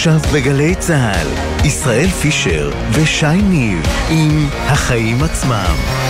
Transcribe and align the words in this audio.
עכשיו 0.00 0.20
בגלי 0.34 0.74
צה"ל, 0.74 1.28
ישראל 1.66 2.08
פישר 2.08 2.70
ושי 2.92 3.42
ניב 3.42 3.86
עם 4.10 4.48
החיים 4.52 5.22
עצמם. 5.22 6.09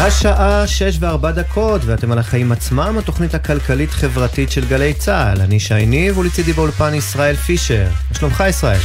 השעה 0.00 0.66
שש 0.66 0.96
וארבע 1.00 1.30
דקות, 1.30 1.80
ואתם 1.84 2.12
על 2.12 2.18
החיים 2.18 2.52
עצמם, 2.52 2.96
התוכנית 2.98 3.34
הכלכלית-חברתית 3.34 4.50
של 4.50 4.64
גלי 4.64 4.94
צה"ל. 4.94 5.40
אני 5.40 5.60
שי 5.60 5.86
ניב, 5.86 6.18
ולצידי 6.18 6.52
באולפן 6.52 6.94
ישראל 6.94 7.36
פישר. 7.36 7.86
מה 8.10 8.18
שלומך 8.18 8.44
ישראל? 8.48 8.80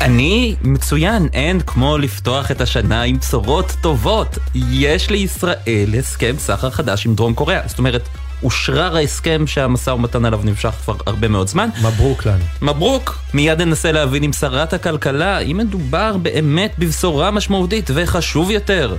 אני 0.00 0.56
מצוין, 0.62 1.28
אין 1.32 1.60
כמו 1.60 1.98
לפתוח 1.98 2.50
את 2.50 2.60
השנה 2.60 3.02
עם 3.02 3.18
בשורות 3.18 3.72
טובות. 3.80 4.38
יש 4.54 5.10
לישראל 5.10 5.94
הסכם 5.98 6.34
סחר 6.38 6.70
חדש 6.70 7.06
עם 7.06 7.14
דרום 7.14 7.34
קוריאה. 7.34 7.60
זאת 7.66 7.78
אומרת, 7.78 8.08
אושרר 8.42 8.96
ההסכם 8.96 9.46
שהמשא 9.46 9.90
ומתן 9.90 10.24
עליו 10.24 10.40
נמשך 10.44 10.70
כבר 10.84 10.96
הרבה 11.06 11.28
מאוד 11.28 11.48
זמן. 11.48 11.68
מברוק 11.82 12.26
לנו. 12.26 12.44
מברוק! 12.62 13.18
מיד 13.34 13.62
ננסה 13.62 13.92
להבין 13.92 14.22
עם 14.22 14.32
שרת 14.32 14.72
הכלכלה 14.72 15.38
אם 15.38 15.56
מדובר 15.56 16.16
באמת 16.16 16.74
בבשורה 16.78 17.30
משמעותית 17.30 17.90
וחשוב 17.94 18.50
יותר. 18.50 18.96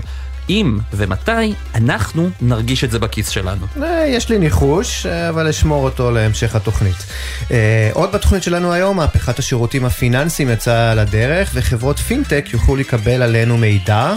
אם 0.50 0.78
ומתי 0.94 1.54
אנחנו 1.76 2.30
נרגיש 2.42 2.84
את 2.84 2.92
זה 2.92 3.00
בכיס 3.00 3.30
שלנו. 3.30 3.66
אה, 3.84 4.06
יש 4.08 4.30
לי 4.30 4.40
ניחוש, 4.40 5.06
אה, 5.06 5.30
אבל 5.30 5.48
אשמור 5.48 5.84
אותו 5.84 6.12
להמשך 6.12 6.56
התוכנית. 6.56 6.96
אה, 7.52 7.90
עוד 7.94 8.12
בתוכנית 8.12 8.44
שלנו 8.44 8.74
היום, 8.74 8.98
מהפכת 8.98 9.40
השירותים 9.40 9.86
הפיננסיים 9.86 10.50
יצאה 10.50 10.96
לדרך, 10.96 11.52
וחברות 11.54 12.00
פינטק 12.00 12.46
יוכלו 12.54 12.76
לקבל 12.76 13.22
עלינו 13.22 13.58
מידע. 13.58 14.14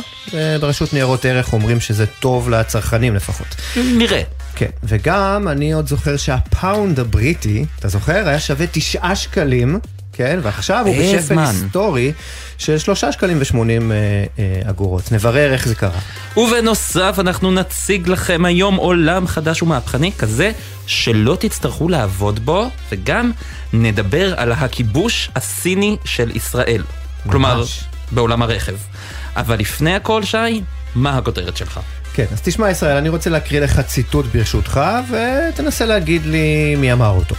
ברשות 0.60 0.92
ניירות 0.92 1.24
ערך 1.24 1.52
אומרים 1.52 1.80
שזה 1.80 2.06
טוב 2.06 2.50
לצרכנים 2.50 3.14
לפחות. 3.14 3.46
נראה. 3.76 4.22
כן, 4.54 4.70
וגם 4.84 5.48
אני 5.48 5.72
עוד 5.72 5.88
זוכר 5.88 6.16
שהפאונד 6.16 7.00
הבריטי, 7.00 7.64
אתה 7.78 7.88
זוכר? 7.88 8.28
היה 8.28 8.40
שווה 8.40 8.66
תשעה 8.72 9.16
שקלים. 9.16 9.78
כן, 10.12 10.38
ועכשיו 10.42 10.86
הוא 10.86 10.96
בשפל 10.96 11.20
זמן. 11.20 11.42
היסטורי 11.42 12.12
של 12.58 12.78
שלושה 12.78 13.12
שקלים 13.12 13.36
ושמונים 13.40 13.92
אה, 13.92 13.96
אה, 14.38 14.70
אגורות. 14.70 15.12
נברר 15.12 15.52
איך 15.52 15.68
זה 15.68 15.74
קרה. 15.74 15.98
ובנוסף 16.36 17.16
אנחנו 17.18 17.50
נציג 17.50 18.08
לכם 18.08 18.44
היום 18.44 18.76
עולם 18.76 19.26
חדש 19.26 19.62
ומהפכני 19.62 20.12
כזה 20.18 20.52
שלא 20.86 21.36
תצטרכו 21.40 21.88
לעבוד 21.88 22.44
בו, 22.44 22.70
וגם 22.92 23.32
נדבר 23.72 24.40
על 24.40 24.52
הכיבוש 24.52 25.30
הסיני 25.36 25.96
של 26.04 26.36
ישראל. 26.36 26.82
כלומר, 27.30 27.64
בעולם 28.10 28.42
הרכב. 28.42 28.76
אבל 29.36 29.58
לפני 29.58 29.94
הכל, 29.94 30.22
שי, 30.22 30.62
מה 30.94 31.18
הכותרת 31.18 31.56
שלך? 31.56 31.80
כן, 32.14 32.24
אז 32.32 32.40
תשמע 32.40 32.70
ישראל, 32.70 32.96
אני 32.96 33.08
רוצה 33.08 33.30
להקריא 33.30 33.60
לך 33.60 33.80
ציטוט 33.80 34.26
ברשותך, 34.34 34.80
ותנסה 35.10 35.86
להגיד 35.86 36.26
לי 36.26 36.76
מי 36.76 36.92
אמר 36.92 37.10
אותו. 37.10 37.34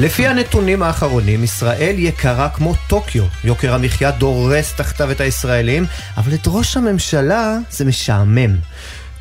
לפי 0.00 0.26
הנתונים 0.26 0.82
האחרונים, 0.82 1.44
ישראל 1.44 1.94
יקרה 1.98 2.48
כמו 2.48 2.74
טוקיו. 2.88 3.24
יוקר 3.44 3.74
המחיה 3.74 4.10
דורס 4.10 4.74
תחתיו 4.74 5.10
את 5.10 5.20
הישראלים, 5.20 5.86
אבל 6.16 6.34
את 6.34 6.42
ראש 6.46 6.76
הממשלה 6.76 7.58
זה 7.70 7.84
משעמם. 7.84 8.56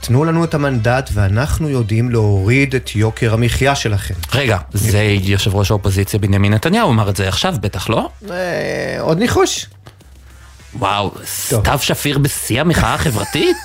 תנו 0.01 0.25
לנו 0.25 0.43
את 0.43 0.53
המנדט 0.53 1.09
ואנחנו 1.13 1.69
יודעים 1.69 2.09
להוריד 2.09 2.75
את 2.75 2.95
יוקר 2.95 3.33
המחיה 3.33 3.75
שלכם. 3.75 4.13
רגע, 4.33 4.57
זה 4.73 5.03
יושב 5.21 5.55
ראש 5.55 5.71
האופוזיציה 5.71 6.19
בנימין 6.19 6.53
נתניהו 6.53 6.91
אמר 6.91 7.09
את 7.09 7.15
זה 7.15 7.27
עכשיו, 7.27 7.55
בטח 7.61 7.89
לא? 7.89 8.09
אה, 8.31 8.97
עוד 8.99 9.19
ניחוש? 9.19 9.65
וואו, 10.79 11.11
סתיו 11.25 11.79
שפיר 11.81 12.17
בשיא 12.17 12.61
המחאה 12.61 12.93
החברתית? 12.93 13.57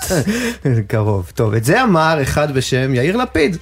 קרוב. 0.88 1.32
טוב, 1.34 1.54
את 1.54 1.65
זה 1.65 1.82
אמר 1.82 2.19
אחד 2.22 2.54
בשם 2.54 2.94
יאיר 2.94 3.16
לפיד, 3.16 3.56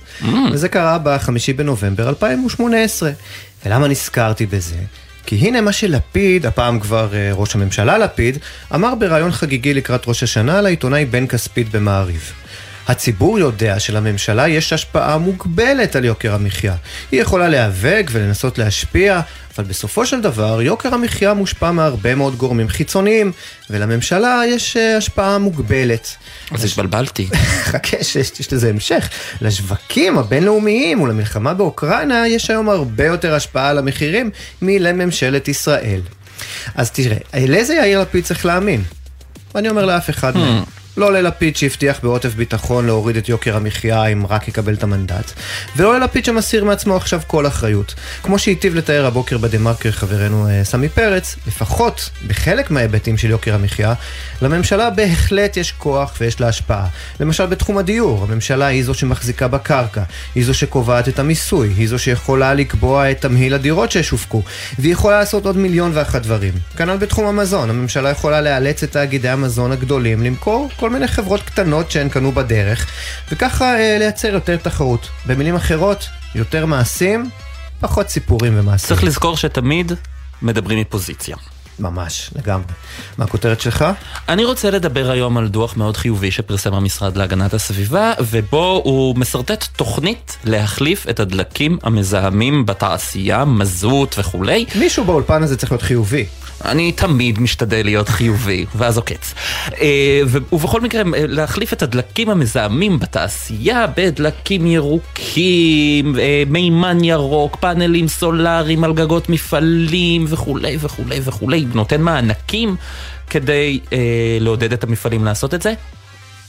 וזה 0.53 0.69
קרה 0.69 0.98
בחמישי 1.03 1.53
בנובמבר 1.53 2.09
2018. 2.09 3.10
ולמה 3.66 3.88
נזכרתי 3.88 4.47
בזה? 4.47 4.76
כי 5.26 5.36
הנה 5.36 5.60
מה 5.60 5.72
שלפיד, 5.72 6.47
הפעם 6.47 6.81
כבר 6.81 7.14
אה, 7.14 7.31
ראש 7.32 7.54
הממשלה 7.54 7.98
לפיד, 7.98 8.38
אמר 8.75 8.94
בריאיון 8.94 9.32
חגיגי 9.32 9.75
לקראת 9.75 10.09
ראש 10.09 10.22
השנה 10.22 10.60
לעיתונאי 10.60 11.04
בן 11.04 11.26
כספית 11.26 11.70
במעריב. 11.70 12.32
הציבור 12.88 13.38
יודע 13.38 13.81
שלממשלה 13.81 14.49
יש 14.49 14.72
השפעה 14.72 15.19
מוגבלת 15.19 15.97
על 15.97 16.04
יוקר 16.04 16.34
המחיה. 16.34 16.75
היא 17.12 17.22
יכולה 17.22 17.49
להיאבק 17.49 18.10
ולנסות 18.12 18.59
להשפיע, 18.59 19.21
אבל 19.56 19.66
בסופו 19.66 20.06
של 20.06 20.21
דבר 20.21 20.62
יוקר 20.62 20.94
המחיה 20.94 21.34
מושפע 21.34 21.71
מהרבה 21.71 22.15
מאוד 22.15 22.37
גורמים 22.37 22.69
חיצוניים, 22.69 23.32
ולממשלה 23.71 24.41
יש 24.48 24.77
אה, 24.77 24.97
השפעה 24.97 25.38
מוגבלת. 25.38 26.16
אז 26.50 26.65
התבלבלתי. 26.65 27.28
חכה 27.71 28.04
שיש 28.04 28.41
יש 28.41 28.53
לזה 28.53 28.69
המשך. 28.69 29.09
לשווקים 29.41 30.19
הבינלאומיים 30.19 31.00
ולמלחמה 31.00 31.54
באוקראינה 31.54 32.28
יש 32.28 32.50
היום 32.50 32.69
הרבה 32.69 33.06
יותר 33.06 33.34
השפעה 33.34 33.69
על 33.69 33.78
המחירים 33.78 34.31
מלממשלת 34.62 35.48
ישראל. 35.48 36.00
אז 36.75 36.91
תראה, 36.91 37.16
לאיזה 37.48 37.75
יאיר 37.75 38.00
לפיד 38.00 38.25
צריך 38.25 38.47
להאמין? 38.47 38.82
ואני 39.54 39.69
אומר 39.69 39.84
לאף 39.84 40.10
אחד 40.10 40.37
מהם. 40.37 40.62
לא 40.98 41.12
ללפיד 41.12 41.56
שהבטיח 41.56 42.00
בעוטף 42.03 42.34
ביטחון 42.34 42.86
להוריד 42.86 43.16
את 43.16 43.28
יוקר 43.28 43.56
המחיה 43.56 44.06
אם 44.06 44.26
רק 44.26 44.48
יקבל 44.48 44.75
את 44.75 44.82
המנדט, 44.82 45.32
ולא 45.76 45.98
ללפיד 45.98 46.25
שמסיר 46.25 46.64
מעצמו 46.64 46.97
עכשיו 46.97 47.20
כל 47.26 47.47
אחריות. 47.47 47.94
כמו 48.22 48.38
שהיטיב 48.38 48.75
לתאר 48.75 49.06
הבוקר 49.06 49.38
בדה 49.38 49.59
מרקר 49.59 49.91
חברנו 49.91 50.48
אה, 50.48 50.64
סמי 50.64 50.88
פרץ, 50.88 51.36
לפחות 51.47 52.10
בחלק 52.26 52.70
מההיבטים 52.70 53.19
של 53.19 53.31
יוקר 53.31 53.54
המחיה, 53.54 53.94
לממשלה 54.42 54.91
בהחלט 54.91 55.56
יש 55.56 55.72
כוח 55.72 56.14
ויש 56.20 56.41
לה 56.41 56.48
השפעה. 56.48 56.86
למשל 57.20 57.47
בתחום 57.47 57.78
הדיור, 57.78 58.26
הממשלה 58.28 58.66
היא 58.66 58.84
זו 58.84 58.94
שמחזיקה 58.94 59.48
בקרקע, 59.48 60.03
היא 60.34 60.44
זו 60.44 60.54
שקובעת 60.54 61.09
את 61.09 61.19
המיסוי, 61.19 61.69
היא 61.76 61.88
זו 61.88 61.98
שיכולה 61.98 62.54
לקבוע 62.54 63.10
את 63.10 63.20
תמהיל 63.20 63.54
הדירות 63.54 63.91
שישווקו, 63.91 64.42
והיא 64.78 64.92
יכולה 64.92 65.19
לעשות 65.19 65.47
עוד 65.47 65.56
מיליון 65.56 65.91
ואחת 65.94 66.22
דברים. 66.22 66.54
כנ"ל 66.76 66.97
בתחום 66.97 67.26
המזון, 67.26 67.70
הממשלה 67.70 68.10
יכולה 68.10 68.41
לאלץ 68.41 68.82
את 68.82 68.92
תאגידי 68.92 69.28
המזון 69.28 69.72
הגדולים 69.72 70.22
למכור 70.22 70.69
כל 70.76 70.88
מיני 70.91 71.09
חברות 71.09 71.41
קטנות 71.41 71.91
שהן 71.91 72.09
קנו 72.09 72.32
בדרך, 72.32 72.87
וככה 73.32 73.78
אה, 73.78 73.97
לייצר 73.99 74.28
יותר 74.28 74.56
תחרות. 74.56 75.09
במילים 75.26 75.54
אחרות, 75.54 76.09
יותר 76.34 76.66
מעשים, 76.66 77.31
פחות 77.81 78.09
סיפורים 78.09 78.53
ומעשים. 78.56 78.88
צריך 78.88 79.04
לזכור 79.04 79.37
שתמיד 79.37 79.93
מדברים 80.43 80.81
מפוזיציה. 80.81 81.37
ממש, 81.78 82.31
לגמרי. 82.37 82.66
מה 83.19 83.25
הכותרת 83.25 83.60
שלך? 83.60 83.84
אני 84.28 84.44
רוצה 84.44 84.71
לדבר 84.71 85.10
היום 85.10 85.38
על 85.38 85.48
דוח 85.48 85.77
מאוד 85.77 85.97
חיובי 85.97 86.31
שפרסם 86.31 86.75
המשרד 86.75 87.16
להגנת 87.16 87.54
הסביבה, 87.54 88.12
ובו 88.21 88.81
הוא 88.84 89.16
משרטט 89.16 89.65
תוכנית 89.77 90.38
להחליף 90.44 91.09
את 91.10 91.21
הדלקים 91.21 91.78
המזהמים 91.82 92.66
בתעשייה, 92.66 93.44
מזוט 93.44 94.15
וכולי. 94.19 94.66
מישהו 94.75 95.04
באולפן 95.04 95.43
הזה 95.43 95.56
צריך 95.56 95.72
להיות 95.72 95.82
חיובי. 95.82 96.27
אני 96.64 96.92
תמיד 96.92 97.41
משתדל 97.41 97.82
להיות 97.84 98.08
חיובי, 98.08 98.66
ואז 98.74 98.96
עוקץ. 98.96 99.34
אה, 99.80 100.20
ובכל 100.24 100.80
מקרה, 100.80 101.00
אה, 101.00 101.26
להחליף 101.26 101.72
את 101.72 101.82
הדלקים 101.82 102.30
המזהמים 102.30 102.98
בתעשייה 102.98 103.86
בדלקים 103.96 104.66
ירוקים, 104.66 106.18
אה, 106.18 106.42
מימן 106.47 107.04
ירוק, 107.04 107.56
פאנלים 107.56 108.08
סולאריים 108.08 108.84
על 108.84 108.92
גגות 108.92 109.28
מפעלים 109.28 110.24
וכולי 110.28 110.76
וכולי 110.80 111.20
וכולי, 111.24 111.66
נותן 111.74 112.02
מענקים 112.02 112.76
כדי 113.30 113.80
אה, 113.92 113.98
לעודד 114.41 114.72
את 114.72 114.84
המפעלים 114.84 115.24
לעשות 115.24 115.54
את 115.54 115.62
זה. 115.62 115.74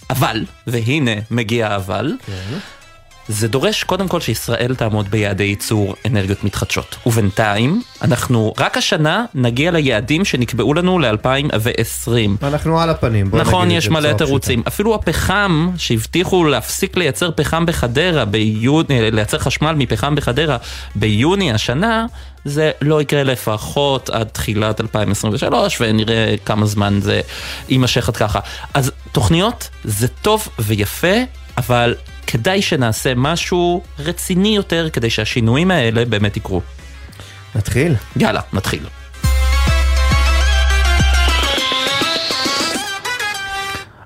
אבל, 0.10 0.46
והנה 0.68 1.12
מגיע 1.32 1.68
האבל, 1.68 2.14
זה 3.30 3.48
דורש 3.48 3.84
קודם 3.84 4.08
כל 4.08 4.20
שישראל 4.22 4.76
תעמוד 4.76 5.12
ביעדי 5.12 5.44
ייצור 5.44 5.96
אנרגיות 6.06 6.44
מתחדשות. 6.44 6.96
ובינתיים, 7.06 7.82
אנחנו 8.02 8.54
רק 8.58 8.78
השנה 8.78 9.26
נגיע 9.36 9.72
ליעדים 9.72 10.26
שנקבעו 10.26 10.74
לנו 10.74 11.00
ל-2020. 11.00 12.12
אנחנו 12.44 12.82
על 12.82 12.90
הפנים. 12.90 13.32
בוא 13.32 13.40
נכון, 13.40 13.66
נגיד 13.66 13.72
את 13.72 13.78
יש 13.78 13.86
זה 13.86 13.92
מלא 13.92 14.00
בצורה 14.00 14.18
תירוצים. 14.18 14.64
אפילו 14.68 14.96
הפחם, 14.96 15.70
שהבטיחו 15.78 16.44
להפסיק 16.44 16.98
לייצר 16.98 17.32
פחם 17.32 17.66
בחדרה 17.66 18.26
ביוני, 18.26 19.12
לייצר 19.12 19.40
חשמל 19.40 19.72
מפחם 19.78 20.16
בחדרה 20.16 20.58
ביוני 20.96 21.52
השנה, 21.52 22.06
זה 22.46 22.72
לא 22.82 23.02
יקרה 23.02 23.24
לפחות 23.24 24.10
עד 24.10 24.28
תחילת 24.28 24.82
2023, 24.82 25.78
ונראה 25.82 26.36
כמה 26.46 26.66
זמן 26.66 27.00
זה 27.02 27.22
יימשך 27.70 28.10
עד 28.10 28.18
ככה. 28.18 28.40
אז 28.74 28.92
תוכניות 29.12 29.70
זה 29.84 30.08
טוב 30.08 30.48
ויפה, 30.60 31.18
אבל 31.58 31.96
כדאי 32.32 32.62
שנעשה 32.62 33.14
משהו 33.16 33.82
רציני 34.00 34.56
יותר 34.56 34.90
כדי 34.90 35.10
שהשינויים 35.10 35.72
האלה 35.72 36.06
באמת 36.06 36.38
יקרו. 36.38 36.62
נתחיל? 37.56 37.96
יאללה, 38.16 38.42
נתחיל. 38.54 38.84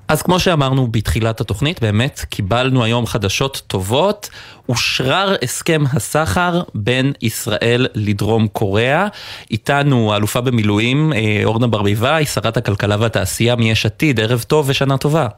אז 0.08 0.22
כמו 0.22 0.40
שאמרנו 0.40 0.88
בתחילת 0.88 1.40
התוכנית, 1.40 1.80
באמת 1.80 2.24
קיבלנו 2.28 2.84
היום 2.84 3.06
חדשות 3.06 3.62
טובות. 3.66 4.30
אושרר 4.68 5.34
הסכם 5.42 5.82
הסחר 5.92 6.62
בין 6.74 7.12
ישראל 7.22 7.86
לדרום 7.94 8.48
קוריאה. 8.48 9.06
איתנו 9.50 10.12
האלופה 10.12 10.40
במילואים, 10.40 11.12
אה, 11.12 11.40
אורנה 11.44 11.66
ברביבאי, 11.66 12.26
שרת 12.26 12.56
הכלכלה 12.56 12.96
והתעשייה 13.00 13.56
מיש 13.56 13.86
עתיד. 13.86 14.20
ערב 14.20 14.42
טוב 14.42 14.68
ושנה 14.68 14.98
טובה. 14.98 15.28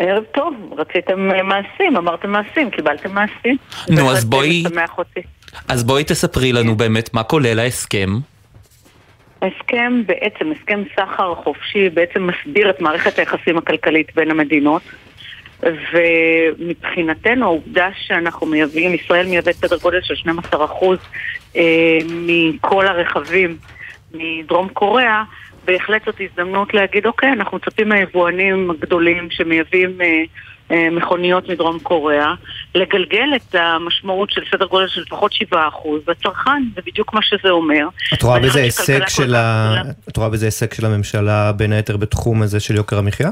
ערב 0.00 0.24
טוב, 0.24 0.54
רציתם 0.78 1.30
אה, 1.30 1.42
מעשים, 1.42 1.96
אמרתם 1.96 2.30
מעשים, 2.30 2.70
קיבלתם 2.70 3.14
מעשים. 3.14 3.56
נו, 3.88 4.10
אז 4.10 4.24
בואי-. 4.24 4.64
אז 5.68 5.84
בואי 5.84 6.04
תספרי 6.04 6.52
לנו 6.52 6.76
באמת 6.76 7.14
מה 7.14 7.22
כולל 7.22 7.58
ההסכם. 7.58 8.08
ההסכם 9.42 10.02
בעצם, 10.06 10.52
הסכם 10.52 10.82
סחר 10.96 11.34
חופשי, 11.34 11.88
בעצם 11.88 12.26
מסדיר 12.26 12.70
את 12.70 12.80
מערכת 12.80 13.18
היחסים 13.18 13.58
הכלכלית 13.58 14.14
בין 14.14 14.30
המדינות. 14.30 14.82
ומבחינתנו 15.92 17.44
העובדה 17.44 17.88
שאנחנו 18.06 18.46
מייבאים, 18.46 18.94
ישראל 18.94 19.26
מייבאת 19.26 19.54
סדר 19.54 19.76
גודל 19.78 20.00
של 20.02 20.14
12% 20.14 20.56
אה, 21.56 21.98
מכל 22.06 22.86
הרכבים 22.86 23.56
מדרום 24.14 24.68
קוריאה, 24.68 25.22
בהחלט 25.64 26.02
זאת 26.06 26.20
הזדמנות 26.20 26.74
להגיד, 26.74 27.06
אוקיי, 27.06 27.32
אנחנו 27.32 27.56
מצפים 27.56 27.88
מהיבואנים 27.88 28.70
הגדולים 28.70 29.30
שמייבאים 29.30 30.00
אה, 30.00 30.22
אה, 30.70 30.90
מכוניות 30.90 31.48
מדרום 31.48 31.78
קוריאה, 31.78 32.34
לגלגל 32.74 33.28
את 33.36 33.54
המשמעות 33.54 34.30
של 34.30 34.42
סדר 34.50 34.66
גודל 34.66 34.88
של 34.88 35.00
לפחות 35.00 35.32
7% 35.52 35.56
בצרכן, 36.06 36.62
זה 36.74 36.80
בדיוק 36.86 37.14
מה 37.14 37.20
שזה 37.22 37.50
אומר. 37.50 37.88
את 38.14 38.22
רואה 38.22 38.40
בזה 38.40 38.60
הישג 38.60 39.08
של 39.08 39.34
ה... 39.34 39.82
של 40.74 40.86
הממשלה 40.86 41.52
בין 41.52 41.72
היתר 41.72 41.96
בתחום 41.96 42.42
הזה 42.42 42.60
של 42.60 42.74
יוקר 42.74 42.98
המחיה? 42.98 43.30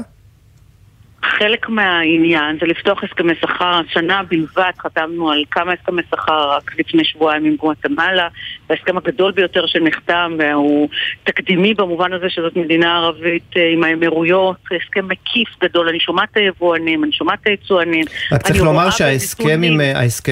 חלק 1.23 1.69
מהעניין 1.69 2.57
זה 2.61 2.65
לפתוח 2.65 3.03
הסכמי 3.03 3.33
שכר. 3.41 3.81
השנה 3.89 4.21
בלבד 4.29 4.71
חתמנו 4.79 5.31
על 5.31 5.43
כמה 5.51 5.73
הסכמי 5.73 6.01
שכר 6.11 6.51
רק 6.51 6.79
לפני 6.79 7.05
שבועיים 7.05 7.45
עם 7.45 7.55
גואטמלה. 7.55 8.27
וההסכם 8.69 8.97
הגדול 8.97 9.31
ביותר 9.31 9.65
שנחתם, 9.67 10.35
והוא 10.39 10.89
תקדימי 11.23 11.73
במובן 11.73 12.13
הזה 12.13 12.25
שזאת 12.29 12.55
מדינה 12.55 12.97
ערבית 12.97 13.53
אה, 13.57 13.73
עם 13.73 13.83
האמירויות, 13.83 14.57
הסכם 14.65 15.07
מקיף 15.07 15.47
גדול. 15.63 15.89
אני 15.89 15.99
שומעת 15.99 16.29
את 16.31 16.37
היבואנים, 16.37 17.03
אני 17.03 17.11
שומעת 17.11 17.39
את 17.41 17.47
היצואנים. 17.47 18.05
רק 18.31 18.41
צריך 18.41 18.61
לומר 18.61 18.89
שההסכם 18.89 19.61
עם, 19.63 19.81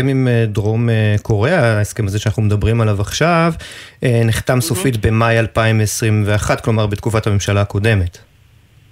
עם 0.09 0.27
אה, 0.27 0.45
דרום 0.47 0.89
אה, 0.89 1.15
קוריאה, 1.21 1.77
ההסכם 1.77 2.05
הזה 2.05 2.19
שאנחנו 2.19 2.43
מדברים 2.43 2.81
עליו 2.81 3.01
עכשיו, 3.01 3.53
נחתם 4.03 4.61
סופית 4.61 5.05
במאי 5.05 5.39
2021, 5.39 6.61
כלומר 6.61 6.87
בתקופת 6.87 7.27
הממשלה 7.27 7.61
הקודמת. 7.61 8.26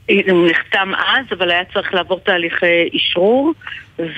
הוא 0.10 0.48
נחתם 0.50 0.92
אז, 1.07 1.25
אבל 1.31 1.52
היה 1.52 1.63
צריך 1.74 1.94
לעבור 1.94 2.19
תהליכי 2.19 2.90
אשרור. 2.96 3.54
והוא 4.00 4.10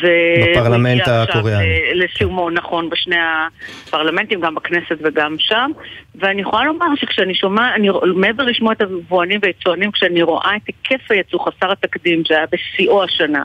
בפרלמנט 0.52 1.02
הגיע 1.02 1.22
עכשיו, 1.22 1.38
הקוריאני. 1.38 1.66
אה, 1.66 1.92
לסיומו, 1.94 2.50
נכון, 2.50 2.90
בשני 2.90 3.16
הפרלמנטים, 3.88 4.42
גם 4.42 4.56
בכנסת 4.56 4.98
וגם 5.04 5.36
שם. 5.40 5.72
ואני 6.16 6.42
יכולה 6.42 6.66
לומר 6.66 6.86
שכשאני 6.96 7.36
שומעת, 7.36 7.74
אני, 7.76 7.90
מעבר 8.16 8.44
לשמוע 8.44 8.74
את 8.74 8.82
היבואנים 8.82 9.40
והיצואנים, 9.44 9.92
כשאני 9.92 10.22
רואה 10.22 10.56
את 10.56 10.62
היקף 10.68 11.12
היצוא 11.12 11.40
חסר 11.40 11.72
התקדים, 11.72 12.26
שהיה 12.26 12.46
בשיאו 12.52 13.04
השנה, 13.04 13.44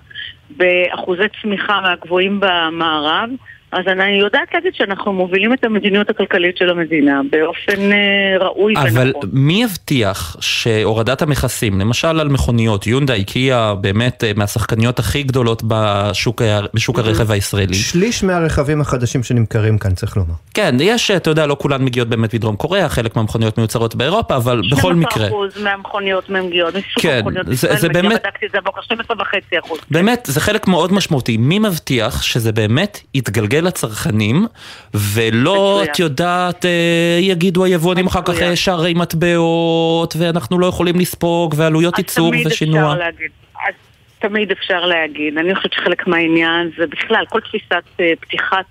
באחוזי 0.51 1.23
צמיחה 1.43 1.81
מהגבוהים 1.81 2.41
במערב, 2.41 3.31
אז 3.73 3.85
אני 3.87 4.19
יודעת 4.21 4.49
להגיד 4.55 4.75
שאנחנו 4.75 5.13
מובילים 5.13 5.53
את 5.53 5.65
המדיניות 5.65 6.11
הכלכלית 6.11 6.57
של 6.57 6.71
המדינה 6.71 7.21
באופן 7.31 7.93
אה, 7.93 7.99
ראוי 8.47 8.75
אבל 8.77 9.07
ונכון. 9.07 9.31
מי 9.33 9.63
יבטיח 9.63 10.37
שהורדת 10.41 11.23
המכסים, 11.23 11.81
למשל 11.81 12.21
על 12.21 12.29
מכוניות, 12.29 12.87
יונדה, 12.87 13.15
איקאה, 13.15 13.75
באמת 13.75 14.25
אה, 14.25 14.33
מהשחקניות 14.37 14.99
הכי 14.99 15.23
גדולות 15.23 15.63
בשוק, 15.67 16.43
בשוק 16.75 16.99
הרכב 16.99 17.31
הישראלי. 17.31 17.75
שליש 17.75 18.25
מהרכבים 18.25 18.81
החדשים 18.81 19.23
שנמכרים 19.23 19.79
כאן, 19.79 19.95
צריך 19.95 20.17
לומר. 20.17 20.35
כן, 20.55 20.75
יש, 20.81 21.11
אתה 21.11 21.31
יודע, 21.31 21.47
לא 21.47 21.57
כולן 21.61 21.85
מגיעות 21.85 22.09
באמת 22.09 22.35
מדרום 22.35 22.57
קוריאה, 22.57 22.89
חלק 22.89 23.17
מהמכוניות 23.17 23.59
מיוצרות 23.59 23.95
באירופה, 23.95 24.37
אבל 24.37 24.61
בכל 24.73 24.95
מקרה. 24.95 25.29
12% 25.29 25.33
מהמכוניות 25.63 26.31
מגיעות, 26.31 26.75
מסוג 26.75 26.85
כן, 27.03 27.17
המכוניות 27.17 27.47
זה- 27.51 27.77
זה 27.77 27.89
באמת- 27.89 28.21
בדקתי 28.25 28.47
את 28.47 28.51
זה 28.53 28.59
הבוקר, 28.59 28.81
12.5 28.81 29.25
אחוז. 29.65 29.79
באמת, 29.91 30.25
זה 30.31 30.41
חלק 30.41 30.67
מאוד 30.69 30.93
משמעותי. 30.93 31.37
מי 31.37 31.59
מבטיח 31.59 32.23
שזה 32.23 32.53
באמת 32.53 33.01
יתגלגל 33.15 33.62
לצרכנים, 33.63 34.47
ולא, 34.95 35.79
מצוין. 35.81 35.93
את 35.93 35.99
יודעת, 35.99 36.65
אה, 36.65 37.19
יגידו 37.21 37.65
היבואנים 37.65 38.07
אחר 38.07 38.23
כך. 38.23 38.43
אה, 38.43 38.57
שערי 38.57 38.95
מטבעות, 38.95 40.15
ואנחנו 40.19 40.59
לא 40.59 40.67
יכולים 40.67 41.01
לספוג, 41.01 41.55
ועלויות 41.57 41.99
ייצור 41.99 42.33
ושינוע. 42.47 42.95
אז 43.67 43.75
תמיד 44.19 44.51
אפשר 44.51 44.87
להגיד. 44.87 45.39
אני 45.39 45.55
חושבת 45.55 45.73
שחלק 45.73 46.07
מהעניין 46.07 46.71
זה 46.79 46.87
בכלל 46.87 47.25
כל 47.29 47.41
תפיסת 47.41 47.85
אה, 48.01 48.13
פתיחת 48.21 48.67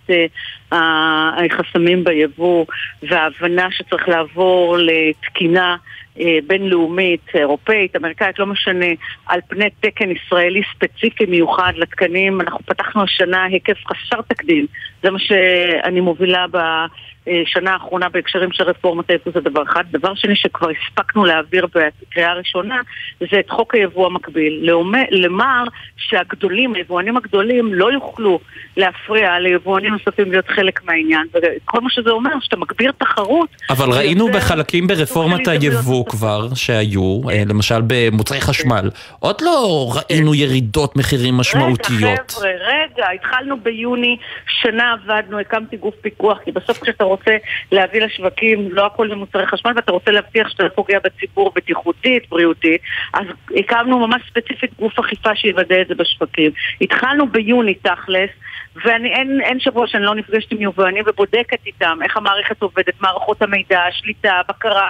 החסמים 0.71 2.03
ביבוא 2.03 2.65
וההבנה 3.03 3.67
שצריך 3.71 4.09
לעבור 4.09 4.77
לתקינה 4.79 5.75
אה, 6.19 6.37
בינלאומית, 6.47 7.21
אירופאית, 7.33 7.95
אמריקאית, 7.95 8.39
לא 8.39 8.45
משנה, 8.45 8.85
על 9.25 9.39
פני 9.47 9.69
תקן 9.79 10.11
ישראלי 10.11 10.61
ספציפי 10.75 11.25
מיוחד 11.25 11.73
לתקנים. 11.75 12.41
אנחנו 12.41 12.59
פתחנו 12.65 13.03
השנה 13.03 13.43
היקף 13.43 13.77
חסר 13.87 14.21
תקדים. 14.21 14.65
זה 15.03 15.09
מה 15.09 15.19
שאני 15.19 16.01
מובילה 16.01 16.45
בשנה 16.47 17.73
האחרונה 17.73 18.09
בהקשרים 18.09 18.51
של 18.51 18.63
רפורמת 18.63 19.09
היבוא 19.09 19.31
זה 19.33 19.39
דבר 19.39 19.63
אחד. 19.63 19.83
דבר 19.91 20.15
שני 20.15 20.35
שכבר 20.35 20.67
הספקנו 20.69 21.25
להעביר 21.25 21.67
בקריאה 21.67 22.33
ראשונה 22.33 22.81
זה 23.19 23.39
את 23.39 23.49
חוק 23.49 23.75
היבוא 23.75 24.05
המקביל. 24.05 24.69
למר 25.11 25.63
שהגדולים, 25.97 26.73
היבואנים 26.75 27.17
הגדולים 27.17 27.73
לא 27.73 27.91
יוכלו 27.91 28.39
להפריע 28.77 29.39
ליבואנים 29.39 29.93
נוספים 29.93 30.31
להיות 30.31 30.47
חלק 30.47 30.60
מהעניין. 30.85 31.27
וכל 31.33 31.81
מה 31.81 31.89
שזה 31.89 32.09
אומר 32.09 32.31
שאתה 32.41 32.57
מגביר 32.57 32.91
תחרות. 32.97 33.49
אבל 33.69 33.89
ראינו 33.89 34.25
ויוצר 34.25 34.39
בחלקים 34.39 34.87
ברפורמת 34.87 35.47
היבוא. 35.47 36.05
כבר 36.05 36.47
שהיו, 36.55 37.21
אה, 37.29 37.43
למשל 37.45 37.81
במוצרי 37.87 38.41
חשמל, 38.41 38.89
עוד 39.19 39.41
לא 39.41 39.87
ראינו 39.95 40.35
ירידות 40.35 40.95
מחירים 40.95 41.33
משמעותיות. 41.33 42.03
רגע, 42.03 42.23
חבר'ה, 42.29 42.49
רגע, 42.49 43.05
התחלנו 43.15 43.59
ביוני, 43.59 44.17
שנה 44.47 44.93
עבדנו, 44.93 45.39
הקמתי 45.39 45.77
גוף 45.77 45.95
פיקוח, 46.01 46.37
כי 46.45 46.51
בסוף 46.51 46.83
כשאתה 46.83 47.03
רוצה 47.03 47.31
להביא 47.71 48.01
לשווקים, 48.01 48.69
לא 48.71 48.85
הכל 48.85 49.09
זה 49.09 49.15
מוצרי 49.15 49.47
חשמל, 49.47 49.71
ואתה 49.75 49.91
רוצה 49.91 50.11
להבטיח 50.11 50.49
שאתה 50.49 50.63
פוגע 50.75 50.99
בציבור 51.03 51.51
בטיחותית, 51.55 52.29
בריאותית, 52.29 52.81
אז 53.13 53.25
הקמנו 53.59 54.07
ממש 54.07 54.21
ספציפית 54.29 54.71
גוף 54.79 54.99
אכיפה 54.99 55.35
שיוודא 55.35 55.81
את 55.81 55.87
זה 55.87 55.95
בשווקים. 55.95 56.51
התחלנו 56.81 57.27
ביוני 57.27 57.73
תכלס. 57.73 58.29
ואין 58.75 59.41
אין 59.41 59.59
שבוע 59.59 59.87
שאני 59.87 60.03
לא 60.03 60.15
נפגשת 60.15 60.51
עם 60.51 60.61
יבואנים 60.61 61.03
ובודקת 61.07 61.65
איתם 61.65 61.97
איך 62.03 62.17
המערכת 62.17 62.61
עובדת, 62.61 63.01
מערכות 63.01 63.41
המידע, 63.41 63.81
השליטה, 63.83 64.33
הבקרה, 64.33 64.89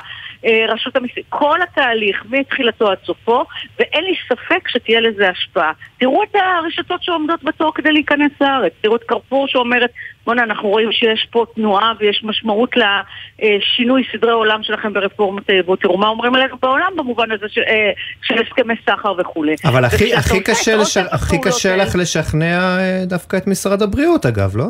רשות 0.69 0.95
המיסים, 0.95 1.23
כל 1.29 1.61
התהליך 1.61 2.23
מתחילתו 2.29 2.91
עד 2.91 2.97
סופו, 3.05 3.43
ואין 3.79 4.03
לי 4.03 4.15
ספק 4.29 4.67
שתהיה 4.67 4.99
לזה 4.99 5.29
השפעה. 5.29 5.71
תראו 5.99 6.23
את 6.23 6.35
הרשתות 6.35 7.03
שעומדות 7.03 7.43
בתור 7.43 7.73
כדי 7.75 7.91
להיכנס 7.91 8.31
לארץ, 8.41 8.73
תראו 8.81 8.95
את 8.95 9.03
קרפור 9.03 9.47
שאומרת, 9.47 9.89
בוא'נה, 10.25 10.43
אנחנו 10.43 10.69
רואים 10.69 10.91
שיש 10.91 11.27
פה 11.31 11.45
תנועה 11.55 11.93
ויש 11.99 12.23
משמעות 12.23 12.75
לשינוי 13.39 14.03
סדרי 14.11 14.31
עולם 14.31 14.63
שלכם 14.63 14.93
ברפורמת 14.93 15.49
היבוא. 15.49 15.75
תראו 15.75 15.97
מה 15.97 16.07
אומרים 16.07 16.35
עלינו 16.35 16.57
בעולם 16.61 16.91
במובן 16.95 17.31
הזה 17.31 17.45
של, 17.49 17.61
אה, 17.61 17.91
של 18.23 18.35
הסכמי 18.41 18.73
סחר 18.85 19.13
וכולי. 19.17 19.55
אבל 19.65 19.85
הכי, 19.85 20.15
הכי, 20.15 20.43
קשה, 20.43 20.75
לש... 20.75 20.97
הכי 20.97 21.37
קשה 21.41 21.75
לך 21.75 21.95
לשכנע 21.95 22.77
אה, 22.79 23.03
דווקא 23.05 23.37
את 23.37 23.47
משרד 23.47 23.81
הבריאות, 23.81 24.25
אגב, 24.25 24.57
לא? 24.57 24.65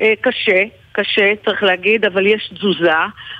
אה, 0.00 0.12
קשה, 0.20 0.62
קשה, 0.96 1.32
צריך 1.44 1.62
להגיד, 1.62 2.04
אבל 2.04 2.26
יש 2.26 2.52
תזוזה. 2.54 2.90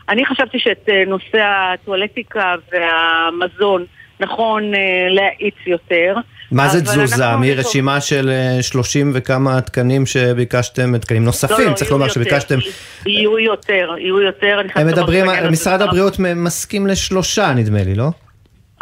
אני 0.09 0.27
חשבתי 0.27 0.59
שאת 0.59 0.89
אה, 0.89 1.05
נושא 1.07 1.39
הטואלטיקה 1.43 2.55
והמזון 2.73 3.85
נכון 4.21 4.75
אה, 4.75 4.81
להאיץ 5.11 5.55
יותר. 5.67 6.15
מה 6.51 6.69
זה 6.69 6.81
תזוזה? 6.81 7.37
מרשימה 7.37 8.01
של 8.01 8.31
אה, 8.31 8.63
30 8.63 9.11
וכמה 9.15 9.61
תקנים 9.61 10.07
שביקשתם, 10.07 10.99
תקנים 10.99 11.23
לא, 11.23 11.27
נוספים, 11.27 11.69
לא, 11.69 11.75
צריך 11.75 11.91
יהיו 11.91 11.99
לומר 11.99 12.13
שביקשתם, 12.13 12.59
יהיו 13.07 13.39
יותר, 13.39 13.95
יהיו 13.99 14.21
יותר. 14.21 14.61
הם 14.75 14.87
מדברים, 14.87 15.27
משרד 15.51 15.83
הבריאות 15.83 16.19
מסכים 16.19 16.87
לשלושה 16.87 17.53
נדמה 17.57 17.83
לי, 17.83 17.95
לא? 17.95 18.11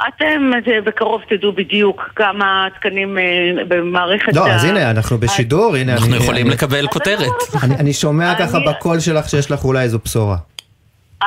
אתם 0.08 0.50
אה, 0.72 0.80
בקרוב 0.80 1.22
תדעו 1.28 1.52
בדיוק 1.52 2.10
כמה 2.16 2.68
תקנים 2.78 3.18
אה, 3.18 3.22
במערכת 3.68 4.34
לא, 4.36 4.46
ה- 4.46 4.54
אז 4.54 4.64
הנה, 4.64 4.90
אנחנו 4.90 5.18
בשידור, 5.18 5.76
הנה, 5.76 5.92
אנחנו 5.92 6.06
אני- 6.06 6.16
יכולים 6.16 6.46
אני- 6.46 6.54
לקבל 6.54 6.86
כותרת. 6.86 7.28
אני- 7.62 7.74
אני 7.74 7.92
שומע 7.92 8.34
ככה 8.38 8.58
בקול 8.68 9.00
שלך 9.00 9.28
שיש 9.28 9.50
לך 9.50 9.64
אולי 9.64 9.82
איזו 9.82 9.98
בשורה. 10.04 10.36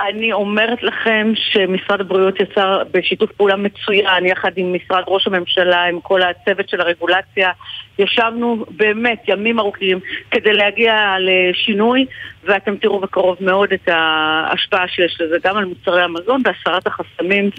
אני 0.09 0.33
אומרת 0.33 0.83
לכם 0.83 1.31
שמשרד 1.35 2.01
הבריאות 2.01 2.39
יצר 2.39 2.81
בשיתוף 2.91 3.31
פעולה 3.31 3.55
מצוין 3.55 4.25
יחד 4.25 4.51
עם 4.55 4.73
משרד 4.73 5.03
ראש 5.07 5.27
הממשלה, 5.27 5.83
עם 5.83 5.99
כל 6.01 6.21
הצוות 6.21 6.69
של 6.69 6.81
הרגולציה. 6.81 7.49
ישבנו 7.99 8.65
באמת 8.69 9.23
ימים 9.27 9.59
ארוכים 9.59 9.99
כדי 10.31 10.53
להגיע 10.53 10.93
לשינוי 11.19 12.05
ואתם 12.47 12.75
תראו 12.77 12.99
בקרוב 12.99 13.37
מאוד 13.39 13.69
את 13.73 13.87
ההשפעה 13.87 14.87
שיש 14.87 15.17
לזה 15.21 15.35
גם 15.43 15.57
על 15.57 15.65
מוצרי 15.65 16.03
המזון 16.03 16.41
והסרת 16.45 16.87
החסמים, 16.87 17.49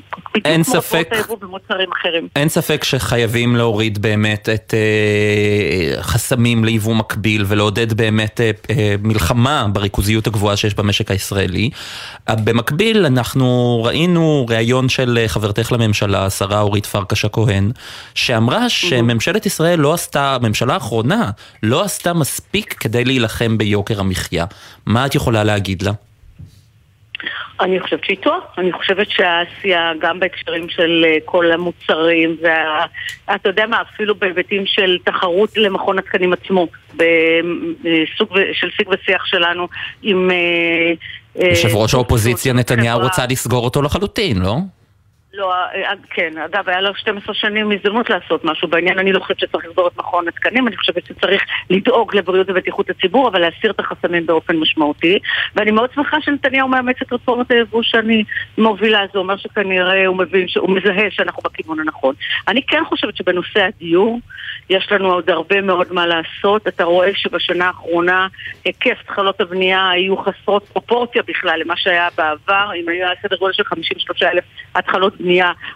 אין 0.45 0.63
ספק. 0.63 1.09
במוצרים 1.41 1.89
אחרים. 2.01 2.29
אין 2.37 2.49
ספק 2.49 2.85
שחייבים 2.85 3.57
להוריד 3.57 4.03
באמת 4.03 4.49
את 4.49 4.75
אה, 4.75 6.03
חסמים 6.03 6.65
ליבוא 6.65 6.95
מקביל 6.95 7.45
ולעודד 7.47 7.93
באמת 7.93 8.41
אה, 8.41 8.51
אה, 8.71 8.95
מלחמה 9.03 9.67
בריכוזיות 9.73 10.27
הגבוהה 10.27 10.57
שיש 10.57 10.75
במשק 10.75 11.11
הישראלי. 11.11 11.71
במקביל 12.45 13.07
אנחנו 13.07 13.83
ראינו 13.85 14.47
ראיון 14.49 14.89
של 14.89 15.19
אה, 15.21 15.29
חברתך 15.29 15.73
לממשלה, 15.73 16.27
השרה 16.27 16.61
אורית 16.61 16.87
פרקש 16.87 17.25
הכהן, 17.25 17.71
שאמרה 18.15 18.69
שממשלת 18.69 19.47
ישראל 19.47 19.79
לא 19.79 19.95
עשתה, 19.95 20.26
הממשלה 20.35 20.75
האחרונה 20.75 21.31
לא 21.63 21.85
עשתה 21.85 22.15
מספיק 22.15 22.73
כדי 22.73 23.05
להילחם 23.05 23.59
ביוקר 23.59 24.01
המחיה. 24.01 24.45
מה 24.87 25.07
את 25.07 25.15
יכולה 25.15 25.45
להגיד 25.45 25.83
לה? 25.83 25.93
אני 27.61 27.81
חושבת 27.81 28.05
שהיא 28.05 28.17
טועה, 28.23 28.39
אני 28.59 28.73
חושבת 28.73 29.11
שהעשייה 29.11 29.93
גם 30.01 30.21
בהקשרים 30.21 30.69
של 30.69 31.05
אה, 31.07 31.17
כל 31.25 31.53
המוצרים 31.53 32.37
ואתה 32.43 33.49
יודע 33.49 33.67
מה, 33.67 33.83
אפילו 33.95 34.15
בהיבטים 34.15 34.67
של 34.67 34.99
תחרות 35.05 35.57
למכון 35.57 35.99
התקנים 35.99 36.33
עצמו, 36.33 36.67
בסוג 36.95 38.33
ו- 38.33 38.55
של 38.55 38.71
שיג 38.71 38.89
ושיח 38.89 39.27
שלנו 39.27 39.69
עם... 40.03 40.31
אה, 40.31 40.93
אה, 41.43 41.49
יושב 41.49 41.77
ראש 41.77 41.95
האופוזיציה 41.95 42.53
נתניהו 42.53 43.01
רוצה 43.01 43.27
לסגור 43.31 43.65
אותו 43.65 43.83
לחלוטין, 43.83 44.39
לא? 44.39 44.57
לא, 45.37 45.55
אה, 45.55 45.93
כן, 46.11 46.39
אגב, 46.39 46.69
היה 46.69 46.81
לו 46.81 46.95
12 46.95 47.35
שנים 47.35 47.73
הזדמנות 47.73 48.11
לעשות 48.11 48.45
משהו 48.45 48.69
בעניין, 48.69 48.99
אני 48.99 49.13
לא 49.13 49.21
חושבת 49.21 49.39
שצריך 49.39 49.65
לסגור 49.67 49.89
את 49.89 49.97
מכון 49.97 50.29
התקנים, 50.29 50.69
אני 50.69 50.77
חושבת 50.77 51.07
שצריך 51.07 51.43
לדאוג 51.71 52.17
לבריאות 52.17 52.51
ובטיחות 52.51 52.91
הציבור, 52.91 53.29
אבל 53.29 53.41
להסיר 53.41 53.71
את 53.71 53.81
החסמים 53.81 54.27
באופן 54.27 54.57
משמעותי. 54.57 55.19
ואני 55.57 55.71
מאוד 55.71 55.91
שמחה 55.95 56.21
שנתניהו 56.21 56.69
מאמץ 56.69 56.97
את 57.03 57.13
רפורמת 57.13 57.51
היבוא 57.51 57.83
שאני 57.83 58.25
מובילה, 58.59 59.01
זה 59.13 59.19
אומר 59.19 59.37
שכנראה 59.37 60.07
הוא 60.07 60.17
מבין, 60.17 60.49
שהוא 60.49 60.71
מזהה 60.71 61.11
שאנחנו 61.11 61.43
בכיוון 61.43 61.81
הנכון. 61.81 62.15
אני 62.49 62.63
כן 62.63 62.83
חושבת 62.89 63.17
שבנושא 63.17 63.65
הדיור, 63.65 64.21
יש 64.71 64.93
לנו 64.93 65.13
עוד 65.13 65.31
הרבה 65.31 65.61
מאוד 65.61 65.93
מה 65.93 66.07
לעשות. 66.07 66.69
אתה 66.69 66.85
רואה 66.85 67.11
שבשנה 67.15 67.67
האחרונה 67.67 68.27
היקף 68.65 68.99
התחלות 69.01 69.41
הבנייה 69.41 69.91
היו 69.91 70.17
חסרות 70.17 70.65
פרופורציה 70.65 71.23
בכלל 71.27 71.61
למה 71.61 71.77
שהיה 71.77 72.09
בעבר, 72.17 72.71
אם 72.81 72.89
היה 72.89 73.09
סדר 73.23 73.37
גודל 73.37 73.53
של 73.53 73.65
53 73.65 74.23
אלף 74.23 74.45
התחלות 74.75 75.17
בנייה, 75.21 75.26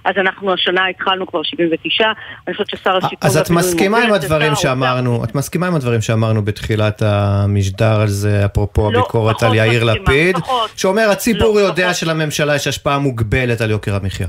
אז 0.05 0.15
אנחנו 0.17 0.53
השנה 0.53 0.87
התחלנו 0.87 1.27
כבר 1.27 1.43
79. 1.43 2.05
אני 2.49 2.55
חושבת 2.55 2.71
ששר 2.71 2.97
השיכון... 2.97 3.19
אז 3.21 3.37
את 3.37 3.51
מסכימה 3.51 3.99
עם 3.99 4.13
הדברים. 4.13 4.55
שאמרנו, 4.55 5.25
את 5.25 5.35
מסכימה 5.35 5.67
עם 5.67 5.75
הדברים 5.75 6.01
שאמרנו 6.01 6.45
בתחילת 6.45 7.03
המשדר 7.03 8.01
על 8.01 8.09
זה, 8.09 8.45
אפרופו 8.45 8.91
לא, 8.91 8.99
הביקורת 8.99 9.43
על 9.43 9.55
יאיר 9.55 9.85
לפיד. 9.85 10.37
שאומר 10.77 11.11
הציבור 11.11 11.55
לא, 11.55 11.61
יודע. 11.61 11.95
שלממשלה 11.95 12.55
יש 12.55 12.67
השפעה 12.67 12.99
מוגבלת 12.99 13.61
על 13.61 13.71
יוקר 13.71 13.97
המחיה. 13.97 14.27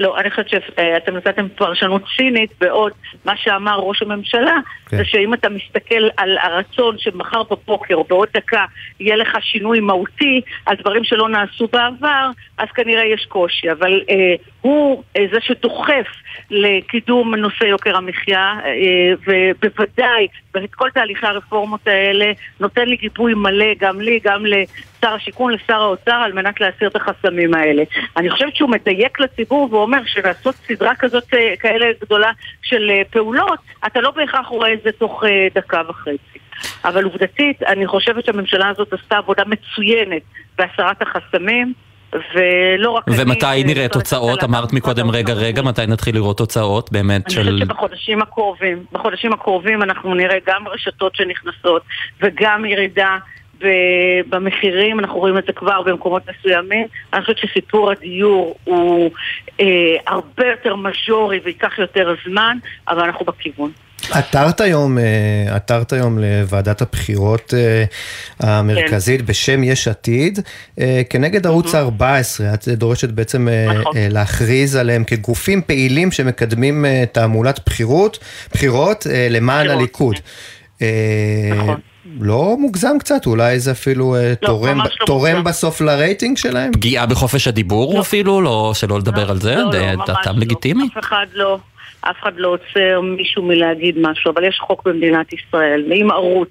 לא, 0.00 0.18
אני 0.18 0.30
חושבת 0.30 0.48
שאתם 0.48 1.16
נתתם 1.16 1.48
פרשנות 1.48 2.02
צינית, 2.16 2.50
בעוד 2.60 2.92
מה 3.24 3.32
שאמר 3.36 3.78
ראש 3.78 4.02
הממשלה, 4.02 4.56
כן. 4.88 4.96
זה 4.96 5.04
שאם 5.04 5.34
אתה 5.34 5.48
מסתכל 5.48 6.08
על 6.16 6.38
הרצון 6.38 6.96
שמחר 6.98 7.42
בבוקר 7.42 7.94
או 7.94 8.04
בעוד 8.04 8.28
דקה 8.34 8.64
יהיה 9.00 9.16
לך 9.16 9.38
שינוי 9.40 9.80
מהותי 9.80 10.40
על 10.66 10.76
דברים 10.76 11.04
שלא 11.04 11.28
נעשו 11.28 11.68
בעבר, 11.72 12.30
אז 12.58 12.68
כנראה 12.74 13.04
יש 13.04 13.26
קושי. 13.26 13.72
אבל 13.72 14.00
אה, 14.10 14.34
הוא 14.60 15.02
אה, 15.16 15.24
זה 15.32 15.38
שדוחף 15.40 16.06
לקידום 16.50 17.34
נושא 17.34 17.64
יוקר 17.64 17.96
המחיה, 17.96 18.54
אה, 18.64 19.12
ובוודאי 19.26 20.26
ואת 20.54 20.74
כל 20.74 20.90
תהליכי 20.90 21.26
הרפורמות 21.26 21.86
האלה 21.86 22.32
נותן 22.60 22.88
לי 22.88 22.96
גיבוי 22.96 23.34
מלא, 23.34 23.74
גם 23.78 24.00
לי, 24.00 24.20
גם 24.24 24.46
לשר 24.46 25.14
השיכון, 25.14 25.52
לשר 25.52 25.82
האוצר, 25.82 26.12
על 26.12 26.32
מנת 26.32 26.60
להסיר 26.60 26.88
את 26.88 26.96
החסמים 26.96 27.54
האלה. 27.54 27.82
אני 28.16 28.30
חושבת 28.30 28.56
שהוא 28.56 28.70
מדייק 28.70 29.20
לציבור 29.20 29.68
ואומר 29.70 30.00
שלעשות 30.06 30.54
סדרה 30.54 30.94
כזאת 30.94 31.34
אה, 31.34 31.54
כאלה 31.56 31.86
גדולה 32.00 32.30
של 32.62 32.90
פעולות, 33.10 33.58
אתה 33.86 34.00
לא 34.00 34.10
בהכרח 34.10 34.46
רואה 34.46 34.72
את 34.72 34.82
זה 34.84 34.92
תוך 34.92 35.24
דקה 35.54 35.82
וחצי. 35.88 36.38
אבל 36.84 37.04
עובדתית, 37.04 37.62
אני 37.62 37.86
חושבת 37.86 38.24
שהממשלה 38.24 38.68
הזאת 38.68 38.92
עשתה 38.92 39.16
עבודה 39.16 39.42
מצוינת 39.46 40.22
בהסרת 40.58 41.02
החסמים. 41.02 41.74
ולא 42.12 42.90
רק... 42.90 43.08
אני, 43.08 43.16
ומתי 43.18 43.46
אה, 43.46 43.62
נראה 43.64 43.72
משרד 43.72 43.88
תוצאות? 43.88 44.44
אמרת 44.44 44.72
מקודם, 44.72 45.10
רגע. 45.10 45.32
רגע, 45.32 45.62
מתי 45.62 45.86
נתחיל 45.86 46.14
לראות 46.14 46.38
תוצאות 46.38 46.92
באמת 46.92 47.26
אני 47.26 47.34
של... 47.34 47.42
חושבת 47.42 47.58
שבחודשים 47.58 48.22
הקרובים, 48.22 48.84
בחודשים 48.92 49.32
הקרובים 49.32 49.82
אנחנו 49.82 50.14
נראה 50.14 50.38
גם 50.46 50.68
רשתות 50.68 51.16
שנכנסות 51.16 51.82
וגם 52.20 52.64
ירידה 52.64 53.16
ב- 53.60 54.20
במחירים, 54.28 55.00
אנחנו 55.00 55.18
רואים 55.18 55.38
את 55.38 55.44
זה 55.46 55.52
כבר 55.52 55.82
במקומות 55.82 56.22
מסוימים. 56.30 56.86
אני 57.12 57.20
חושבת 57.20 57.38
שסיפור 57.38 57.90
הדיור 57.90 58.56
הוא 58.64 59.10
אה, 59.60 59.66
הרבה 60.06 60.46
יותר 60.46 60.76
מז'ורי 60.76 61.40
וייקח 61.44 61.78
יותר 61.78 62.14
זמן, 62.26 62.58
אבל 62.88 63.00
אנחנו 63.00 63.26
בכיוון. 63.26 63.72
עתרת 64.10 64.60
היום, 64.60 64.98
אה, 64.98 65.04
עתרת 65.56 65.92
היום 65.92 66.18
לוועדת 66.18 66.82
הבחירות 66.82 67.54
אה, 67.56 67.84
המרכזית 68.40 69.22
בשם 69.22 69.64
יש 69.64 69.88
עתיד, 69.88 70.40
אה, 70.80 71.02
כנגד 71.10 71.46
ערוץ 71.46 71.74
14, 71.74 72.54
את 72.54 72.68
דורשת 72.68 73.08
בעצם 73.08 73.48
נכון. 73.80 73.92
להכריז 73.96 74.76
עליהם 74.76 75.04
כגופים 75.04 75.62
פעילים 75.62 76.12
שמקדמים 76.12 76.84
תעמולת 77.12 77.60
בחירות, 77.66 78.18
בחירות 78.52 79.06
למען 79.30 79.66
בחירות, 79.66 79.78
הליכוד. 79.80 80.16
נכון. 81.56 81.80
לא 82.20 82.56
מוגזם 82.58 82.96
קצת, 83.00 83.26
אולי 83.26 83.60
זה 83.60 83.70
אפילו 83.70 84.14
לא, 84.14 84.34
תורם, 84.34 84.78
לא 84.78 84.84
תורם 85.06 85.36
מוגזם. 85.36 85.44
בסוף 85.44 85.80
לרייטינג 85.80 86.36
שלהם? 86.36 86.72
פגיעה 86.72 87.06
בחופש 87.06 87.48
הדיבור 87.48 87.94
לא. 87.94 88.00
אפילו? 88.00 88.40
לא, 88.40 88.72
שלא 88.74 88.98
לדבר 88.98 89.30
על 89.30 89.40
זה? 89.40 89.54
לא, 89.54 89.72
זה 89.72 89.92
לא, 89.96 90.04
דעתם 90.06 90.34
לא. 90.34 90.40
לגיטימי? 90.40 90.88
אף 90.92 91.04
אחד 91.04 91.26
לא, 91.34 91.58
אף 92.00 92.16
אחד 92.22 92.32
לא 92.36 92.48
עוצר 92.48 93.00
מישהו 93.00 93.42
מלהגיד 93.42 93.96
משהו, 93.98 94.32
אבל 94.32 94.44
יש 94.44 94.58
חוק 94.60 94.84
במדינת 94.84 95.32
ישראל, 95.32 95.84
ואם 95.90 96.10
ערוץ 96.10 96.50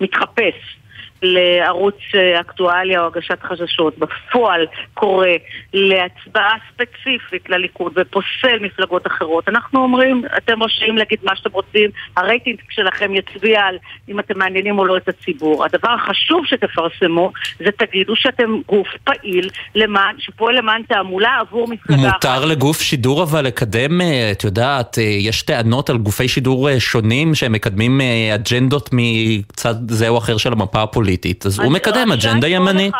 מתחפש 0.00 0.76
לערוץ 1.22 1.94
אה, 2.14 2.40
אקטואליה 2.40 3.00
או 3.00 3.06
הגשת 3.06 3.38
חששות, 3.42 3.98
בפועל 3.98 4.66
קורא 4.94 5.26
להצבעה 5.74 6.54
ספציפית 6.72 7.50
לליכוד 7.50 7.92
ופוסל 7.96 8.58
מפלגות 8.60 9.06
אחרות. 9.06 9.48
אנחנו 9.48 9.82
אומרים, 9.82 10.22
אתם 10.36 10.62
רשאים 10.62 10.96
להגיד 10.96 11.18
מה 11.22 11.36
שאתם 11.36 11.50
רוצים, 11.52 11.90
הרייטינג 12.16 12.58
שלכם 12.70 13.14
יצביע 13.14 13.60
על 13.60 13.78
אם 14.08 14.20
אתם 14.20 14.38
מעניינים 14.38 14.78
או 14.78 14.84
לא 14.84 14.96
את 14.96 15.08
הציבור. 15.08 15.64
הדבר 15.64 15.90
החשוב 15.90 16.44
שתפרסמו 16.46 17.32
זה 17.58 17.70
תגידו 17.78 18.16
שאתם 18.16 18.60
גוף 18.68 18.88
פעיל 19.04 19.50
למען, 19.74 20.14
שפועל 20.18 20.58
למען 20.58 20.82
תעמולה 20.82 21.38
עבור 21.40 21.68
מפלגה 21.68 22.08
אחת. 22.08 22.24
מותר 22.24 22.44
לגוף 22.44 22.80
שידור 22.80 23.22
אבל 23.22 23.44
לקדם, 23.44 24.00
אה, 24.00 24.30
את 24.32 24.44
יודעת, 24.44 24.98
אה, 24.98 25.02
יש 25.02 25.42
טענות 25.42 25.90
על 25.90 25.98
גופי 25.98 26.28
שידור 26.28 26.78
שונים 26.78 27.34
שהם 27.34 27.52
מקדמים 27.52 28.00
אג'נדות 28.34 28.90
מצד 28.92 29.74
זה 29.90 30.08
או 30.08 30.18
אחר 30.18 30.36
של 30.36 30.52
המפה 30.52 30.82
הפוליטית, 30.82 31.07
אז 31.46 31.58
הוא 31.58 31.66
אז 31.66 31.72
מקדם 31.72 32.12
רשאי 32.12 32.30
אג'נדה 32.30 32.48
ימנית. 32.48 32.94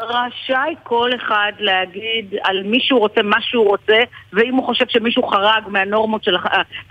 רשאי 0.00 0.74
כל 0.82 1.10
אחד 1.16 1.52
להגיד 1.58 2.34
על 2.42 2.62
מי 2.62 2.80
שהוא 2.80 3.00
רוצה 3.00 3.22
מה 3.22 3.36
שהוא 3.40 3.66
רוצה, 3.68 3.98
ואם 4.32 4.54
הוא 4.54 4.66
חושב 4.66 4.84
שמישהו 4.88 5.22
חרג 5.22 5.62
מהנורמות 5.66 6.24
של 6.24 6.36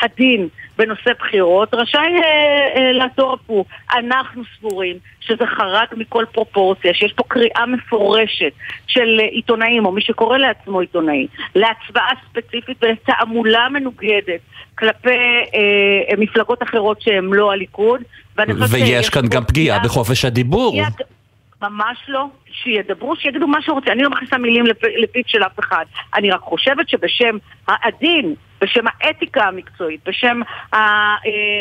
הדין 0.02 0.48
בנושא 0.78 1.12
בחירות, 1.20 1.74
רשאי 1.74 2.00
אה, 2.00 2.22
אה, 2.76 2.92
לעצור 2.92 3.34
הפוך. 3.34 3.68
אנחנו 3.98 4.44
סבורים 4.58 4.98
שזה 5.20 5.46
חרג 5.46 5.88
מכל 5.98 6.26
פרופורציה, 6.32 6.94
שיש 6.94 7.14
פה 7.14 7.24
קריאה 7.28 7.66
מפורשת 7.66 8.52
של 8.88 9.20
אה, 9.20 9.26
עיתונאים, 9.26 9.86
או 9.86 9.92
מי 9.92 10.02
שקורא 10.02 10.38
לעצמו 10.38 10.80
עיתונאי, 10.80 11.28
להצבעה 11.56 12.12
ספציפית 12.30 12.78
ולתעמולה 12.82 13.70
מנוגדת 13.70 14.42
כלפי 14.76 15.10
אה, 15.56 16.16
מפלגות 16.18 16.64
אחרות 16.64 17.02
שהן 17.02 17.26
לא 17.26 17.52
הליכוד. 17.52 18.02
ויש 18.70 19.10
כאן 19.10 19.28
גם 19.28 19.46
פגיעה 19.46 19.80
בחופש 19.80 20.26
הדיבור. 20.26 20.76
ממש 21.62 21.98
לא. 22.08 22.26
שידברו, 22.52 23.16
שיגידו 23.16 23.48
מה 23.48 23.62
שרוצה. 23.62 23.92
אני 23.92 24.04
לא 24.04 24.10
מכניסה 24.10 24.38
מילים 24.38 24.66
לפ- 24.66 24.84
לפיו 25.04 25.22
של 25.28 25.44
אף 25.44 25.60
אחד. 25.60 25.86
אני 26.16 26.32
רק 26.32 26.42
חושבת 26.42 26.90
שבשם 26.90 27.38
הדין, 27.68 28.36
בשם 28.62 28.84
האתיקה 28.88 29.44
המקצועית, 29.44 30.00
בשם 30.08 30.40
אה, 30.74 31.16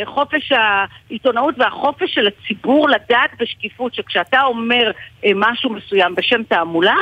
חופש 0.04 0.52
העיתונאות 0.52 1.54
והחופש 1.58 2.14
של 2.14 2.26
הציבור 2.28 2.88
לדעת 2.88 3.30
בשקיפות, 3.40 3.94
שכשאתה 3.94 4.42
אומר 4.42 4.90
אה, 5.24 5.30
משהו 5.34 5.70
מסוים 5.70 6.14
בשם 6.14 6.42
תעמולה, 6.42 6.96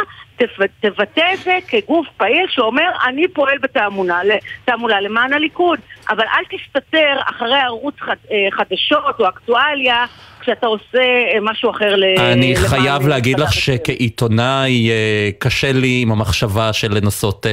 תבטא 0.81 1.25
את 1.35 1.39
זה 1.39 1.59
כגוף 1.69 2.07
פעיל 2.17 2.47
שאומר, 2.49 2.91
אני 3.07 3.29
פועל 3.29 3.59
בתעמולה 3.59 4.21
תעמולה 4.65 5.01
למען 5.01 5.33
הליכוד. 5.33 5.79
אבל 6.11 6.25
אל 6.25 6.59
תסתתר 6.59 7.21
אחרי 7.31 7.61
ערוץ 7.61 7.95
אה, 8.03 8.49
חדשות 8.51 9.21
או 9.21 9.29
אקטואליה 9.29 10.05
כשאתה 10.41 10.67
עושה 10.67 10.99
אה, 10.99 11.39
משהו 11.43 11.71
אחר 11.71 11.97
ל... 11.97 12.05
אני 12.33 12.57
חייב 12.57 13.09
להגיד 13.09 13.41
לך. 13.41 13.53
שכעיתונאי 13.53 14.91
אה, 14.91 15.31
קשה 15.39 15.73
לי 15.73 16.01
עם 16.03 16.13
המחשבה 16.13 16.73
של 16.73 16.93
לנסות 16.93 17.47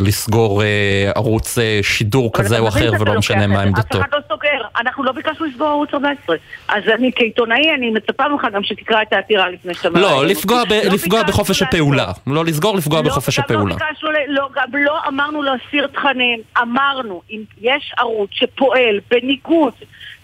לסגור 0.00 0.62
ערוץ 1.14 1.58
שידור 1.82 2.30
כזה 2.32 2.58
או 2.58 2.68
אחר 2.68 2.92
ולא 3.00 3.18
משנה 3.18 3.46
מה. 3.46 3.62
עמדתו. 3.62 3.98
אף 3.98 4.02
אחד 4.02 4.08
לא 4.12 4.18
סוגר, 4.28 4.59
אנחנו 4.80 5.04
לא 5.04 5.12
ביקשנו 5.12 5.46
לסגור 5.46 5.68
ערוץ 5.68 5.94
14. 5.94 6.36
אז 6.68 6.82
אני 6.94 7.10
כעיתונאי, 7.16 7.74
אני 7.74 7.90
מצפה 7.90 8.28
ממך 8.28 8.46
גם 8.52 8.62
שתקרא 8.62 9.02
את 9.02 9.12
העתירה 9.12 9.48
לפני 9.48 9.74
שאתה... 9.74 9.88
לא, 9.88 10.26
לפגוע 10.26 10.64
ב-. 10.64 10.72
לא 10.72 10.92
לפגוע 10.92 11.22
בחופש. 11.22 11.62
הפעולה. 11.62 12.06
לא 12.26 12.44
לסגור, 12.44 12.76
לפגוע 12.76 13.02
בחופש 13.02 13.38
לא, 13.38 13.44
הפעולה. 13.44 13.74
גם 13.74 13.80
לא 13.80 13.86
ביקשנו, 13.88 14.08
לא, 14.28 14.48
גם 14.54 14.68
לא 14.72 14.98
אמרנו 15.08 15.42
להסיר 15.42 15.86
תכנים, 15.86 16.40
אמרנו, 16.62 17.22
אם 17.30 17.42
יש 17.60 17.92
ערוץ 17.98 18.30
שפועל 18.32 19.00
בניגוד 19.10 19.72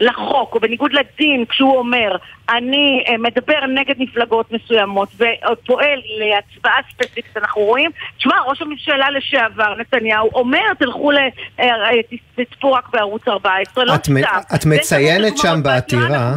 לחוק 0.01 0.55
או 0.55 0.61
בניגוד 0.61 0.93
לדין 0.93 1.45
כשהוא 1.49 1.79
אומר, 1.79 2.17
אני 2.49 3.05
אה, 3.09 3.19
מדבר 3.19 3.67
נגד 3.75 3.95
מפלגות 3.99 4.53
מסוימות 4.53 5.09
ופועל 5.15 6.01
להצבעה 6.19 6.77
ספציפית, 6.93 7.37
אנחנו 7.37 7.63
רואים, 7.63 7.91
תשמע, 8.19 8.35
ראש 8.47 8.63
הממשלה 8.63 9.11
לשעבר, 9.11 9.75
נתניהו, 9.79 10.31
אומר, 10.35 10.75
תלכו, 10.79 11.11
ל- 11.11 11.19
אה, 11.61 11.65
אה, 11.65 12.45
תצפו 12.45 12.73
רק 12.73 12.89
בערוץ 12.93 13.29
14, 13.29 13.85
לא 13.85 13.93
סתם. 13.97 14.17
את 14.55 14.67
מציינת 14.67 15.39
שם 15.39 15.61
בעתירה. 15.63 16.35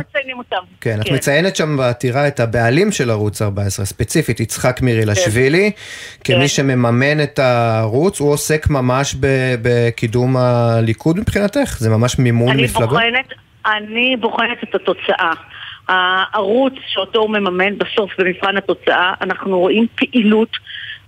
כן, 0.82 1.00
את 1.01 1.12
מציינת 1.12 1.56
שם 1.56 1.78
בעתירה 1.78 2.28
את 2.28 2.39
הבעלים 2.39 2.92
של 2.92 3.10
ערוץ 3.10 3.42
14, 3.42 3.86
ספציפית 3.86 4.39
יצחק 4.39 4.82
מירילשווילי, 4.82 5.72
כמי 6.24 6.36
כן. 6.39 6.48
שמממן 6.48 7.24
את 7.24 7.39
הערוץ, 7.39 8.20
הוא 8.20 8.32
עוסק 8.32 8.70
ממש 8.70 9.16
בקידום 9.62 10.38
הליכוד 10.38 11.20
מבחינתך? 11.20 11.78
זה 11.80 11.89
ממש 11.89 12.20
מימון 12.20 12.58
מפלגות? 12.58 13.00
אני 13.66 14.16
בוחנת 14.20 14.63
את 14.63 14.75
התוצאה. 14.75 15.32
הערוץ 15.89 16.74
שאותו 16.88 17.19
הוא 17.19 17.29
מממן 17.29 17.77
בסוף 17.77 18.12
במבחן 18.17 18.58
התוצאה, 18.58 19.13
אנחנו 19.22 19.60
רואים 19.60 19.88
פעילות 19.96 20.58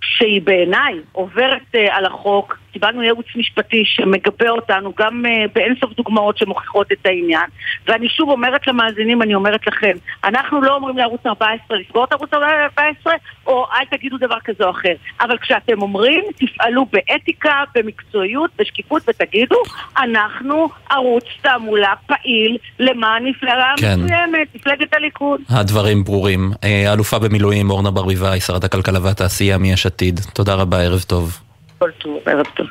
שהיא 0.00 0.42
בעיניי 0.42 0.94
עוברת 1.12 1.62
uh, 1.74 1.78
על 1.90 2.06
החוק. 2.06 2.58
קיבלנו 2.72 3.02
ייעוץ 3.02 3.26
משפטי 3.36 3.82
שמגבה 3.84 4.50
אותנו 4.50 4.92
גם 4.98 5.22
uh, 5.24 5.50
באינסוף 5.54 5.92
דוגמאות 5.92 6.38
שמוכיחות 6.38 6.92
את 6.92 7.06
העניין. 7.06 7.50
ואני 7.86 8.08
שוב 8.08 8.28
אומרת 8.28 8.66
למאזינים, 8.66 9.22
אני 9.22 9.34
אומרת 9.34 9.66
לכם, 9.66 9.92
אנחנו 10.24 10.62
לא 10.62 10.74
אומרים 10.74 10.98
לערוץ 10.98 11.20
14 11.26 11.76
לסגור 11.78 12.04
את 12.04 12.12
ערוץ 12.12 12.34
14, 12.34 13.12
או 13.46 13.66
אל 13.72 13.84
תגידו 13.98 14.18
דבר 14.18 14.36
כזה 14.44 14.64
או 14.64 14.70
אחר. 14.70 14.94
אבל 15.20 15.38
כשאתם 15.38 15.82
אומרים, 15.82 16.24
תפעלו 16.36 16.86
באתיקה, 16.92 17.62
במקצועיות, 17.74 18.50
בשקיפות, 18.58 19.02
ותגידו, 19.08 19.56
אנחנו 19.98 20.68
ערוץ 20.90 21.24
תעמולה 21.42 21.92
פעיל 22.06 22.58
למען 22.78 23.24
מפלגה 23.26 23.72
כן. 23.76 24.00
מסוימת, 24.00 24.48
מפלגת 24.54 24.94
הליכוד. 24.94 25.40
הדברים 25.50 26.04
ברורים. 26.04 26.50
אה, 26.64 26.92
אלופה 26.92 27.18
במילואים 27.18 27.70
אורנה 27.70 27.90
ברביבאי, 27.90 28.40
שרת 28.40 28.64
הכלכלה 28.64 28.98
והתעשייה 29.02 29.58
מיש 29.58 29.86
עתיד. 29.86 30.20
תודה 30.34 30.54
רבה, 30.54 30.80
ערב 30.82 31.00
טוב. 31.00 31.51
כל 31.82 31.90
טוב, 31.98 32.18
ערב 32.26 32.46
טוב. 32.56 32.66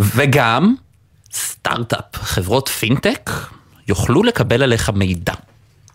וגם 0.00 0.74
סטארט-אפ, 1.32 2.16
חברות 2.16 2.68
פינטק, 2.68 3.30
יוכלו 3.88 4.22
לקבל 4.22 4.62
עליך 4.62 4.90
מידע. 4.90 5.32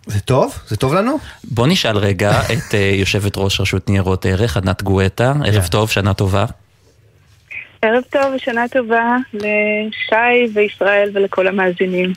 זה 0.06 0.20
טוב? 0.20 0.60
זה 0.67 0.77
טוב 0.77 0.94
לנו? 0.94 1.17
בוא 1.44 1.67
נשאל 1.67 1.98
רגע 1.98 2.32
את 2.53 2.74
אה, 2.75 2.91
יושבת 2.94 3.38
ראש 3.38 3.62
רשות 3.62 3.89
ניירות 3.89 4.25
ערך, 4.25 4.58
ענת 4.58 4.84
גואטה. 4.84 5.34
ערב 5.46 5.63
כן. 5.63 5.67
טוב, 5.67 5.89
שנה 5.89 6.13
טובה. 6.13 6.46
ערב 7.82 8.03
טוב 8.10 8.34
ושנה 8.36 8.67
טובה 8.67 9.17
לשי 9.34 10.53
וישראל 10.53 11.12
ולכל 11.13 11.48
המאזינים. 11.48 12.13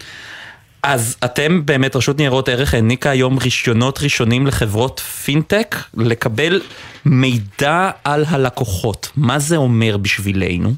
אז 0.82 1.16
אתם 1.24 1.66
באמת, 1.66 1.96
רשות 1.96 2.18
ניירות 2.18 2.48
ערך 2.48 2.74
העניקה 2.74 3.10
היום 3.10 3.38
רישיונות 3.38 3.98
ראשונים 4.02 4.46
לחברות 4.46 5.00
פינטק 5.00 5.76
לקבל 5.96 6.60
מידע 7.04 7.90
על 8.04 8.24
הלקוחות. 8.28 9.10
מה 9.16 9.38
זה 9.38 9.56
אומר 9.56 9.96
בשבילנו? 9.96 10.70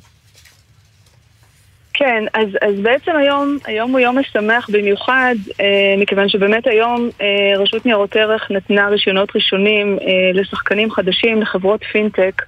כן, 1.95 2.25
אז, 2.35 2.49
אז 2.63 2.81
בעצם 2.83 3.17
היום, 3.17 3.59
היום 3.65 3.91
הוא 3.91 4.01
יום 4.01 4.19
משמח 4.19 4.71
במיוחד, 4.73 5.35
אה, 5.61 5.95
מכיוון 5.99 6.29
שבאמת 6.29 6.67
היום 6.67 7.11
אה, 7.21 7.59
רשות 7.59 7.87
ניירות 7.87 8.17
ערך 8.17 8.51
נתנה 8.51 8.89
רישיונות 8.89 9.29
ראשונים 9.35 9.99
אה, 10.01 10.41
לשחקנים 10.41 10.91
חדשים, 10.91 11.43
לחברות 11.43 11.85
פינטק. 11.93 12.43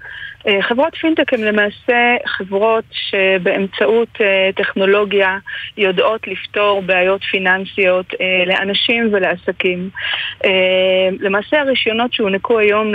אה, 0.47 0.63
חברות 0.63 0.95
פינטק 0.95 1.33
הן 1.33 1.41
למעשה 1.41 2.17
חברות 2.27 2.85
שבאמצעות 2.91 4.09
אה, 4.21 4.51
טכנולוגיה 4.57 5.39
יודעות 5.77 6.29
לפתור 6.29 6.83
בעיות 6.83 7.23
פיננסיות 7.31 8.07
אה, 8.21 8.45
לאנשים 8.47 9.09
ולעסקים. 9.13 9.91
למעשה 11.21 11.61
הרישיונות 11.61 12.13
שהוענקו 12.13 12.59
היום 12.59 12.93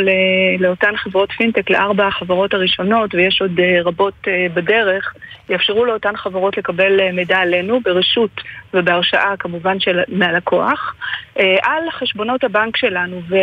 לאותן 0.59 0.97
חברות 0.97 1.31
פינטק, 1.31 1.69
לארבע 1.69 2.07
החברות 2.07 2.53
הראשונות, 2.53 3.15
ויש 3.15 3.41
עוד 3.41 3.59
רבות 3.83 4.13
בדרך, 4.53 5.13
יאפשרו 5.49 5.85
לאותן 5.85 6.17
חברות 6.17 6.57
לקבל 6.57 7.12
מידע 7.12 7.38
עלינו 7.38 7.79
ברשות 7.79 8.41
ובהרשאה 8.73 9.34
כמובן 9.39 9.79
של, 9.79 9.99
מהלקוח 10.08 10.95
אה, 11.39 11.55
על 11.63 11.84
חשבונות 11.99 12.43
הבנק 12.43 12.77
שלנו 12.77 13.21
ו, 13.29 13.36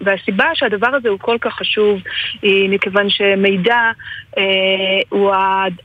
והסיבה 0.00 0.44
שהדבר 0.54 0.86
הזה 0.96 1.08
הוא 1.08 1.18
כל 1.18 1.36
כך 1.40 1.52
חשוב 1.54 1.98
היא 2.42 2.70
מכיוון 2.70 3.06
שמידע 3.10 3.76
אה, 4.38 4.42
הוא 5.08 5.32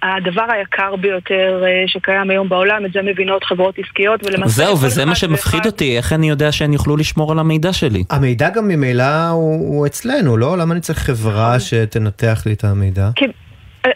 הדבר 0.03 0.45
היקר 0.51 0.95
ביותר 0.95 1.63
אה, 1.65 1.83
שקיים 1.88 2.29
היום 2.29 2.49
בעולם, 2.49 2.85
את 2.85 2.91
זה 2.93 2.99
מבינות 3.01 3.43
חברות 3.43 3.75
עסקיות 3.79 4.23
ולמעשה... 4.25 4.53
זהו, 4.53 4.77
וזה 4.81 5.05
מה 5.05 5.15
שמפחיד 5.15 5.55
ואחד- 5.59 5.65
אותי, 5.65 5.97
איך 5.97 6.13
אני 6.13 6.29
יודע 6.29 6.51
שהן 6.51 6.73
יוכלו 6.73 6.97
לשמור 6.97 7.31
על 7.31 7.39
המידע 7.39 7.73
שלי? 7.73 8.03
המידע 8.09 8.49
גם 8.49 8.67
ממילא 8.67 9.03
הוא, 9.29 9.67
הוא 9.77 9.85
אצלנו, 9.88 10.38
לא? 10.38 10.57
למה 10.57 10.73
אני 10.73 10.81
צריך 10.81 10.99
חברה 10.99 11.59
שתנתח 11.59 12.43
לי 12.45 12.53
את 12.53 12.63
המידע? 12.63 13.09
כי- 13.15 13.25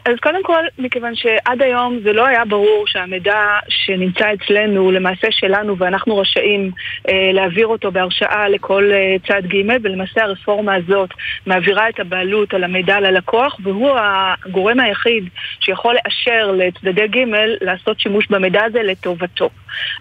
אז 0.05 0.15
קודם 0.21 0.43
כל, 0.43 0.63
מכיוון 0.79 1.15
שעד 1.15 1.61
היום 1.61 1.99
זה 2.03 2.13
לא 2.13 2.27
היה 2.27 2.45
ברור 2.45 2.83
שהמידע 2.87 3.43
שנמצא 3.69 4.33
אצלנו 4.33 4.81
הוא 4.81 4.91
למעשה 4.91 5.27
שלנו 5.31 5.77
ואנחנו 5.77 6.17
רשאים 6.17 6.71
אה, 7.09 7.31
להעביר 7.33 7.67
אותו 7.67 7.91
בהרשאה 7.91 8.49
לכל 8.49 8.91
אה, 8.93 9.15
צד 9.27 9.47
ג' 9.47 9.83
ולמעשה 9.83 10.23
הרפורמה 10.23 10.75
הזאת 10.75 11.09
מעבירה 11.45 11.89
את 11.89 11.99
הבעלות 11.99 12.53
על 12.53 12.63
המידע 12.63 12.99
ללקוח 12.99 13.57
והוא 13.63 13.91
הגורם 13.97 14.79
היחיד 14.79 15.29
שיכול 15.59 15.95
לאשר 15.95 16.51
לצדדי 16.51 17.07
ג' 17.07 17.25
לעשות 17.61 17.99
שימוש 17.99 18.27
במידע 18.29 18.63
הזה 18.63 18.83
לטובתו. 18.83 19.49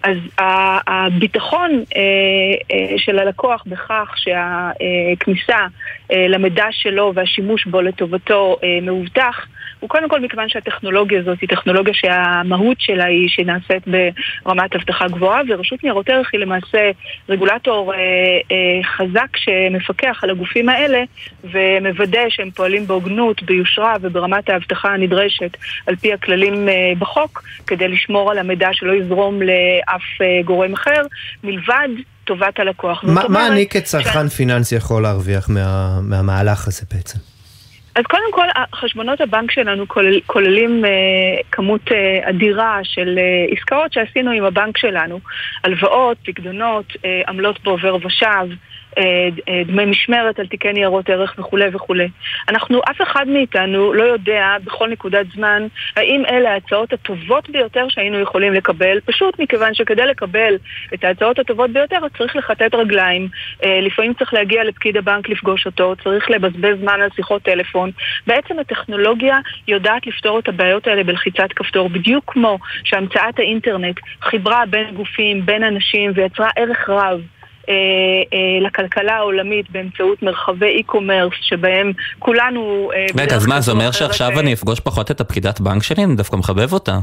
אז 0.03 0.17
הביטחון 0.87 1.71
אה, 1.71 2.01
אה, 2.71 2.97
של 2.97 3.19
הלקוח 3.19 3.63
בכך 3.67 4.15
שהכניסה 4.15 5.57
אה, 6.11 6.27
למידע 6.27 6.65
שלו 6.71 7.11
והשימוש 7.15 7.65
בו 7.65 7.81
לטובתו 7.81 8.57
מאובטח 8.81 9.47
הוא 9.79 9.89
קודם 9.89 10.09
כל 10.09 10.19
מכיוון 10.19 10.49
שהטכנולוגיה 10.49 11.19
הזאת 11.19 11.41
היא 11.41 11.49
טכנולוגיה 11.49 11.93
שהמהות 11.93 12.81
שלה 12.81 13.05
היא 13.05 13.29
שנעשית 13.29 13.83
ברמת 14.45 14.75
אבטחה 14.75 15.07
גבוהה 15.07 15.41
ורשות 15.47 15.83
ניירות 15.83 16.09
ערך 16.09 16.29
היא 16.33 16.39
למעשה 16.39 16.91
רגולטור 17.29 17.93
חזק 18.83 19.37
שמפקח 19.37 20.19
על 20.23 20.29
הגופים 20.29 20.69
האלה 20.69 21.03
ומוודא 21.43 22.29
שהם 22.29 22.51
פועלים 22.51 22.87
בהוגנות, 22.87 23.43
ביושרה 23.43 23.95
וברמת 24.01 24.49
האבטחה 24.49 24.93
הנדרשת 24.93 25.57
על 25.87 25.95
פי 25.95 26.13
הכללים 26.13 26.67
בחוק 26.99 27.43
כדי 27.67 27.87
לשמור 27.87 28.31
על 28.31 28.37
המידע 28.37 28.69
שלא 28.73 28.91
יזרום 28.91 29.41
לאף 29.41 29.58
אה, 30.21 30.41
גורם 30.45 30.73
אחר 30.73 31.01
מלבד 31.43 31.89
טובת 32.23 32.59
הלקוח. 32.59 33.05
זאת 33.05 33.29
מה 33.29 33.47
אני 33.47 33.67
כצרכן 33.67 34.27
פיננסי 34.27 34.75
יכול 34.75 35.03
להרוויח 35.03 35.49
מה, 35.49 35.99
מהמהלך 36.01 36.67
הזה 36.67 36.85
בעצם? 36.93 37.19
אז 37.95 38.03
קודם 38.05 38.31
כל, 38.31 38.47
חשבונות 38.75 39.21
הבנק 39.21 39.51
שלנו 39.51 39.87
כולל, 39.87 40.19
כוללים 40.25 40.85
אה, 40.85 40.89
כמות 41.51 41.91
אה, 41.91 42.29
אדירה 42.29 42.79
של 42.83 43.19
אה, 43.19 43.57
עסקאות 43.57 43.93
שעשינו 43.93 44.31
עם 44.31 44.43
הבנק 44.43 44.77
שלנו. 44.77 45.19
הלוואות, 45.63 46.17
פקדונות, 46.25 46.85
אה, 47.05 47.21
עמלות 47.27 47.63
בעובר 47.63 47.95
ושב, 47.95 48.47
דמי 49.65 49.85
משמרת 49.85 50.39
על 50.39 50.47
תיקי 50.47 50.73
ניירות 50.73 51.09
ערך 51.09 51.35
וכולי 51.37 51.69
וכולי. 51.73 52.07
אנחנו, 52.49 52.81
אף 52.91 53.01
אחד 53.01 53.27
מאיתנו 53.27 53.93
לא 53.93 54.03
יודע 54.03 54.55
בכל 54.63 54.89
נקודת 54.89 55.25
זמן 55.35 55.67
האם 55.95 56.23
אלה 56.25 56.51
ההצעות 56.51 56.93
הטובות 56.93 57.49
ביותר 57.49 57.85
שהיינו 57.89 58.19
יכולים 58.19 58.53
לקבל, 58.53 58.99
פשוט 59.05 59.39
מכיוון 59.39 59.73
שכדי 59.73 60.05
לקבל 60.05 60.55
את 60.93 61.03
ההצעות 61.03 61.39
הטובות 61.39 61.69
ביותר 61.69 61.97
צריך 62.17 62.35
לכתת 62.35 62.75
רגליים, 62.75 63.27
אה, 63.63 63.79
לפעמים 63.81 64.13
צריך 64.13 64.33
להגיע 64.33 64.63
לפקיד 64.63 64.97
הבנק 64.97 65.29
לפגוש 65.29 65.65
אותו, 65.65 65.93
צריך 66.03 66.29
לבזבז 66.29 66.79
זמן 66.81 67.01
על 67.01 67.09
שיחות 67.15 67.41
טלפון. 67.41 67.91
בעצם 68.27 68.59
הטכנולוגיה 68.59 69.37
יודעת 69.67 70.07
לפתור 70.07 70.39
את 70.39 70.47
הבעיות 70.47 70.87
האלה 70.87 71.03
בלחיצת 71.03 71.53
כפתור, 71.55 71.89
בדיוק 71.89 72.23
כמו 72.27 72.59
שהמצאת 72.83 73.39
האינטרנט 73.39 73.99
חיברה 74.21 74.63
בין 74.69 74.95
גופים, 74.95 75.45
בין 75.45 75.63
אנשים 75.63 76.11
ויצרה 76.15 76.49
ערך 76.55 76.89
רב. 76.89 77.21
אה, 77.69 77.75
אה, 78.33 78.67
לכלכלה 78.67 79.15
העולמית 79.15 79.71
באמצעות 79.71 80.23
מרחבי 80.23 80.81
e-commerce 80.81 81.37
שבהם 81.41 81.91
כולנו... 82.19 82.91
אה, 82.95 83.05
רגע, 83.17 83.35
אז 83.35 83.45
מה, 83.45 83.61
זה 83.61 83.71
אומר 83.71 83.91
שעכשיו 83.91 84.31
אה, 84.31 84.39
אני 84.39 84.53
אפגוש 84.53 84.79
פחות 84.79 85.11
את 85.11 85.21
הפקידת 85.21 85.61
בנק 85.61 85.83
שלי? 85.83 86.03
אני 86.03 86.15
דווקא 86.15 86.35
מחבב 86.35 86.73
אותה. 86.73 86.99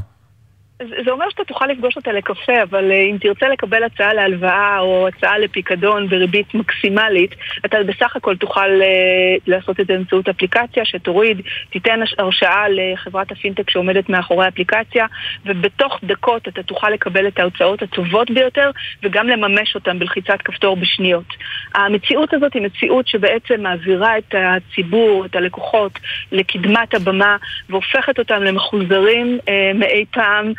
זה 1.06 1.12
אומר 1.12 1.30
שאתה 1.30 1.44
תוכל 1.44 1.66
לפגוש 1.66 1.96
אותה 1.96 2.12
לקפה, 2.12 2.62
אבל 2.62 2.90
אה, 2.90 2.96
אם 2.96 3.16
תרצה 3.20 3.48
לקבל 3.48 3.84
הצעה 3.84 4.14
להלוואה 4.14 4.78
או 4.80 5.08
הצעה 5.08 5.38
לפיקדון 5.38 6.08
בריבית 6.08 6.54
מקסימלית, 6.54 7.34
אתה 7.64 7.76
בסך 7.86 8.16
הכל 8.16 8.36
תוכל 8.36 8.82
אה, 8.82 9.36
לעשות 9.46 9.80
את 9.80 9.86
זה 9.86 9.92
באמצעות 9.94 10.28
אפליקציה 10.28 10.84
שתוריד, 10.84 11.40
תיתן 11.70 12.00
הרשאה 12.18 12.64
לחברת 12.68 13.32
הפינטק 13.32 13.70
שעומדת 13.70 14.08
מאחורי 14.08 14.44
האפליקציה, 14.44 15.06
ובתוך 15.46 16.00
דקות 16.04 16.48
אתה 16.48 16.62
תוכל 16.62 16.90
לקבל 16.90 17.28
את 17.28 17.38
ההוצאות 17.38 17.82
הטובות 17.82 18.30
ביותר, 18.30 18.70
וגם 19.02 19.28
לממש 19.28 19.74
אותן 19.74 19.98
בלחיצת 19.98 20.42
כפתור 20.44 20.76
בשניות. 20.76 21.34
המציאות 21.74 22.34
הזאת 22.34 22.54
היא 22.54 22.62
מציאות 22.62 23.08
שבעצם 23.08 23.60
מעבירה 23.60 24.18
את 24.18 24.34
הציבור, 24.38 25.24
את 25.24 25.36
הלקוחות, 25.36 25.98
לקדמת 26.32 26.94
הבמה, 26.94 27.36
והופכת 27.70 28.18
אותם 28.18 28.42
למחוזרים 28.42 29.38
אה, 29.48 29.70
מאי 29.74 30.04
פעם. 30.10 30.52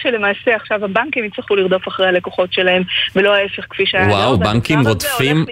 שלמעשה 0.00 0.56
עכשיו 0.56 0.84
הבנקים 0.84 1.24
יצטרכו 1.24 1.56
לרדוף 1.56 1.88
אחרי 1.88 2.08
הלקוחות 2.08 2.52
שלהם, 2.52 2.82
ולא 3.16 3.34
ההפך 3.34 3.64
כפי 3.70 3.86
שהיה. 3.86 4.08
וואו, 4.08 4.30
והדבר 4.30 4.52
בנקים 4.52 4.80
רודפים- 4.88 5.44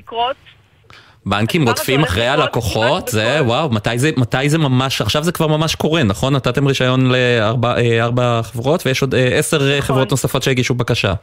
בנקים 1.27 1.69
רודפים 1.69 2.03
אחרי 2.03 2.29
הלקוחות, 2.29 3.09
זה 3.09 3.39
וואו, 3.43 3.71
מתי 3.71 3.99
זה, 3.99 4.11
מתי 4.17 4.49
זה 4.49 4.59
ממש, 4.59 5.01
עכשיו 5.01 5.23
זה 5.23 5.33
כבר 5.33 5.47
ממש 5.47 5.75
קורה, 5.75 6.03
נכון? 6.03 6.37
נתתם 6.37 6.67
רישיון 6.67 7.13
לארבע 7.13 8.39
אה, 8.39 8.43
חברות 8.43 8.87
ויש 8.87 9.03
עוד 9.03 9.15
אה, 9.15 9.39
עשר 9.39 9.61
אה, 9.63 9.79
נכון. 9.79 9.81
חברות 9.81 10.11
נוספות 10.11 10.43
שהגישו 10.43 10.75
בקשה. 10.75 11.15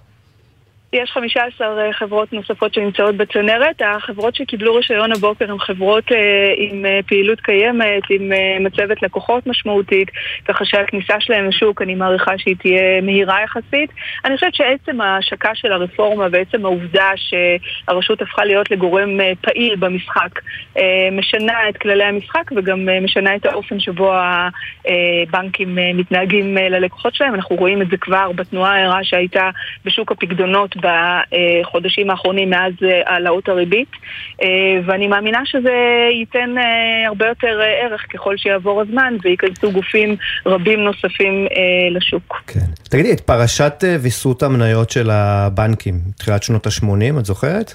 יש 0.94 1.12
15 1.12 1.94
חברות 1.94 2.34
נוספות 2.34 2.74
שנמצאות 2.74 3.16
בצנרת. 3.16 3.82
החברות 3.82 4.36
שקיבלו 4.36 4.76
רישיון 4.76 5.12
הבוקר 5.12 5.52
הן 5.52 5.60
חברות 5.60 6.12
אה, 6.12 6.18
עם 6.58 6.86
אה, 6.86 7.00
פעילות 7.06 7.42
קיימת, 7.42 8.04
עם 8.10 8.34
אה, 8.34 8.58
מצבת 8.60 9.02
לקוחות 9.04 9.48
משמעותית, 9.48 10.08
ככה 10.46 10.66
שהכניסה 10.66 11.14
שלהם 11.20 11.46
לשוק, 11.46 11.82
אני 11.82 11.96
מעריכה 11.96 12.38
שהיא 12.38 12.56
תהיה 12.60 13.02
מהירה 13.02 13.44
יחסית. 13.44 13.90
אני 14.26 14.36
חושבת 14.36 14.56
שעצם 14.56 15.02
ההשקה 15.02 15.56
של 15.56 15.72
הרפורמה 15.72 16.28
ועצם 16.32 16.66
העובדה 16.66 17.12
שהרשות 17.16 18.22
הפכה 18.22 18.46
להיות 18.46 18.72
לגורם 18.72 19.22
אה, 19.22 19.32
פעיל 19.42 19.76
במשחק, 19.76 20.40
אה, 20.78 21.10
משנה 21.12 21.70
את 21.70 21.78
כללי 21.78 22.04
המשחק 22.04 22.52
וגם 22.56 22.90
אה, 22.90 23.00
משנה 23.00 23.36
את 23.36 23.46
האופן 23.46 23.80
שבו 23.80 24.14
הבנקים 24.14 25.80
אה, 25.80 25.92
מתנהגים 25.94 26.58
אה, 26.58 26.70
ללקוחות 26.70 27.16
שלהם. 27.16 27.36
אנחנו 27.36 27.56
רואים 27.56 27.82
את 27.82 27.90
זה 27.90 27.98
כבר 27.98 28.32
בתנועה 28.32 28.76
הערה 28.76 29.04
שהייתה 29.04 29.50
בשוק 29.86 30.12
הפקדונות 30.12 30.76
בחודשים 30.84 32.10
האחרונים 32.10 32.50
מאז 32.50 32.74
אה, 32.84 33.02
העלאות 33.06 33.50
הריבית, 33.50 33.92
אה, 34.42 34.48
ואני 34.86 35.08
מאמינה 35.08 35.40
שזה 35.46 35.74
ייתן 36.20 36.58
אה, 36.58 37.08
הרבה 37.08 37.28
יותר 37.28 37.60
ערך 37.82 38.06
ככל 38.14 38.38
שיעבור 38.38 38.82
הזמן 38.82 39.14
וייכנסו 39.24 39.72
גופים 39.72 40.16
רבים 40.46 40.80
נוספים 40.80 41.48
לשוק. 41.92 42.44
כן. 42.48 42.60
תגידי, 42.90 43.14
את 43.14 43.20
פרשת 43.20 43.84
ויסות 44.02 44.44
המניות 44.44 44.90
של 44.90 45.10
הבנקים, 45.10 46.00
תחילת 46.18 46.44
שנות 46.44 46.68
ה-80, 46.68 47.20
את 47.20 47.26
זוכרת? 47.26 47.74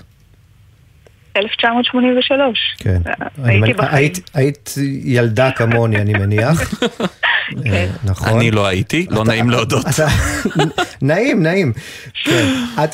1983. 1.37 2.77
כן. 2.79 3.01
הייתי 3.45 3.73
בחיים. 3.73 4.13
היית 4.35 4.75
ילדה 5.05 5.51
כמוני, 5.51 5.97
אני 5.97 6.13
מניח. 6.13 6.61
אה, 7.67 7.87
נכון. 8.05 8.29
אני 8.29 8.51
לא 8.51 8.67
הייתי, 8.67 9.07
לא 9.11 9.25
נעים 9.25 9.51
להודות. 9.51 9.87
נעים, 11.03 11.43
נעים. 11.43 11.73
כן. 12.25 12.47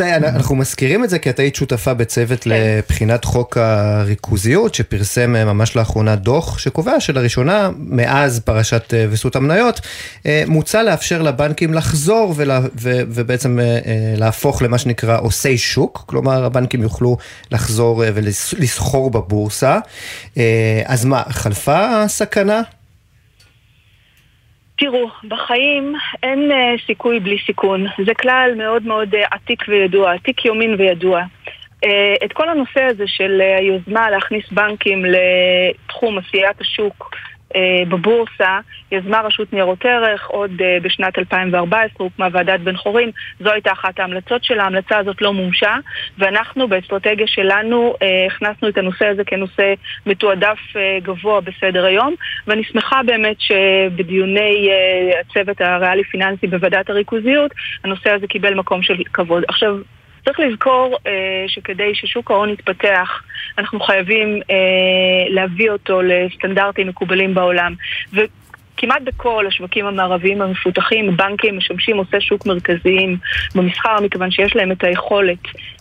אנחנו 0.09 0.57
מזכירים 0.57 1.05
את 1.05 1.11
זה 1.11 1.19
כי 1.19 1.31
את 1.31 1.39
היית 1.39 1.55
שותפה 1.55 1.95
בצוות 1.95 2.47
לבחינת 2.47 3.25
חוק 3.25 3.57
הריכוזיות, 3.57 4.75
שפרסם 4.75 5.37
אה, 5.37 5.45
ממש 5.45 5.77
לאחרונה 5.77 6.17
דוח 6.17 6.59
שקובע 6.59 7.01
שלראשונה, 7.01 7.71
מאז 7.77 8.41
פרשת 8.41 8.95
אה, 8.95 9.07
ויסות 9.11 9.37
המניות, 9.37 9.81
מוצע 10.47 10.83
לאפשר 10.83 11.23
לבנקים 11.23 11.75
לחזור 11.75 12.35
ובעצם 13.09 13.59
להפוך 14.17 14.63
למה 14.63 14.79
שנקרא 14.79 15.19
עושי 15.21 15.59
שוק, 15.59 16.05
כלומר 16.07 16.45
הבנקים 16.45 16.83
יוכלו 16.83 17.17
לחזור 17.51 18.03
ולסחור 18.15 19.11
בבורסה. 19.11 19.79
אז 20.87 21.05
מה, 21.05 21.23
חלפה 21.31 22.03
הסכנה? 22.03 22.63
תראו, 24.77 25.11
בחיים 25.29 25.95
אין 26.23 26.53
אה, 26.53 26.75
סיכוי 26.87 27.21
בלי 27.21 27.39
סיכון. 27.47 27.87
זה 28.07 28.15
כלל 28.15 28.55
מאוד 28.57 28.87
מאוד 28.87 29.15
אה, 29.15 29.25
עתיק 29.31 29.65
וידוע, 29.69 30.13
עתיק 30.15 30.45
יומין 30.45 30.75
וידוע. 30.79 31.23
אה, 31.85 32.15
את 32.25 32.33
כל 32.33 32.49
הנושא 32.49 32.83
הזה 32.83 33.05
של 33.07 33.41
אה, 33.41 33.57
היוזמה 33.59 34.11
להכניס 34.11 34.45
בנקים 34.53 35.05
לתחום 35.05 36.19
עשיית 36.19 36.61
השוק 36.61 37.11
אה, 37.13 37.34
בבורסה, 37.89 38.59
יזמה 38.93 39.21
רשות 39.21 39.53
ניירות 39.53 39.85
ערך 39.85 40.27
עוד 40.27 40.51
אה, 40.61 40.79
בשנת 40.83 41.19
2014, 41.19 42.07
הוקמה 42.07 42.29
ועדת 42.33 42.61
בן 42.61 42.77
חורין, 42.77 43.11
זו 43.41 43.51
הייתה 43.51 43.73
אחת 43.73 44.01
ההמלצות 44.01 44.45
שלה, 44.45 44.63
ההמלצה 44.63 44.99
הזאת 44.99 45.23
לא 45.23 45.33
מומשה, 45.33 45.77
ואנחנו 46.19 46.69
באסטרטגיה 46.69 47.27
שלנו 47.27 47.95
אה, 48.03 48.27
הכנסנו 48.27 48.69
את 48.69 48.79
הנושא 48.79 49.07
הזה 49.07 49.25
כנושא 49.25 49.75
מתועדף 50.07 50.59
אה, 50.77 50.99
גבוה 51.03 51.41
בסדר 51.41 51.85
היום, 51.85 52.15
ואני 52.47 52.65
שמחה 52.65 53.01
באמת 53.07 53.37
שבדיוני 53.39 54.69
אה, 54.71 55.21
הצוות 55.21 55.61
הריאלי-פיננסי 55.61 56.47
בוועדת 56.47 56.91
הריכוזיות, 56.91 57.51
הנושא 57.85 58.11
הזה 58.11 58.27
קיבל 58.27 58.55
מקום 58.55 58.83
של 58.83 58.95
כבוד. 59.13 59.45
עכשיו, 59.49 59.77
צריך 60.25 60.41
לזכור 60.41 60.97
אה, 61.07 61.45
שכדי 61.47 61.95
ששוק 61.95 62.31
ההון 62.31 62.51
יתפתח, 62.51 63.23
אנחנו 63.59 63.81
חייבים 63.81 64.41
אה, 64.51 64.55
להביא 65.29 65.71
אותו 65.71 66.03
לסטנדרטים 66.03 66.89
מקובלים 66.89 67.35
בעולם. 67.35 67.75
ו... 68.13 68.21
כמעט 68.77 69.03
בכל 69.03 69.45
השווקים 69.49 69.87
המערביים 69.87 70.43
המפותחים, 70.43 71.17
בנקים 71.17 71.57
משמשים 71.57 71.97
עושי 71.97 72.21
שוק 72.21 72.47
מרכזיים 72.47 73.17
במסחר, 73.55 74.01
מכיוון 74.03 74.31
שיש 74.31 74.57
להם 74.57 74.73
את 74.73 74.85
היכולת 74.85 75.39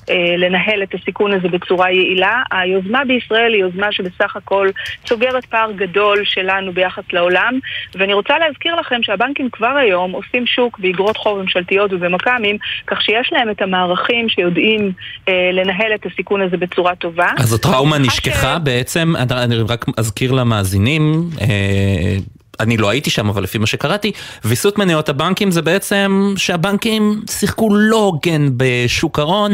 אה, 0.09 0.35
לנהל 0.37 0.83
את 0.83 0.93
הסיכון 0.93 1.33
הזה 1.33 1.47
בצורה 1.47 1.91
יעילה. 1.91 2.41
היוזמה 2.51 3.05
בישראל 3.05 3.53
היא 3.53 3.61
יוזמה 3.61 3.91
שבסך 3.91 4.35
הכל 4.35 4.69
סוגרת 5.07 5.45
פער 5.45 5.71
גדול 5.71 6.21
שלנו 6.23 6.73
ביחס 6.73 7.03
לעולם, 7.13 7.59
ואני 7.95 8.13
רוצה 8.13 8.33
להזכיר 8.39 8.75
לכם 8.75 9.03
שהבנקים 9.03 9.49
כבר 9.51 9.75
היום 9.81 10.11
עושים 10.11 10.47
שוק 10.47 10.79
באגרות 10.79 11.17
חוב 11.17 11.41
ממשלתיות 11.41 11.93
ובמכ"מים, 11.93 12.57
כך 12.87 13.01
שיש 13.01 13.29
להם 13.33 13.49
את 13.49 13.61
המערכים 13.61 14.29
שיודעים 14.29 14.91
אה, 15.29 15.49
לנהל 15.53 15.95
את 15.95 16.05
הסיכון 16.05 16.41
הזה 16.41 16.57
בצורה 16.57 16.95
טובה. 16.95 17.27
אז 17.37 17.53
הטראומה 17.53 17.97
נשכחה 17.97 18.55
ש- 18.55 18.63
בעצם, 18.63 19.13
אני 19.15 19.53
אני 19.53 19.63
רק 19.69 19.85
אזכיר 19.97 20.31
למאזינים, 20.31 21.29
אה, 21.41 22.17
אני 22.63 22.77
לא 22.77 22.89
הייתי 22.89 23.09
שם, 23.09 23.29
אבל 23.29 23.43
לפי 23.43 23.57
מה 23.57 23.67
שקראתי, 23.67 24.11
ויסות 24.45 24.77
מניות 24.77 25.09
הבנקים 25.09 25.51
זה 25.51 25.61
בעצם 25.61 26.33
שהבנקים 26.37 27.21
שיחקו 27.29 27.75
לא 27.75 27.97
הוגן 27.97 28.49
בשוק 28.57 29.19
ההון 29.19 29.51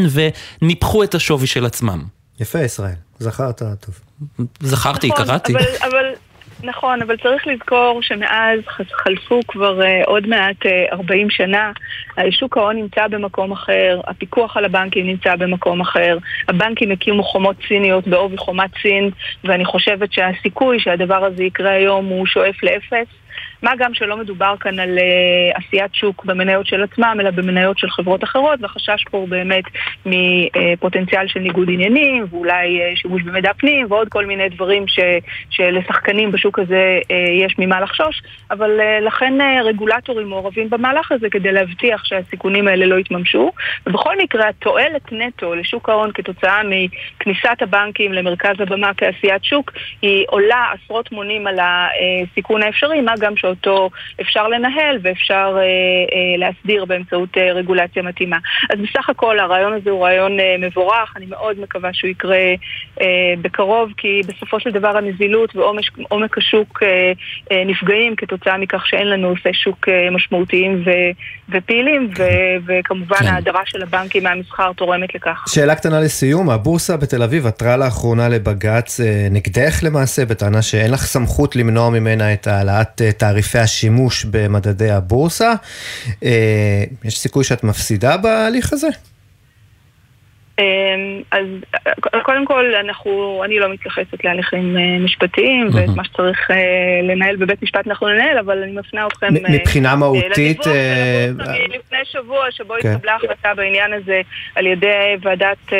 וניפחו 0.61 1.03
את 1.03 1.15
השווי 1.15 1.47
של 1.47 1.65
עצמם. 1.65 2.03
יפה, 2.39 2.59
ישראל, 2.59 2.93
זכרת 3.19 3.61
טוב. 3.79 3.99
זכרתי, 4.59 5.07
נכון, 5.07 5.25
קראתי. 5.25 5.53
אבל, 5.53 5.65
אבל, 5.81 6.13
נכון, 6.63 7.01
אבל 7.01 7.17
צריך 7.17 7.47
לזכור 7.47 8.01
שמאז 8.01 8.59
חלפו 8.91 9.39
כבר 9.47 9.79
uh, 9.81 10.05
עוד 10.05 10.27
מעט 10.27 10.65
uh, 10.65 10.93
40 10.93 11.29
שנה, 11.29 11.71
שוק 12.31 12.57
ההון 12.57 12.75
נמצא 12.75 13.07
במקום 13.07 13.51
אחר, 13.51 14.01
הפיקוח 14.07 14.57
על 14.57 14.65
הבנקים 14.65 15.07
נמצא 15.07 15.35
במקום 15.35 15.81
אחר, 15.81 16.17
הבנקים 16.47 16.91
הקימו 16.91 17.23
חומות 17.23 17.55
ציניות 17.67 18.07
בעובי 18.07 18.37
חומת 18.37 18.69
סין, 18.81 19.09
ואני 19.43 19.65
חושבת 19.65 20.13
שהסיכוי 20.13 20.79
שהדבר 20.79 21.25
הזה 21.25 21.43
יקרה 21.43 21.71
היום 21.71 22.05
הוא 22.05 22.25
שואף 22.25 22.63
לאפס. 22.63 23.07
מה 23.61 23.71
גם 23.77 23.93
שלא 23.93 24.17
מדובר 24.17 24.55
כאן 24.59 24.79
על 24.79 24.97
uh, 24.97 25.57
עשיית 25.57 25.95
שוק 25.95 26.25
במניות 26.25 26.65
של 26.65 26.83
עצמם, 26.83 27.17
אלא 27.19 27.31
במניות 27.31 27.77
של 27.77 27.89
חברות 27.89 28.23
אחרות, 28.23 28.59
והחשש 28.61 29.03
פה 29.11 29.25
באמת 29.29 29.63
מפוטנציאל 30.05 31.27
של 31.27 31.39
ניגוד 31.39 31.69
עניינים, 31.71 32.25
ואולי 32.29 32.79
uh, 32.79 32.99
שימוש 32.99 33.23
במידע 33.23 33.53
פנים, 33.53 33.85
ועוד 33.89 34.09
כל 34.09 34.25
מיני 34.25 34.49
דברים 34.49 34.87
ש, 34.87 34.99
שלשחקנים 35.49 36.31
בשוק 36.31 36.59
הזה 36.59 36.99
uh, 37.03 37.13
יש 37.45 37.55
ממה 37.59 37.81
לחשוש, 37.81 38.21
אבל 38.51 38.79
uh, 38.79 39.03
לכן 39.05 39.33
uh, 39.41 39.63
רגולטורים 39.63 40.27
מעורבים 40.29 40.69
במהלך 40.69 41.11
הזה 41.11 41.29
כדי 41.29 41.51
להבטיח 41.51 42.05
שהסיכונים 42.05 42.67
האלה 42.67 42.85
לא 42.85 42.99
יתממשו, 42.99 43.51
ובכל 43.87 44.17
מקרה 44.17 44.49
התועלת 44.49 45.11
נטו 45.11 45.55
לשוק 45.55 45.89
ההון 45.89 46.11
כתוצאה 46.13 46.61
מכניסת 46.63 47.61
הבנקים 47.61 48.13
למרכז 48.13 48.55
הבמה 48.59 48.91
כעשיית 48.93 49.43
שוק, 49.43 49.71
היא 50.01 50.25
עולה 50.27 50.65
עשרות 50.73 51.11
מונים 51.11 51.47
על 51.47 51.59
הסיכון 51.59 52.63
האפשרי, 52.63 53.01
מה 53.01 53.13
גם 53.19 53.37
שאותו 53.49 53.89
אפשר 54.21 54.47
לנהל 54.47 54.97
ואפשר 55.01 55.57
אה, 55.57 55.61
אה, 55.61 56.37
להסדיר 56.37 56.85
באמצעות 56.85 57.37
אה, 57.37 57.53
רגולציה 57.53 58.03
מתאימה. 58.03 58.37
אז 58.69 58.79
בסך 58.79 59.09
הכל 59.09 59.39
הרעיון 59.39 59.73
הזה 59.73 59.89
הוא 59.89 60.03
רעיון 60.03 60.39
אה, 60.39 60.55
מבורך, 60.59 61.13
אני 61.15 61.25
מאוד 61.25 61.59
מקווה 61.59 61.89
שהוא 61.93 62.09
יקרה 62.09 62.53
אה, 63.01 63.33
בקרוב, 63.41 63.91
כי 63.97 64.21
בסופו 64.27 64.59
של 64.59 64.71
דבר 64.71 64.97
הנזילות 64.97 65.55
ועומק 65.55 66.37
השוק 66.37 66.83
אה, 66.83 67.11
אה, 67.51 67.63
נפגעים 67.65 68.15
כתוצאה 68.15 68.57
מכך 68.57 68.87
שאין 68.87 69.09
לנו 69.09 69.27
עושי 69.27 69.53
שוק 69.53 69.89
אה, 69.89 70.09
משמעותיים 70.11 70.83
ו, 70.85 70.89
ופעילים, 71.49 72.09
ו, 72.17 72.23
וכמובן 72.65 73.17
כן. 73.19 73.27
ההדרה 73.27 73.61
של 73.65 73.83
הבנקים 73.83 74.23
מהמסחר 74.23 74.71
תורמת 74.73 75.15
לכך. 75.15 75.43
שאלה 75.47 75.75
קטנה 75.75 75.99
לסיום, 75.99 76.49
הבורסה 76.49 76.97
בתל 76.97 77.23
אביב 77.23 77.47
עתרה 77.47 77.77
לאחרונה 77.77 78.29
לבג"ץ 78.29 78.99
אה, 78.99 79.27
נגדך 79.31 79.79
למעשה, 79.83 80.25
בטענה 80.25 80.61
שאין 80.61 80.91
לך 80.91 81.01
סמכות 81.05 81.55
למנוע 81.55 81.89
ממנה 81.89 82.33
את 82.33 82.47
העלאת 82.47 83.01
אה, 83.01 83.11
תעריף 83.11 83.38
תעריפי 83.39 83.57
השימוש 83.57 84.25
במדדי 84.25 84.91
הבורסה. 84.91 85.53
אה, 86.23 86.83
יש 87.03 87.19
סיכוי 87.19 87.43
שאת 87.43 87.63
מפסידה 87.63 88.17
בהליך 88.17 88.73
הזה? 88.73 88.87
אמ, 90.59 91.21
אז 91.31 91.45
אה, 91.87 92.21
קודם 92.21 92.45
כל, 92.45 92.75
אנחנו, 92.75 93.41
אני 93.45 93.59
לא 93.59 93.73
מתייחסת 93.73 94.23
להליכים 94.23 94.77
אה, 94.77 94.99
משפטיים, 94.99 95.69
ואת 95.73 95.89
מה 95.95 96.03
שצריך 96.03 96.51
אה, 96.51 96.55
לנהל 97.03 97.35
בבית 97.35 97.63
משפט 97.63 97.87
אנחנו 97.87 98.07
ננהל, 98.07 98.37
אבל 98.37 98.63
אני 98.63 98.71
מפנה 98.71 99.07
אתכם... 99.07 99.27
מבחינה 99.49 99.95
מהותית... 99.95 100.59
לפני 101.69 101.99
שבוע 102.03 102.45
שבו 102.51 102.73
כן. 102.81 102.89
התקבלה 102.89 103.15
החלטה 103.15 103.53
בעניין 103.55 103.93
הזה 103.93 104.21
על 104.55 104.67
ידי 104.67 105.15
ועדת 105.21 105.73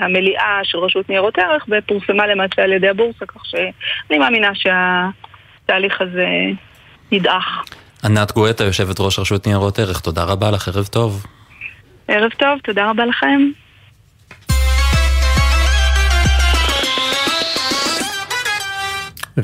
המליאה 0.00 0.60
של 0.62 0.78
רשות 0.78 1.08
ניירות 1.08 1.38
ערך, 1.38 1.66
ופורסמה 1.68 2.26
למעשה 2.26 2.62
על 2.62 2.72
ידי 2.72 2.88
הבורסה, 2.88 3.26
כך 3.26 3.46
שאני 3.46 4.18
מאמינה 4.18 4.50
שהתהליך 4.54 6.00
הזה 6.00 6.26
נדעך. 7.12 7.64
ענת 8.04 8.32
גואטה, 8.32 8.64
יושבת 8.64 9.00
ראש 9.00 9.18
רשות 9.18 9.46
ניירות 9.46 9.78
ערך, 9.78 10.00
תודה 10.00 10.24
רבה 10.24 10.50
לך, 10.50 10.68
ערב 10.68 10.86
טוב. 10.86 11.26
ערב 12.08 12.30
טוב, 12.38 12.58
תודה 12.64 12.90
רבה 12.90 13.06
לכם. 13.06 13.50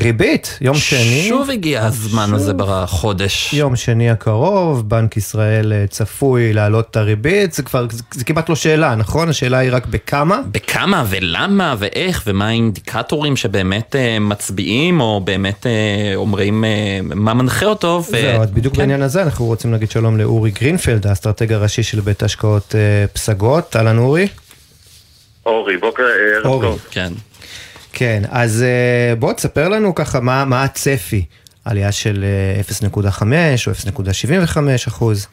ריבית, 0.01 0.59
יום 0.61 0.77
שני. 0.77 1.27
שוב 1.29 1.51
הגיע 1.51 1.85
הזמן 1.85 2.27
שוב. 2.27 2.35
הזה 2.35 2.53
בחודש. 2.53 3.55
יום 3.55 3.77
שני 3.77 4.11
הקרוב, 4.11 4.89
בנק 4.89 5.17
ישראל 5.17 5.73
אה, 5.73 5.87
צפוי 5.87 6.53
להעלות 6.53 6.91
את 6.91 6.97
הריבית, 6.97 7.53
זה 7.53 7.63
כבר, 7.63 7.87
זה, 7.91 8.03
זה 8.15 8.25
כמעט 8.25 8.49
לא 8.49 8.55
שאלה, 8.55 8.95
נכון? 8.95 9.29
השאלה 9.29 9.59
היא 9.59 9.71
רק 9.73 9.87
בכמה? 9.87 10.41
בכמה 10.51 11.05
ולמה 11.09 11.75
ואיך 11.79 12.23
ומה 12.27 12.49
האינדיקטורים 12.49 13.37
שבאמת 13.37 13.95
אה, 13.95 14.21
מצביעים 14.21 15.01
או 15.01 15.21
באמת 15.25 15.67
אה, 15.67 16.17
אומרים 16.17 16.65
אה, 16.65 17.15
מה 17.15 17.35
מנחה 17.35 17.67
אותו. 17.67 18.03
ו... 18.09 18.11
זהו, 18.11 18.43
אז 18.43 18.51
בדיוק 18.51 18.75
כן. 18.75 18.81
בעניין 18.81 19.03
הזה 19.03 19.23
אנחנו 19.23 19.45
רוצים 19.45 19.73
להגיד 19.73 19.91
שלום 19.91 20.19
לאורי 20.19 20.51
גרינפלד, 20.51 21.07
האסטרטג 21.07 21.53
הראשי 21.53 21.83
של 21.83 22.01
בית 22.01 22.23
השקעות 22.23 22.75
אה, 22.75 23.13
פסגות. 23.13 23.77
אהלן 23.77 23.99
אורי. 23.99 24.29
אורי, 25.47 25.77
בוקר, 25.77 26.03
ערב 26.03 26.63
טוב. 26.63 26.87
כן. 26.91 27.13
כן, 27.95 28.23
אז 28.31 28.63
אה, 28.63 29.15
בוא 29.17 29.33
תספר 29.33 29.69
לנו 29.69 29.95
ככה 29.95 30.21
מה, 30.21 30.45
מה 30.45 30.65
הצפי, 30.65 31.25
עלייה 31.65 31.93
של 31.93 32.25
0.5 32.83 33.33
אה, 33.33 33.55
או 33.67 33.73
0.75 33.73 34.59
אחוז. 34.89 35.29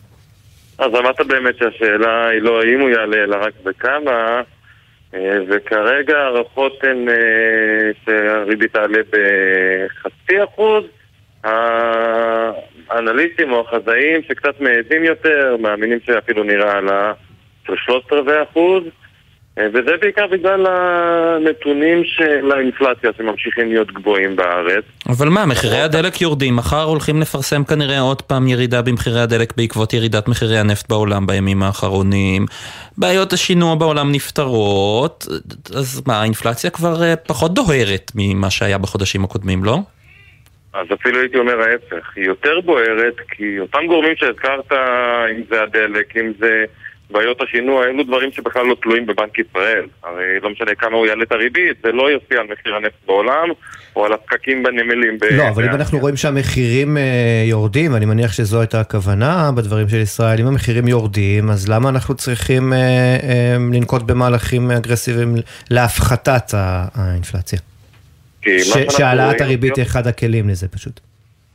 אז 0.78 0.96
אמרת 1.00 1.22
באמת 1.28 1.56
שהשאלה 1.58 2.28
היא 2.28 2.42
לא 2.42 2.62
האם 2.62 2.80
הוא 2.80 2.90
יעלה, 2.90 3.18
אלא 3.18 3.38
רק 3.42 3.54
בכמה, 3.64 4.42
אה, 5.14 5.38
וכרגע 5.50 6.18
הערכות 6.18 6.84
הן 6.84 7.06
שהריבית 8.06 8.74
תעלה 8.74 9.00
בחצי 9.10 10.44
אחוז. 10.44 10.84
האנליסטים 12.90 13.52
או 13.52 13.62
החזאים 13.62 14.22
שקצת 14.28 14.60
מעזים 14.60 15.04
יותר, 15.04 15.56
מאמינים 15.60 16.00
שאפילו 16.06 16.44
נראה 16.44 16.72
העלאה 16.72 17.14
של 17.68 17.74
שלושת 17.86 18.14
רבעי 18.14 18.44
אחוז. 18.44 18.84
אה, 19.58 19.68
וזה 19.74 19.92
בעיקר 20.02 20.28
בגלל 20.28 20.66
הנתונים 20.66 22.04
של 22.06 22.52
האינפלציה 22.52 23.10
שממשיכים 23.18 23.68
להיות 23.68 23.92
גבוהים 23.92 24.36
בארץ. 24.36 24.84
אבל 25.10 25.30
מה, 25.30 25.46
מחירי 25.46 25.82
הדלק 25.82 26.22
יורדים, 26.22 26.56
מחר 26.56 26.84
הולכים 26.84 27.22
לפרסם 27.22 27.64
כנראה 27.64 28.00
עוד 28.00 28.22
פעם 28.22 28.48
ירידה 28.48 28.82
במחירי 28.82 29.22
הדלק 29.22 29.54
בעקבות 29.58 29.94
ירידת 29.94 30.28
מחירי 30.28 30.58
הנפט 30.58 30.90
בעולם 30.90 31.28
בימים 31.28 31.64
האחרונים. 31.64 32.46
בעיות 32.98 33.34
השינוע 33.34 33.76
בעולם 33.76 34.12
נפתרות, 34.12 35.28
אז 35.76 36.04
מה, 36.08 36.22
האינפלציה 36.22 36.70
כבר 36.70 37.04
אה, 37.04 37.16
פחות 37.16 37.54
דוהרת 37.54 38.12
ממה 38.16 38.50
שהיה 38.50 38.78
בחודשים 38.78 39.24
הקודמים, 39.24 39.64
לא? 39.64 39.78
אז 40.74 40.88
אפילו 40.94 41.20
הייתי 41.20 41.38
אומר 41.38 41.60
ההפך, 41.62 42.12
היא 42.16 42.26
יותר 42.26 42.60
בוערת 42.66 43.16
כי 43.32 43.60
אותם 43.60 43.80
גורמים 43.88 44.16
שהזכרת, 44.16 44.72
אם 45.32 45.42
זה 45.50 45.64
הדלק, 45.64 46.18
אם 46.18 46.32
זה... 46.40 46.66
בעיות 47.12 47.42
השינוע, 47.42 47.86
אלו 47.86 48.04
דברים 48.04 48.32
שבכלל 48.32 48.66
לא 48.66 48.76
תלויים 48.82 49.06
בבנק 49.06 49.40
ישראל. 49.40 49.86
הרי 50.04 50.40
לא 50.42 50.50
משנה 50.50 50.76
כמה 50.76 50.98
הוא 50.98 51.08
יעלה 51.08 51.24
את 51.24 51.32
הריבית, 51.32 51.78
זה 51.84 51.92
לא 51.92 52.12
יופיע 52.12 52.40
על 52.40 52.48
מחיר 52.48 52.76
הנפט 52.76 53.06
בעולם, 53.06 53.50
או 53.96 54.06
על 54.06 54.14
הפקקים 54.14 54.64
בנמלים. 54.64 55.18
לא, 55.32 55.50
אבל 55.50 55.64
אם 55.64 55.70
אנחנו 55.70 56.00
רואים 56.00 56.18
שהמחירים 56.18 56.98
אה, 56.98 57.44
יורדים, 57.46 57.96
אני 57.96 58.06
מניח 58.06 58.34
שזו 58.34 58.60
הייתה 58.60 58.80
הכוונה 58.80 59.52
בדברים 59.56 59.90
של 59.90 59.98
ישראל, 59.98 60.40
אם 60.40 60.48
המחירים 60.48 60.88
יורדים, 60.88 61.50
אז 61.50 61.70
למה 61.70 61.90
אנחנו 61.90 62.16
צריכים 62.16 62.74
אה, 62.74 62.78
אה, 62.78 63.56
לנקוט 63.74 64.02
במהלכים 64.02 64.72
אגרסיביים 64.72 65.36
להפחתת 65.72 66.54
האינפלציה? 66.96 67.60
שהעלאת 68.90 69.42
הריבית 69.42 69.76
היא 69.76 69.86
אחד 69.86 70.08
הכלים 70.08 70.50
לזה 70.50 70.68
פשוט. 70.68 71.00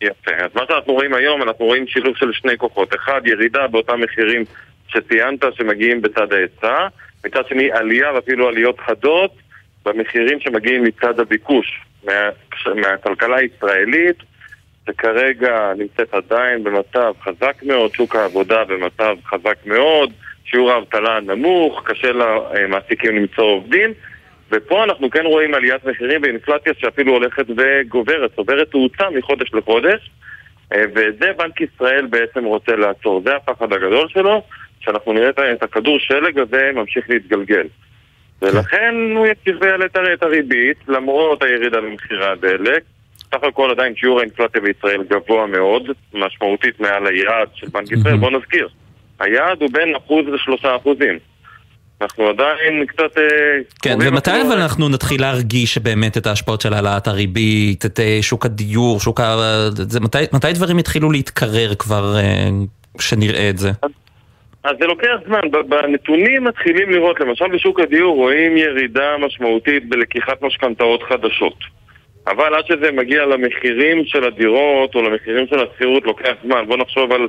יפה, 0.01 0.31
אז 0.31 0.51
מה 0.55 0.62
שאנחנו 0.69 0.92
רואים 0.92 1.14
היום, 1.14 1.42
אנחנו 1.42 1.64
רואים 1.64 1.87
שילוב 1.87 2.16
של 2.16 2.33
שני 2.33 2.57
כוחות. 2.59 2.95
אחד, 2.95 3.21
ירידה 3.25 3.66
באותם 3.66 4.01
מחירים 4.01 4.45
שציינת 4.88 5.44
שמגיעים 5.55 6.03
בצד 6.03 6.33
ההיצע, 6.33 6.87
מצד 7.27 7.46
שני 7.49 7.72
עלייה 7.72 8.14
ואפילו 8.14 8.49
עליות 8.49 8.81
חדות 8.81 9.31
במחירים 9.85 10.40
שמגיעים 10.40 10.85
מצד 10.85 11.20
הביקוש 11.20 11.81
מה, 12.05 12.31
מהכלכלה 12.75 13.37
הישראלית 13.37 14.16
שכרגע 14.87 15.72
נמצאת 15.79 16.14
עדיין 16.14 16.64
במצב 16.64 17.12
חזק 17.22 17.62
מאוד, 17.62 17.94
שוק 17.94 18.16
העבודה 18.16 18.64
במצב 18.64 19.16
חזק 19.27 19.57
מאוד, 19.66 20.12
שיעור 20.44 20.72
האבטלה 20.72 21.20
נמוך, 21.20 21.83
קשה 21.85 22.12
למעסיקים 22.12 23.16
למצוא 23.16 23.44
עובדים 23.44 23.92
ופה 24.51 24.85
אנחנו 24.85 25.11
כן 25.11 25.27
רואים 25.27 25.55
עליית 25.55 25.85
מחירים 25.85 26.22
ואינפלציה 26.22 26.72
שאפילו 26.79 27.12
הולכת 27.12 27.46
וגוברת, 27.57 28.37
צוברת 28.37 28.70
תאוצה 28.70 29.11
מחודש 29.11 29.55
לחודש 29.55 30.11
ואת 30.70 31.18
זה 31.20 31.33
בנק 31.38 31.61
ישראל 31.61 32.07
בעצם 32.07 32.44
רוצה 32.44 32.77
לעצור, 32.77 33.22
זה 33.25 33.37
הפחד 33.37 33.72
הגדול 33.72 34.09
שלו 34.09 34.42
שאנחנו 34.87 35.12
נראה 35.12 35.31
את 35.53 35.62
הכדור 35.62 35.99
שלג 35.99 36.38
הזה 36.38 36.70
ממשיך 36.75 37.05
להתגלגל. 37.09 37.66
ולכן 38.42 38.94
הוא 39.16 39.27
יציב 39.27 39.57
ויעלה 39.61 39.85
את 40.14 40.22
הריבית, 40.22 40.77
למרות 40.88 41.42
הירידה 41.42 41.81
במחירי 41.81 42.27
הדלק. 42.27 42.83
סך 43.18 43.44
הכל 43.49 43.70
עדיין 43.70 43.96
שיעור 43.96 44.18
האינפלציה 44.20 44.61
בישראל 44.61 45.03
גבוה 45.11 45.46
מאוד, 45.46 45.83
משמעותית 46.14 46.81
מעל 46.81 47.07
היעד 47.07 47.49
של 47.55 47.66
בנק 47.68 47.92
ישראל. 47.92 48.16
בוא 48.16 48.31
נזכיר, 48.31 48.68
היעד 49.20 49.62
הוא 49.62 49.70
בין 49.72 49.96
אחוז 49.96 50.25
לשלושה 50.27 50.77
אחוזים. 50.77 51.18
אנחנו 52.01 52.29
עדיין 52.29 52.87
קצת... 52.87 53.18
אה, 53.18 53.22
כן, 53.83 53.99
ומתי 54.01 54.31
אבל 54.31 54.61
אנחנו 54.61 54.88
נתחיל 54.88 55.20
להרגיש 55.20 55.75
שבאמת 55.75 56.16
את 56.16 56.27
ההשפעות 56.27 56.61
של 56.61 56.72
העלאת 56.72 57.07
הריבית, 57.07 57.87
את 57.87 58.01
אה, 58.01 58.18
שוק 58.22 58.46
הדיור, 58.46 59.01
שוק 59.01 59.20
ה... 59.20 59.37
זה, 59.70 60.01
מתי, 60.01 60.18
מתי 60.33 60.53
דברים 60.53 60.79
יתחילו 60.79 61.11
להתקרר 61.11 61.75
כבר, 61.75 62.16
אה, 62.16 62.49
שנראה 63.01 63.51
את 63.51 63.59
זה? 63.59 63.70
אז 64.67 64.77
זה 64.81 64.87
לוקח 64.87 65.17
זמן, 65.27 65.41
בנתונים 65.69 66.45
מתחילים 66.45 66.91
לראות, 66.91 67.21
למשל 67.21 67.49
בשוק 67.49 67.81
הדיור 67.81 68.17
רואים 68.17 68.57
ירידה 68.57 69.17
משמעותית 69.19 69.89
בלקיחת 69.89 70.43
משכנתאות 70.43 71.03
חדשות. 71.03 71.59
אבל 72.27 72.55
עד 72.55 72.67
שזה 72.67 72.93
מגיע 72.93 73.27
למחירים 73.27 74.05
של 74.05 74.25
הדירות 74.25 74.95
או 74.95 75.03
למחירים 75.03 75.47
של 75.47 75.57
השכירות 75.63 76.05
לוקח 76.05 76.33
זמן. 76.45 76.65
בוא 76.67 76.77
נחשוב 76.77 77.13
על 77.13 77.29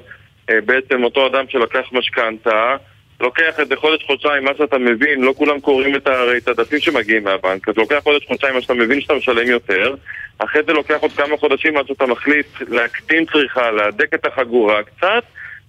אה, 0.50 0.62
בעצם 0.66 1.04
אותו 1.04 1.28
אדם 1.28 1.46
שלקח 1.50 1.90
משכנתה, 1.92 2.76
לוקח 3.20 3.60
איזה 3.60 3.76
חודש-חודשיים, 3.76 4.44
מה 4.44 4.52
שאתה 4.58 4.78
מבין, 4.78 5.22
לא 5.22 5.34
כולם 5.38 5.60
קוראים 5.60 5.96
את, 5.96 6.08
הרי 6.08 6.38
את 6.38 6.48
הדפים 6.48 6.80
שמגיעים 6.80 7.24
מהבנק, 7.24 7.70
אז 7.70 7.78
לוקח 7.78 8.00
חודש-חודשיים 8.04 8.54
מה 8.54 8.62
שאתה 8.62 8.74
מבין 8.74 9.02
שאתה 9.02 9.14
משלם 9.14 9.48
יותר, 9.48 9.96
אחרי 10.40 10.62
זה 10.68 10.74
לוקח 10.74 10.98
עוד 11.02 11.12
כמה 11.12 11.38
חודשים 11.38 11.78
עד 11.78 11.88
שאתה 11.88 12.06
מחליט 12.06 12.48
להקטין 12.68 13.26
צריכה, 13.26 13.72
להדק 13.72 14.14
את 14.14 14.26
החגורה 14.26 14.84
קצת, 14.84 15.24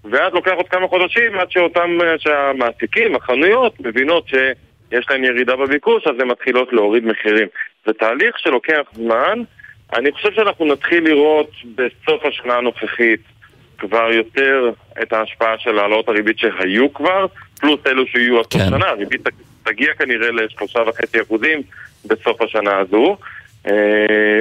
ואז 0.04 0.32
לוקח 0.32 0.52
עוד 0.56 0.68
כמה 0.68 0.88
חודשים 0.88 1.38
עד 1.38 1.50
שאותם, 1.50 1.98
אה, 2.02 2.18
שהמעסיקים, 2.18 3.16
החנויות, 3.16 3.80
מבינות 3.80 4.28
שיש 4.28 5.06
להן 5.10 5.24
ירידה 5.24 5.56
בביקוש, 5.56 6.06
אז 6.06 6.14
הן 6.20 6.28
מתחילות 6.28 6.72
להוריד 6.72 7.04
מחירים. 7.04 7.48
זה 7.86 7.92
תהליך 7.92 8.38
שלוקח 8.38 8.82
זמן. 8.92 9.42
אני 9.96 10.12
חושב 10.12 10.32
שאנחנו 10.32 10.64
נתחיל 10.64 11.04
לראות 11.04 11.50
בסוף 11.74 12.24
השנה 12.24 12.54
הנוכחית 12.54 13.20
כבר 13.78 14.12
יותר 14.12 14.70
את 15.02 15.12
ההשפעה 15.12 15.58
של 15.58 15.78
העלאות 15.78 16.08
הריבית 16.08 16.38
שהיו 16.38 16.92
כבר, 16.94 17.26
פלוס 17.60 17.80
אלו 17.86 18.06
שיהיו 18.06 18.38
עד 18.38 18.44
סוף 18.44 18.62
כן. 18.62 18.68
שנה. 18.68 18.86
הריבית 18.88 19.20
תגיע 19.62 19.94
כנראה 19.94 20.30
לשלושה 20.30 20.80
וחצי 20.86 21.20
אחוזים 21.20 21.62
בסוף 22.04 22.42
השנה 22.42 22.78
הזו. 22.78 23.16
אה, 23.66 24.38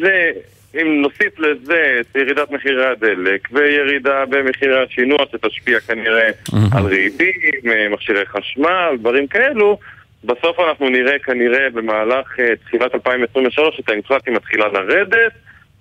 זה 0.00 0.30
אם 0.74 1.02
נוסיף 1.02 1.38
לזה 1.38 2.00
את 2.00 2.16
ירידת 2.16 2.50
מחירי 2.50 2.86
הדלק 2.86 3.48
וירידה 3.52 4.24
במחירי 4.28 4.82
השינוע 4.82 5.18
שתשפיע 5.32 5.80
כנראה 5.80 6.30
על 6.72 6.86
ריבים, 6.86 7.92
מכשירי 7.92 8.26
חשמל, 8.26 8.96
דברים 8.98 9.26
כאלו, 9.26 9.78
בסוף 10.24 10.60
אנחנו 10.68 10.88
נראה 10.88 11.18
כנראה 11.18 11.70
במהלך 11.74 12.26
uh, 12.26 12.66
תחילת 12.66 12.94
2023 12.94 13.80
את 13.80 13.88
האינפלציה 13.88 14.32
מתחילה 14.32 14.68
לרדת 14.68 15.32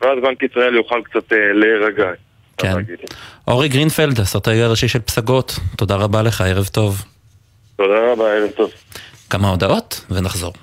ואז 0.02 0.20
בנק 0.24 0.44
ישראל 0.44 0.76
יוכל 0.76 1.02
קצת 1.04 1.32
uh, 1.32 1.36
להירגע. 1.54 2.12
כן. 2.58 2.74
אורי 3.48 3.70
גרינפלד, 3.70 4.20
הסרטאי 4.20 4.62
הראשי 4.62 4.88
של 4.88 5.00
פסגות, 5.00 5.60
תודה 5.78 5.96
רבה 5.96 6.22
לך, 6.22 6.42
ערב 6.42 6.66
טוב. 6.66 7.04
תודה 7.76 8.12
רבה, 8.12 8.34
ערב 8.34 8.50
טוב. 8.50 8.72
כמה 9.30 9.50
הודעות 9.50 10.06
ונחזור. 10.12 10.54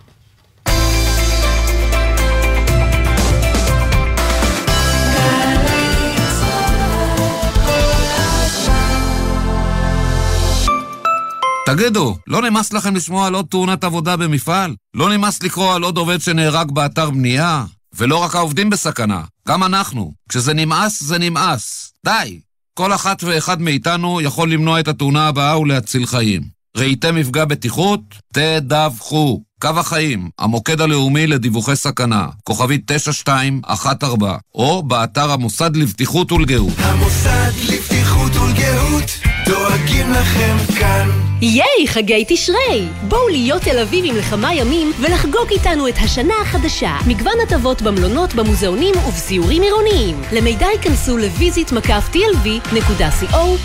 תגידו, 11.69 12.17
לא 12.27 12.43
נמאס 12.43 12.73
לכם 12.73 12.97
לשמוע 12.97 13.27
על 13.27 13.35
עוד 13.35 13.47
תאונת 13.51 13.85
עבודה 13.85 14.17
במפעל? 14.17 14.75
לא 14.95 15.11
נמאס 15.17 15.43
לקרוא 15.43 15.75
על 15.75 15.83
עוד 15.83 15.97
עובד 15.97 16.21
שנהרג 16.21 16.71
באתר 16.71 17.11
בנייה? 17.11 17.65
ולא 17.97 18.17
רק 18.17 18.35
העובדים 18.35 18.71
בסכנה, 18.71 19.23
גם 19.49 19.65
אנחנו. 19.65 20.13
כשזה 20.29 20.55
נמאס, 20.55 21.03
זה 21.03 21.19
נמאס. 21.19 21.93
די! 22.05 22.41
כל 22.75 22.93
אחת 22.93 23.25
ואחד 23.25 23.63
מאיתנו 23.63 24.21
יכול 24.21 24.53
למנוע 24.53 24.81
את 24.81 24.89
התאונה 24.89 25.29
הבאה 25.29 25.59
ולהציל 25.59 26.07
חיים. 26.07 26.43
ראיתם 26.77 27.15
מפגע 27.15 27.45
בטיחות? 27.45 28.01
תדווחו. 28.33 29.43
קו 29.61 29.69
החיים, 29.77 30.31
המוקד 30.39 30.81
הלאומי 30.81 31.27
לדיווחי 31.27 31.77
סכנה, 31.77 32.27
כוכבית 32.45 32.83
9214, 32.93 34.39
או 34.55 34.83
באתר 34.83 35.31
המוסד 35.31 35.77
לבטיחות 35.77 36.33
ולגאות. 36.33 36.75
המוסד 36.79 37.53
לבטיחות 37.69 38.37
ולגאות, 38.37 39.28
דואגים 39.49 40.13
לכם 40.13 40.57
כאן. 40.79 41.09
ייי, 41.43 41.87
חגי 41.87 42.25
תשרי! 42.29 42.89
בואו 43.09 43.29
להיות 43.29 43.63
תל 43.63 43.79
אביבים 43.79 44.17
לכמה 44.17 44.55
ימים 44.55 44.93
ולחגוג 45.01 45.51
איתנו 45.51 45.89
את 45.89 45.95
השנה 46.05 46.35
החדשה. 46.43 46.97
מגוון 47.07 47.33
הטבות 47.47 47.83
במלונות, 47.83 48.35
במוזיאונים 48.35 48.95
ובסיורים 49.09 49.63
עירוניים. 49.63 50.21
למידע 50.33 50.67
ייכנסו 50.67 51.17
לויזית 51.17 51.73
מקף 51.73 52.11
tlv.co.il 52.13 53.59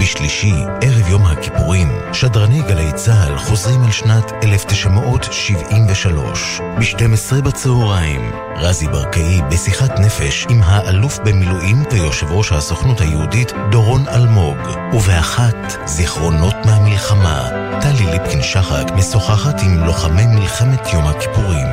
בשלישי, 0.00 0.54
ערב 0.80 1.08
יום 1.08 1.26
הכיפורים, 1.26 1.88
שדרני 2.12 2.62
גלי 2.62 2.92
צה"ל 2.92 3.38
חוזרים 3.38 3.82
על 3.82 3.90
שנת 3.90 4.32
1973. 4.42 6.60
ב-12 6.78 7.42
בצהריים, 7.42 8.32
רזי 8.56 8.88
ברקאי 8.88 9.40
בשיחת 9.50 10.00
נפש 10.00 10.46
עם 10.50 10.60
האלוף 10.64 11.18
במילואים 11.18 11.76
ויושב 11.92 12.26
ראש 12.30 12.52
הסוכנות 12.52 13.00
היהודית 13.00 13.52
דורון 13.70 14.08
אלמוג. 14.08 14.58
ובאחת, 14.92 15.56
זיכרונות 15.86 16.54
מהמלחמה. 16.66 17.48
טלי 17.80 18.06
ליפקין 18.06 18.42
שחק 18.42 18.84
משוחחת 18.96 19.62
עם 19.62 19.84
לוחמי 19.84 20.26
מלחמת 20.26 20.92
יום 20.92 21.06
הכיפורים. 21.06 21.66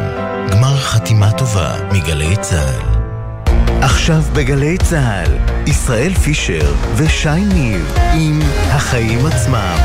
גמר 0.52 0.78
חתימה 0.78 1.32
טובה 1.32 1.76
מגלי 1.92 2.36
צה"ל. 2.42 2.95
עכשיו 3.68 4.22
בגלי 4.36 4.78
צה"ל, 4.78 5.32
ישראל 5.70 6.14
פישר 6.14 6.74
ושי 6.96 7.46
ניב 7.54 7.94
עם 8.14 8.40
החיים 8.68 9.26
עצמם. 9.26 9.78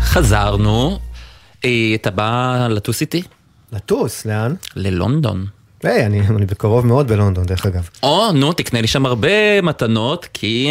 חזרנו. 0.00 0.98
אה, 1.64 1.92
אתה 1.94 2.10
בא 2.10 2.66
לטוס 2.70 3.00
איתי? 3.00 3.22
לטוס, 3.72 4.26
לאן? 4.26 4.54
ללונדון. 4.76 5.46
היי, 5.82 6.06
אני, 6.06 6.20
אני 6.20 6.46
בקרוב 6.46 6.86
מאוד 6.86 7.08
בלונדון, 7.08 7.44
דרך 7.44 7.66
אגב. 7.66 7.88
או, 8.02 8.32
נו, 8.32 8.52
תקנה 8.52 8.80
לי 8.80 8.86
שם 8.86 9.06
הרבה 9.06 9.62
מתנות, 9.62 10.28
כי 10.32 10.68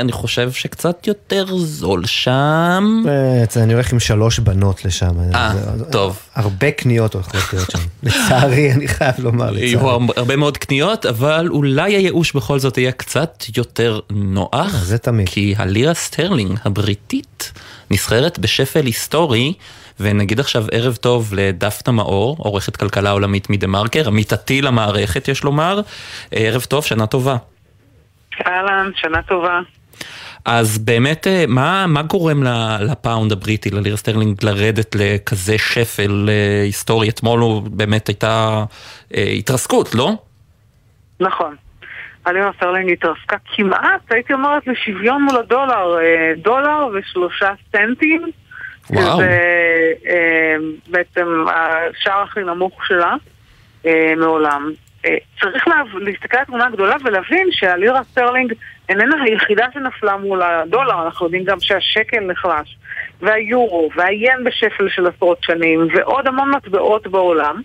אני 0.00 0.12
חושב 0.12 0.52
שקצת 0.52 1.06
יותר 1.06 1.56
זול 1.56 2.06
שם. 2.06 3.02
אה, 3.08 3.62
אני 3.62 3.72
הולך 3.74 3.92
עם 3.92 4.00
שלוש 4.00 4.38
בנות 4.38 4.84
לשם. 4.84 5.10
אה, 5.34 5.52
זה- 5.76 5.84
טוב. 5.84 6.18
הרבה 6.34 6.70
קניות 6.70 7.14
הולכות 7.14 7.40
להיות 7.52 7.70
שם. 7.70 7.78
לצערי, 8.02 8.72
אני 8.72 8.88
חייב 8.88 9.14
לומר, 9.18 9.50
לצערי. 9.50 9.66
יהיו 9.66 9.88
הרבה 10.16 10.36
מאוד 10.36 10.58
קניות, 10.58 11.06
אבל 11.06 11.48
אולי 11.50 11.94
הייאוש 11.94 12.32
בכל 12.32 12.58
זאת 12.58 12.78
יהיה 12.78 12.92
קצת 12.92 13.44
יותר 13.56 14.00
נוח. 14.10 14.70
זה 14.82 14.98
תמיד. 14.98 15.28
כי 15.28 15.54
הלירה 15.58 15.94
סטרלינג 15.94 16.58
הבריטית 16.64 17.52
נסחרת 17.90 18.38
בשפל 18.38 18.86
היסטורי, 18.86 19.52
ונגיד 20.02 20.40
עכשיו 20.40 20.64
ערב 20.72 20.96
טוב 20.96 21.34
לדפנה 21.36 21.94
מאור, 21.94 22.36
עורכת 22.38 22.76
כלכלה 22.76 23.10
עולמית 23.10 23.50
מ 23.50 23.66
TheMarker, 23.66 24.08
עמיתתי 24.08 24.62
למערכת 24.62 25.28
יש 25.28 25.44
לומר, 25.44 25.80
ערב 26.32 26.62
טוב, 26.62 26.84
שנה 26.84 27.06
טובה. 27.06 27.36
אהלן, 28.46 28.90
שנה 28.96 29.22
טובה. 29.22 29.60
אז 30.44 30.78
באמת, 30.78 31.26
אה, 31.26 31.44
מה, 31.48 31.86
מה 31.86 32.02
גורם 32.02 32.42
לפאונד 32.80 33.32
הבריטי, 33.32 33.70
ללירה 33.70 33.96
סטרלינג, 33.96 34.44
לרדת 34.44 34.96
לכזה 34.98 35.58
שפל 35.58 36.28
אה, 36.28 36.62
היסטורי? 36.62 37.08
אתמול 37.08 37.40
הוא 37.40 37.62
באמת 37.70 38.06
הייתה 38.08 38.64
אה, 39.14 39.22
התרסקות, 39.22 39.94
לא? 39.94 40.12
נכון. 41.20 41.56
הלירה 42.24 42.50
סטרלינג 42.56 42.92
התרסקה 42.92 43.36
כמעט, 43.56 44.00
הייתי 44.10 44.32
אומרת, 44.32 44.66
לשוויון 44.66 45.22
מול 45.22 45.36
הדולר. 45.36 45.98
אה, 45.98 46.32
דולר 46.42 46.86
ושלושה 46.94 47.52
סנטים. 47.72 48.30
וואו. 48.90 49.16
שזה 49.16 49.92
אה, 50.08 50.56
בעצם 50.88 51.44
השער 51.48 52.22
הכי 52.22 52.40
נמוך 52.40 52.86
שלה 52.86 53.14
אה, 53.86 54.14
מעולם. 54.16 54.72
אה, 55.06 55.16
צריך 55.40 55.68
לה, 55.68 55.82
להסתכל 55.94 56.36
על 56.36 56.42
התמונה 56.42 56.66
הגדולה 56.66 56.96
ולהבין 57.04 57.48
שהלירה 57.50 58.04
סטרלינג 58.04 58.52
איננה 58.88 59.22
היחידה 59.24 59.66
שנפלה 59.74 60.16
מול 60.16 60.42
הדולר, 60.42 61.04
אנחנו 61.04 61.26
יודעים 61.26 61.44
גם 61.44 61.60
שהשקל 61.60 62.20
נחלש, 62.20 62.76
והיורו, 63.20 63.90
והיין 63.96 64.44
בשפל 64.44 64.88
של 64.88 65.06
עשרות 65.06 65.38
שנים, 65.42 65.88
ועוד 65.94 66.26
המון 66.26 66.50
מטבעות 66.50 67.06
בעולם. 67.06 67.62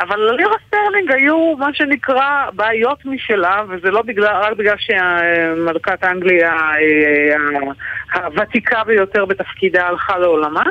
אבל 0.00 0.16
ללירה 0.20 0.56
סטרלינג 0.66 1.12
היו 1.12 1.56
מה 1.58 1.74
שנקרא 1.74 2.50
בעיות 2.52 3.04
משלה, 3.04 3.62
וזה 3.68 3.90
לא 3.90 4.02
בגלל, 4.02 4.26
רק 4.42 4.52
בגלל 4.52 4.76
שמלכת 4.78 6.04
אנגליה 6.04 6.52
אה, 6.52 8.22
הוותיקה 8.22 8.84
ביותר 8.84 9.24
בתפקידה 9.24 9.86
הלכה 9.86 10.18
לעולמה, 10.18 10.62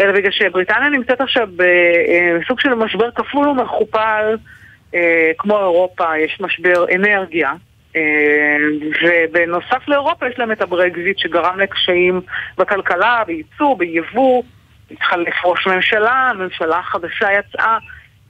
אלא 0.00 0.12
בגלל 0.12 0.30
שבריטניה 0.30 0.88
נמצאת 0.88 1.20
עכשיו 1.20 1.48
בסוג 1.56 2.60
של 2.60 2.74
משבר 2.74 3.10
כפול 3.10 3.48
ומכופל, 3.48 4.36
אה, 4.94 5.30
כמו 5.38 5.58
אירופה, 5.58 6.18
יש 6.18 6.40
משבר 6.40 6.84
אנרגיה. 6.94 7.52
אה, 7.96 8.56
ובנוסף 9.02 9.88
לאירופה 9.88 10.28
יש 10.28 10.38
להם 10.38 10.52
את 10.52 10.62
הברקזיט 10.62 11.18
שגרם 11.18 11.60
לקשיים 11.60 12.20
בכלכלה, 12.58 13.22
בייצוא, 13.26 13.78
ביבוא, 13.78 14.42
התחלף 14.90 15.44
ראש 15.44 15.66
ממשלה, 15.66 16.30
הממשלה 16.30 16.78
החדשה 16.78 17.28
יצאה 17.32 17.78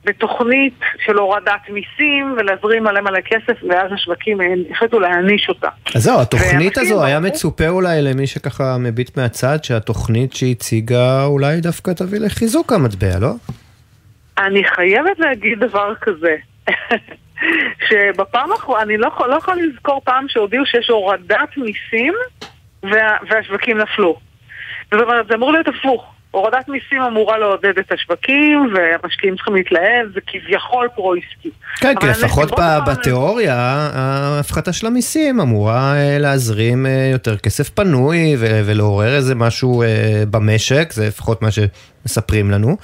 בתוכנית 0.07 0.81
של 1.05 1.17
הורדת 1.17 1.61
מיסים 1.69 2.35
ולהזרים 2.39 2.85
מלא 2.85 3.01
מלא 3.01 3.21
כסף, 3.21 3.63
ואז 3.69 3.93
השווקים 3.93 4.39
החליטו 4.71 5.01
להעניש 5.01 5.49
אותה. 5.49 5.69
אז 5.95 6.03
זהו, 6.03 6.21
התוכנית 6.21 6.79
הזו 6.79 7.05
היה. 7.05 7.21
מצופה 7.21 7.69
אולי 7.69 8.03
למי 8.03 8.27
שככה 8.27 8.77
מביט 8.79 9.17
מהצד, 9.17 9.65
שהתוכנית 9.65 10.33
שהציגה 10.33 11.25
אולי 11.25 11.61
דווקא 11.61 11.91
תביא 11.91 12.21
לחיזוק 12.21 12.73
המטבע, 12.73 13.19
לא? 13.21 13.33
אני 14.39 14.65
חייבת 14.65 15.19
להגיד 15.19 15.59
דבר 15.61 15.95
כזה, 16.01 16.37
שבפעם 17.89 18.53
האחרונה, 18.53 18.83
אני 18.83 18.97
לא, 18.97 19.11
לא 19.29 19.35
יכולה 19.35 19.57
לזכור 19.63 20.01
פעם 20.05 20.27
שהודיעו 20.29 20.67
שיש 20.67 20.89
הורדת 20.91 21.57
מיסים 21.57 22.15
וה, 22.83 23.17
והשווקים 23.31 23.79
נפלו. 23.79 24.19
זאת 24.93 25.03
אומרת, 25.03 25.27
זה 25.27 25.35
אמור 25.35 25.53
להיות 25.53 25.69
הפוך. 25.69 26.16
הורדת 26.37 26.69
מיסים 26.69 27.03
אמורה 27.03 27.39
לעודד 27.39 27.79
את 27.79 27.93
השווקים, 27.93 28.73
והמשקיעים 28.75 29.37
צריכים 29.37 29.55
להתלהב, 29.55 30.13
זה 30.15 30.21
כביכול 30.27 30.89
פרו-עסקי. 30.95 31.51
כן, 31.77 31.95
כי 32.01 32.07
לפחות 32.07 32.51
ב- 32.61 32.79
בתיאוריה, 32.91 33.55
ההפחתה 33.95 34.73
של 34.73 34.87
המיסים 34.87 35.41
אמורה 35.41 35.95
אה, 35.97 36.19
להזרים 36.19 36.87
אה, 36.87 37.09
יותר 37.13 37.37
כסף 37.37 37.69
פנוי 37.69 38.37
ו- 38.39 38.61
ולעורר 38.65 39.15
איזה 39.15 39.35
משהו 39.35 39.83
אה, 39.83 40.23
במשק, 40.31 40.93
זה 40.93 41.07
לפחות 41.07 41.43
מה 41.43 41.49
שמספרים 41.51 42.51
לנו, 42.51 42.77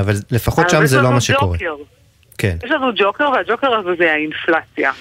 אבל 0.00 0.14
לפחות 0.30 0.70
שם 0.70 0.86
זה 0.86 1.02
לא 1.02 1.12
מה 1.12 1.20
שקורה. 1.20 1.56
ג'וקר. 1.56 1.95
כן. 2.38 2.56
יש 2.64 2.70
לנו 2.70 2.86
ג'וקר, 2.96 3.30
והג'וקר 3.30 3.74
הזה 3.74 3.90
זה 3.98 4.12
האינפלציה. 4.12 4.92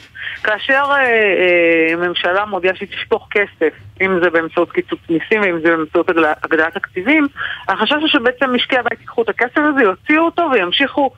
כאשר 0.44 0.84
אה, 0.92 0.98
אה, 1.00 2.08
ממשלה 2.08 2.46
מודיעה 2.46 2.76
שהיא 2.76 2.90
תשפוך 2.90 3.28
כסף, 3.32 3.74
אם 4.02 4.20
זה 4.24 4.30
באמצעות 4.30 4.72
קיצוץ 4.72 5.00
מיסים 5.10 5.42
ואם 5.42 5.60
זה 5.64 5.76
באמצעות 5.78 6.10
הגדל- 6.10 6.34
הגדלת 6.44 6.74
תקציבים, 6.74 7.28
החשש 7.68 7.94
הוא 7.94 8.08
שבעצם 8.08 8.54
משקי 8.56 8.78
הבית 8.78 9.00
ייקחו 9.00 9.22
את 9.22 9.30
הכסף 9.30 9.58
הזה, 9.58 9.84
יוציאו 9.84 10.26
אותו 10.26 10.50
וימשיכו 10.52 11.12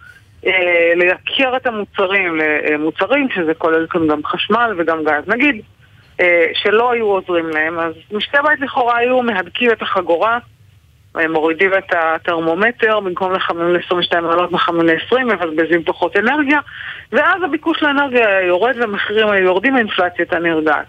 אה, 0.45 0.93
לייקר 0.95 1.57
את 1.57 1.67
המוצרים 1.67 2.35
למוצרים, 2.35 3.27
שזה 3.35 3.53
כולל 3.53 3.87
כאן 3.89 4.07
גם 4.07 4.21
חשמל 4.25 4.75
וגם 4.77 5.03
גז. 5.03 5.27
נגיד 5.27 5.61
אה, 6.21 6.45
שלא 6.53 6.91
היו 6.91 7.05
עוזרים 7.05 7.49
להם, 7.49 7.79
אז 7.79 7.93
משקי 8.11 8.37
הבית 8.37 8.59
לכאורה 8.59 8.97
היו 8.97 9.21
מהדקים 9.21 9.71
את 9.71 9.81
החגורה. 9.81 10.39
הם 11.19 11.31
מורידים 11.31 11.71
את 11.73 11.93
הטרמומטר, 11.95 12.99
במקום 12.99 13.33
לחמם 13.33 13.73
ל-22 13.73 14.21
מעלות 14.21 14.51
מחמם 14.51 14.81
ל-20, 14.81 15.23
מבזבזים 15.23 15.83
פחות 15.83 16.17
אנרגיה, 16.17 16.59
ואז 17.11 17.43
הביקוש 17.43 17.83
לאנרגיה 17.83 18.27
היה 18.27 18.47
יורד 18.47 18.75
והמחירים 18.79 19.29
היו 19.29 19.43
יורדים, 19.43 19.75
האינפלציה 19.75 20.15
הייתה 20.17 20.39
נרגעת. 20.39 20.85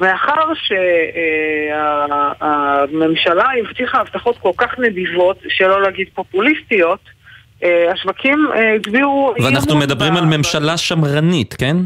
מאחר 0.00 0.52
שהממשלה 2.90 3.44
הבטיחה 3.60 4.00
הבטחות 4.00 4.38
כל 4.38 4.52
כך 4.56 4.78
נדיבות, 4.78 5.38
שלא 5.48 5.82
להגיד 5.82 6.08
פופוליסטיות, 6.14 7.00
אה, 7.64 7.92
השווקים 7.92 8.46
אה, 8.54 8.74
הצביעו... 8.74 9.34
ואנחנו 9.42 9.76
מדברים 9.76 10.14
ב- 10.14 10.16
על 10.16 10.24
ממשלה 10.24 10.76
שמרנית, 10.76 11.54
כן? 11.54 11.76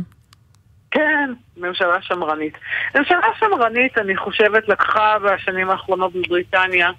כן, 0.92 1.30
ממשלה 1.56 2.02
שמרנית. 2.02 2.54
ממשלה 2.94 3.18
שמרנית, 3.38 3.98
אני 3.98 4.16
חושבת, 4.16 4.68
לקחה 4.68 5.16
בשנים 5.18 5.70
האחרונות 5.70 6.12
בבריטניה 6.12 6.90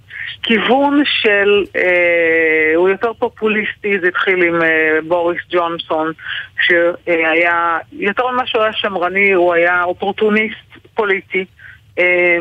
כיוון 0.44 1.02
של... 1.06 1.64
אה, 1.76 2.72
הוא 2.76 2.90
יותר 2.90 3.14
פופוליסטי, 3.14 4.00
זה 4.02 4.08
התחיל 4.08 4.44
עם 4.44 4.62
אה, 4.62 4.98
בוריס 5.08 5.42
ג'ונסון, 5.50 6.12
שהיה, 6.62 7.78
יותר 7.94 8.28
ממה 8.28 8.48
שהוא 8.48 8.64
היה 8.64 8.74
שמרני, 8.74 9.32
הוא 9.32 9.54
היה 9.54 9.84
אופורטוניסט 9.84 10.58
פוליטי. 10.94 11.46
אה, 12.00 12.38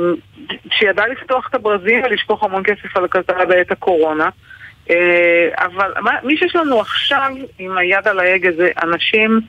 שידע 0.70 1.07
לפתוח 1.07 1.48
את 1.50 1.55
הברזים 1.55 2.03
ולשפוך 2.05 2.44
המון 2.44 2.62
כסף 2.64 2.96
על 2.96 3.05
הכלכלה 3.05 3.44
בעת 3.46 3.70
הקורונה. 3.70 4.28
אה, 4.90 5.48
אבל 5.57 5.92
מה- 6.00 6.18
מי 6.22 6.36
שיש 6.36 6.57
לנו 6.57 6.80
עכשיו 6.80 7.30
עם 7.59 7.78
היד 7.78 8.09
על 8.09 8.18
ההגה 8.18 8.53
זה 8.57 8.68
אנשים 8.82 9.40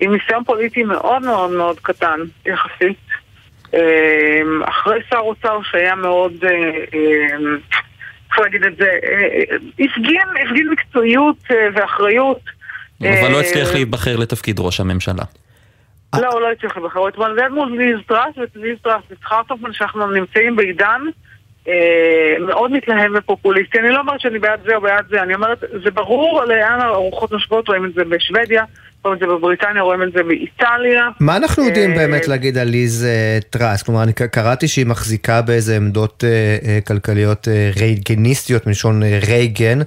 עם 0.00 0.12
ניסיון 0.12 0.44
פוליטי 0.44 0.82
מאוד 0.82 1.22
מאוד 1.22 1.50
מאוד 1.50 1.80
קטן 1.80 2.20
יחסית. 2.46 2.98
אה, 3.74 4.40
אחרי 4.64 4.98
שר 5.10 5.18
אוצר 5.18 5.58
שהיה 5.62 5.94
מאוד, 5.94 6.32
אה, 6.44 6.50
אה, 6.50 7.36
איך 8.30 8.38
להגיד 8.38 8.64
את 8.64 8.76
זה, 8.76 8.84
אה, 8.84 9.28
אה, 9.50 9.56
הפגין, 9.78 10.28
הפגין 10.46 10.70
מקצועיות 10.70 11.36
ואחריות. 11.74 12.40
אבל 13.00 13.32
לא 13.32 13.40
הצליח 13.40 13.72
להיבחר 13.72 14.16
לתפקיד 14.16 14.60
ראש 14.60 14.80
הממשלה. 14.80 15.24
לא, 16.20 16.28
הוא 16.32 16.40
לא 16.40 16.52
הצליח 16.52 16.76
להיבחר. 16.76 16.98
הוא 16.98 17.08
התמודד 17.08 17.48
מול 17.48 17.78
ליז 17.78 17.98
טראס, 18.06 18.34
וליז 18.56 18.78
טראס 18.82 19.02
אותו, 19.32 19.56
מפני 19.56 19.74
שאנחנו 19.74 20.06
נמצאים 20.06 20.56
בעידן 20.56 21.00
מאוד 22.40 22.70
מתלהם 22.70 23.14
ופופוליסטי. 23.16 23.78
אני 23.78 23.90
לא 23.90 24.00
אומרת 24.00 24.20
שאני 24.20 24.38
בעד 24.38 24.60
זה 24.64 24.76
או 24.76 24.80
בעד 24.80 25.04
זה, 25.10 25.22
אני 25.22 25.34
אומרת, 25.34 25.64
זה 25.84 25.90
ברור 25.90 26.44
לאן 26.44 26.80
הרוחות 26.80 27.32
נושבות, 27.32 27.68
רואים 27.68 27.84
את 27.84 27.94
זה 27.94 28.04
בשוודיה, 28.04 28.64
רואים 29.04 29.16
את 29.16 29.20
זה 29.20 29.26
בבריטניה, 29.26 29.82
רואים 29.82 30.02
את 30.02 30.12
זה 30.12 30.22
באיטליה. 30.22 31.08
מה 31.20 31.36
אנחנו 31.36 31.64
יודעים 31.64 31.90
אה, 31.90 31.96
באמת 31.96 32.28
להגיד 32.28 32.58
על 32.58 32.68
ליז 32.68 33.04
אה, 33.04 33.38
טראס? 33.50 33.82
כלומר, 33.82 34.02
אני 34.02 34.12
קראתי 34.12 34.68
שהיא 34.68 34.86
מחזיקה 34.86 35.42
באיזה 35.42 35.76
עמדות 35.76 36.24
אה, 36.24 36.78
כלכליות 36.86 37.48
רייגניסטיות, 37.76 38.66
מלשון 38.66 39.02
רייגן. 39.02 39.78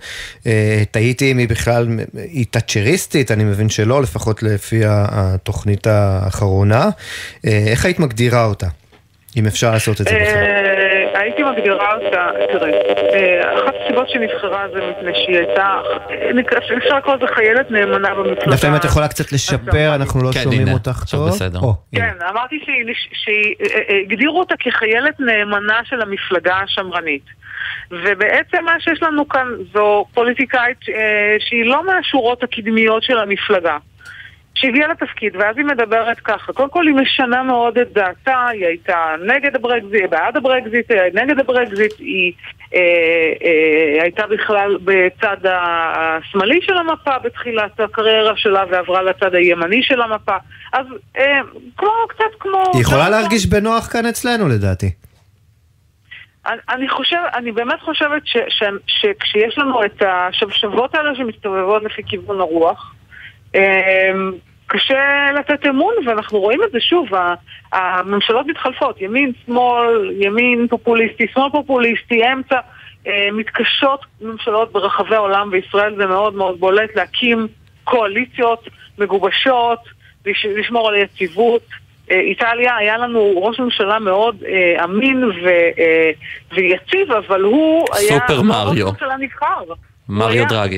תהיתי 0.92 1.32
אם 1.32 1.38
היא 1.38 1.48
בכלל, 1.48 1.88
היא 2.14 2.46
תאצ'ריסטית, 2.50 3.32
אני 3.32 3.44
מבין 3.44 3.70
שלא, 3.70 4.02
לפחות 4.02 4.44
לפי 4.44 4.82
התוכנית 4.86 5.88
האחרונה. 5.88 6.90
איך 7.44 7.86
היית 7.86 8.00
מגדירה 8.00 8.46
אותה? 8.46 8.68
אם 9.38 9.46
אפשר 9.48 9.72
לעשות 9.72 10.02
את 10.02 10.08
זה 10.08 10.16
בכלל. 10.16 10.44
אה, 10.44 11.20
הייתי 11.20 11.44
מגדירה 11.44 11.94
אותה, 11.96 12.28
תראה, 12.52 12.72
אה, 13.14 13.54
אחת 13.64 13.74
הסיבות 13.84 14.10
שנבחרה 14.10 14.66
זה 14.74 14.80
מפני 14.92 15.12
שהיא 15.16 15.38
הייתה, 15.38 15.78
אה, 16.12 16.34
נקרא- 16.34 16.58
אפשר 16.78 16.98
לקרוא 16.98 17.16
לזה 17.16 17.26
חיילת 17.28 17.72
נאמנה 17.72 18.16
במפלגה. 18.16 18.52
דווקא 18.52 18.68
אם 18.68 18.76
את 18.76 18.86
יכולה 18.86 19.08
קצת 19.08 19.32
לשפר, 19.32 19.96
אנחנו 19.96 20.24
לא 20.24 20.30
כן, 20.34 20.40
שומעים 20.44 20.68
אותך 20.68 21.04
טוב. 21.12 21.30
כן, 21.96 22.14
אמרתי 22.30 22.60
שהגדירו 23.14 24.40
אותה 24.40 24.56
כחיילת 24.60 25.20
נאמנה 25.20 25.80
של 25.84 26.02
המפלגה 26.02 26.56
השמרנית. 26.64 27.42
ובעצם 27.92 28.66
מה 28.66 28.76
שיש 28.80 29.04
לנו 29.04 29.30
כאן 29.30 29.48
זו 29.74 30.06
פוליטיקאית 30.14 30.78
אה, 30.90 31.36
שהיא 31.40 31.66
לא 31.66 31.86
מהשורות 31.86 32.44
הקדמיות 32.44 33.04
של 33.04 33.18
המפלגה. 33.18 33.78
שהגיעה 34.56 34.88
לתפקיד, 34.88 35.36
ואז 35.36 35.58
היא 35.58 35.66
מדברת 35.66 36.20
ככה. 36.20 36.54
קודם 36.54 36.70
כל 36.70 36.88
היא 36.88 36.96
משנה 36.96 37.44
מאוד 37.44 37.78
את 37.78 37.94
דעתה, 37.94 38.48
היא 38.48 38.66
הייתה 38.66 39.16
נגד 39.26 39.56
הברקזיט, 39.56 40.10
בעד 40.10 40.38
הברקזיט, 40.38 40.92
אה, 40.92 41.08
נגד 41.14 41.40
הברקזיט, 41.40 41.94
היא 42.00 42.34
אה, 42.76 42.80
אה, 43.44 44.04
הייתה 44.04 44.28
בכלל 44.28 44.78
בצד 44.84 45.38
השמאלי 45.44 46.60
של 46.62 46.78
המפה 46.78 47.20
בתחילת 47.20 47.80
הקריירה 47.80 48.38
שלה 48.38 48.64
ועברה 48.72 49.02
לצד 49.02 49.36
הימני 49.36 49.84
של 49.84 50.02
המפה. 50.02 50.36
אז 50.74 50.86
אה, 51.18 51.40
כמו, 51.78 51.92
קצת 52.10 52.40
כמו... 52.40 52.64
היא 52.74 52.82
יכולה 52.82 53.10
להרגיש 53.10 53.46
בנוח 53.46 53.88
כאן 53.88 54.06
אצלנו 54.06 54.48
לדעתי. 54.48 54.92
אני, 56.48 56.58
אני 56.70 56.90
חושב, 56.90 57.18
אני 57.36 57.52
באמת 57.52 57.80
חושבת 57.82 58.22
ש, 58.26 58.38
ש, 58.50 58.64
שכשיש 58.88 59.58
לנו 59.58 59.86
את 59.86 60.02
השבשבות 60.08 60.96
האלה 60.96 61.16
שמסתובבות 61.16 61.84
לפי 61.84 62.02
כיוון 62.06 62.40
הרוח, 62.40 62.94
קשה 64.68 65.32
לתת 65.40 65.66
אמון, 65.68 65.94
ואנחנו 66.06 66.40
רואים 66.40 66.64
את 66.64 66.72
זה 66.72 66.80
שוב, 66.80 67.08
הממשלות 67.74 68.46
מתחלפות, 68.48 69.02
ימין, 69.02 69.32
שמאל, 69.46 70.12
ימין 70.20 70.68
פופוליסטי, 70.70 71.28
שמאל 71.34 71.50
פופוליסטי, 71.52 72.22
אמצע, 72.34 72.60
אה, 73.08 73.28
מתקשות 73.32 74.00
ממשלות 74.22 74.72
ברחבי 74.72 75.16
העולם, 75.16 75.50
וישראל 75.52 75.96
זה 75.96 76.06
מאוד 76.06 76.36
מאוד 76.36 76.60
בולט, 76.60 76.96
להקים 76.96 77.48
קואליציות 77.84 78.68
מגובשות, 78.98 79.80
לש- 80.26 80.46
לשמור 80.46 80.90
על 80.90 80.96
יציבות. 80.96 81.62
אה, 82.12 82.20
איטליה, 82.20 82.76
היה 82.76 82.98
לנו 82.98 83.34
ראש 83.36 83.60
ממשלה 83.60 84.00
מאוד 84.00 84.44
אה, 84.48 84.84
אמין 84.84 85.24
ו, 85.24 85.48
אה, 85.80 86.12
ויציב, 86.54 87.12
אבל 87.12 87.42
הוא 87.42 87.86
היה... 87.94 88.20
סופר 88.28 88.42
מריו. 88.42 88.86
ראש 88.88 88.94
ממשלה 88.94 89.18
נבחר. 89.20 89.64
מריו 90.12 90.46
דרגי. 90.50 90.78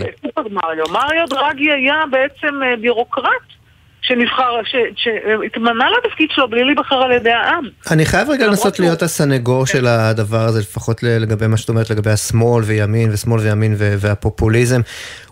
מריו 0.89 1.25
דרגי 1.29 1.71
היה 1.71 2.03
בעצם 2.11 2.63
אה, 2.63 2.75
בירוקרט 2.77 3.62
שנבחר, 4.04 4.62
שהתמנה 4.95 5.86
לתפקיד 5.97 6.30
שלו 6.32 6.49
בלי 6.49 6.64
להיבחר 6.64 6.95
על 6.95 7.12
ידי 7.12 7.32
העם. 7.32 7.64
אני 7.91 8.06
חייב 8.06 8.30
רגע 8.30 8.47
לנסות 8.47 8.80
להיות 8.80 9.01
הסנגור 9.01 9.66
של 9.66 9.88
הדבר 9.88 10.41
הזה, 10.41 10.60
לפחות 10.60 11.04
לגבי 11.04 11.47
מה 11.47 11.58
שאת 11.58 11.70
אומרת 11.70 11.89
לגבי 11.89 12.12
השמאל 12.12 12.64
וימין 12.64 13.10
ושמאל 13.14 13.39
וימין 13.39 13.76
והפופוליזם. 13.78 14.82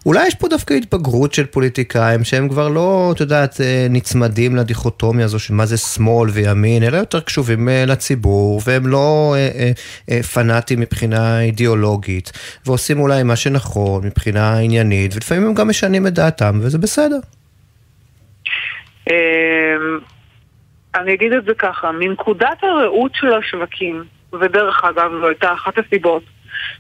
אולי 0.06 0.28
יש 0.28 0.36
פה 0.36 0.48
דווקא 0.48 0.74
התבגרות 0.74 1.34
של 1.34 1.46
פוליטיקאים 1.46 2.24
שהם 2.24 2.50
כבר 2.50 2.70
לא, 2.70 3.12
את 3.16 3.20
יודעת, 3.20 3.62
אה, 3.62 3.88
נצמדים 3.90 4.56
לדיכוטומיה 4.56 5.26
הזו 5.26 5.40
של 5.40 5.54
מה 5.54 5.66
זה 5.66 5.78
שמאל 5.78 6.30
וימין, 6.30 6.84
אלא 6.84 6.98
יותר 6.98 7.20
קשובים 7.20 7.70
אה, 7.70 7.86
לציבור, 7.88 8.62
והם 8.66 8.88
לא 8.88 9.36
אה, 9.38 9.50
אה, 9.60 9.72
אה, 10.12 10.24
פנאטים 10.24 10.80
מבחינה 10.80 11.42
אידיאולוגית, 11.42 12.32
ועושים 12.66 13.00
אולי 13.00 13.24
מה 13.24 13.36
שנכון 13.36 14.06
מבחינה 14.06 14.58
עניינית, 14.58 15.16
ולפעמים 15.16 15.48
הם 15.48 15.54
גם 15.54 15.70
משנים 15.70 16.08
את 16.08 16.14
דעתם, 16.14 16.60
וזה 16.62 16.78
בסדר. 16.78 17.20
אמ, 19.10 20.00
אני 20.96 21.14
אגיד 21.14 21.34
את 21.34 21.46
זה 21.46 21.54
ככה, 21.54 21.92
מנקודת 21.92 22.64
הראות 22.64 23.12
של 23.16 23.34
השווקים, 23.34 24.04
ודרך 24.34 24.84
אגב 24.84 25.12
זו 25.22 25.28
הייתה 25.28 25.54
אחת 25.54 25.78
הסיבות, 25.78 26.24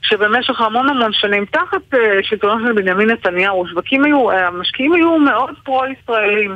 שבמשך 0.02 0.62
המון 0.62 0.90
המון 0.90 1.14
שנים 1.14 1.46
תחת 1.46 1.94
אה, 1.94 2.24
שלטונו 2.24 2.68
של 2.68 2.74
בנימין 2.74 3.10
נתניהו, 3.10 3.68
שווקים 3.68 4.04
היו, 4.04 4.32
אה, 4.32 4.48
המשקיעים 4.48 4.94
היו 4.94 5.18
מאוד 5.18 5.56
פרו-ישראלים. 5.64 6.56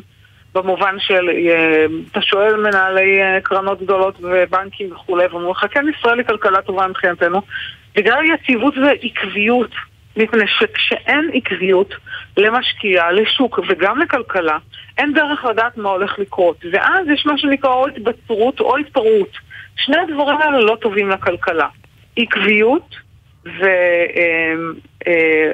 במובן 0.56 0.96
של, 1.00 1.30
אה, 1.30 1.86
אתה 2.12 2.22
שואל 2.22 2.56
מנהלי 2.56 3.20
קרנות 3.44 3.82
גדולות 3.82 4.16
ובנקים 4.22 4.92
וכולי, 4.92 5.26
ואומרים 5.26 5.52
לך, 5.52 5.66
כן, 5.72 5.86
ישראל 5.98 6.20
היא 6.20 6.28
כלכלה 6.28 6.62
טובה 6.62 6.88
מבחינתנו, 6.88 7.42
בגלל 7.96 8.24
יציבות 8.34 8.74
ועקביות, 8.78 9.72
מפני 10.18 10.48
שכשאין 10.48 11.30
עקביות 11.34 11.94
למשקיע, 12.38 13.12
לשוק 13.12 13.60
וגם 13.68 14.00
לכלכלה, 14.00 14.58
אין 14.98 15.14
דרך 15.14 15.46
לדעת 15.46 15.78
מה 15.78 15.90
הולך 15.90 16.20
לקרות. 16.20 16.66
ואז 16.72 17.08
יש 17.14 17.26
מה 17.26 17.38
שנקרא 17.38 17.70
או 17.70 17.88
התבצרות 17.88 18.60
או 18.60 18.78
התפרעות. 18.78 19.32
שני 19.78 19.98
הדברים 19.98 20.38
האלה 20.38 20.60
לא 20.60 20.78
טובים 20.82 21.10
לכלכלה. 21.10 21.68
עקביות 22.18 22.96
ו... 23.46 23.64
אה, 24.16 24.54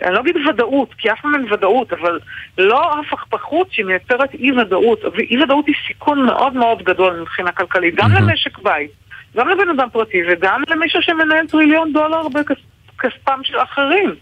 אה, 0.04 0.12
לא 0.12 0.20
אגיד 0.20 0.36
ודאות, 0.50 0.94
כי 0.94 1.12
אף 1.12 1.22
פעם 1.22 1.36
אין 1.36 1.54
ודאות, 1.54 1.94
אבל 1.94 2.20
לא 2.58 3.00
הפכפכות 3.00 3.68
שמייצרת 3.72 4.34
אי 4.34 4.52
ודאות, 4.52 5.00
ואי 5.04 5.44
ודאות 5.44 5.68
היא 5.68 5.76
סיכון 5.88 6.26
מאוד 6.26 6.54
מאוד 6.54 6.84
גדול 6.84 7.20
מבחינה 7.22 7.52
כלכלית, 7.52 7.96
גם 7.96 8.12
למשק 8.12 8.58
בית, 8.58 8.92
גם 9.38 9.50
לבן 9.50 9.70
אדם 9.70 9.88
פרטי 9.92 10.22
וגם 10.30 10.64
למישהו 10.68 11.02
שמנהל 11.02 11.48
טריליון 11.48 11.94
דולר 11.94 12.22
בכספם 12.28 13.40
של 13.44 13.58
אחרים. 13.58 14.16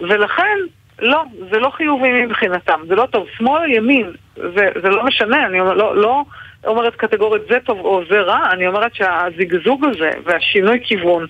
ולכן, 0.00 0.58
לא, 0.98 1.22
זה 1.50 1.58
לא 1.58 1.70
חיובי 1.70 2.26
מבחינתם, 2.26 2.80
זה 2.88 2.94
לא 2.94 3.06
טוב. 3.06 3.26
שמאל, 3.36 3.72
ימין, 3.72 4.12
זה, 4.36 4.68
זה 4.82 4.88
לא 4.88 5.04
משנה, 5.04 5.46
אני 5.46 5.60
אומר, 5.60 5.74
לא, 5.74 5.96
לא 5.96 6.24
אומרת 6.66 6.96
קטגורית 6.96 7.42
זה 7.48 7.58
טוב 7.64 7.78
או 7.78 8.02
זה 8.10 8.20
רע, 8.20 8.52
אני 8.52 8.66
אומרת 8.66 8.94
שהזיגזוג 8.94 9.84
הזה 9.90 10.10
והשינוי 10.24 10.80
כיוון 10.84 11.26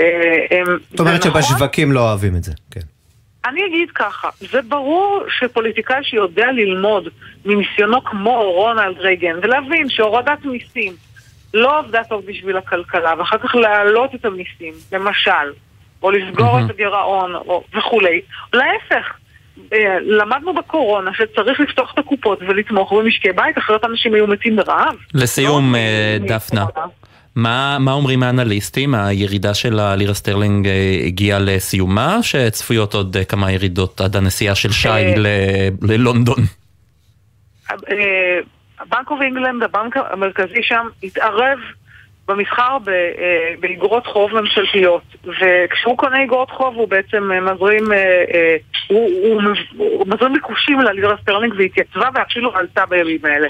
אה, 0.00 0.46
הם... 0.50 0.66
זאת 0.90 1.00
אומרת 1.00 1.26
נכון, 1.26 1.42
שבשווקים 1.42 1.92
לא 1.92 2.00
אוהבים 2.00 2.36
את 2.36 2.44
זה, 2.44 2.52
כן. 2.70 2.80
אני 3.44 3.66
אגיד 3.66 3.90
ככה, 3.90 4.28
זה 4.40 4.62
ברור 4.62 5.24
שפוליטיקאי 5.38 6.04
שיודע 6.04 6.52
ללמוד 6.52 7.08
מניסיונו 7.44 8.04
כמו 8.04 8.42
רונלד 8.42 8.98
רייגן 8.98 9.36
ולהבין 9.42 9.88
שהורדת 9.88 10.44
מיסים 10.44 10.92
לא 11.54 11.78
עבדה 11.78 12.04
טוב 12.04 12.26
בשביל 12.26 12.56
הכלכלה 12.56 13.14
ואחר 13.18 13.38
כך 13.38 13.54
להעלות 13.54 14.14
את 14.14 14.24
המיסים, 14.24 14.74
למשל, 14.92 15.52
או 16.02 16.10
לסגור 16.10 16.52
מהמם. 16.52 16.66
את 16.66 16.70
הגירעון 16.70 17.34
או 17.34 17.64
וכולי, 17.78 18.20
להפך. 18.52 19.12
אה, 19.72 19.96
למדנו 20.00 20.54
בקורונה 20.54 21.10
שצריך 21.14 21.60
לפתוח 21.60 21.92
את 21.94 21.98
הקופות 21.98 22.38
ולתמוך 22.42 22.92
במשקי 22.92 23.32
בית, 23.32 23.58
אחרת 23.58 23.84
אנשים 23.84 24.14
היו 24.14 24.26
מתים 24.26 24.56
ברעב. 24.56 24.94
לסיום, 25.14 25.72
לא 25.74 25.78
אה, 25.78 26.16
דפנה. 26.20 26.66
מה, 27.36 27.76
מה 27.80 27.92
אומרים 27.92 28.22
האנליסטים? 28.22 28.94
הירידה 28.94 29.54
של 29.54 29.78
הלירה 29.78 30.14
סטרלינג 30.14 30.68
אה, 30.68 31.00
הגיעה 31.06 31.38
לסיומה, 31.38 32.22
שצפויות 32.22 32.94
עוד 32.94 33.16
כמה 33.28 33.52
ירידות 33.52 34.00
עד 34.00 34.16
הנסיעה 34.16 34.54
של 34.54 34.72
שי 34.72 34.88
ל- 35.16 35.92
ללונדון? 35.92 36.38
ה 38.80 38.86
Bank 38.86 39.10
of 39.10 39.20
England, 39.22 39.62
הבנק 39.62 39.96
המרכזי 40.10 40.62
שם, 40.62 40.86
התערב 41.02 41.58
במסחר 42.30 42.76
אה, 42.88 43.54
באגרות 43.60 44.06
חוב 44.06 44.40
ממשלתיות. 44.40 45.02
וכשהוא 45.24 45.98
קונה 45.98 46.24
אגרות 46.24 46.50
חוב 46.50 46.74
הוא 46.74 46.88
בעצם 46.88 47.32
אה, 47.32 47.40
מזרים, 47.40 47.92
אה, 47.92 48.56
הוא, 48.86 49.10
הוא, 49.22 49.42
הוא 49.76 50.06
מזרים 50.06 50.32
ביקושים 50.32 50.80
ללירה 50.80 51.16
סטרלינג 51.22 51.54
והתייצבה 51.58 52.08
ואפילו 52.14 52.56
עלתה 52.56 52.86
בימים 52.86 53.24
האלה. 53.24 53.48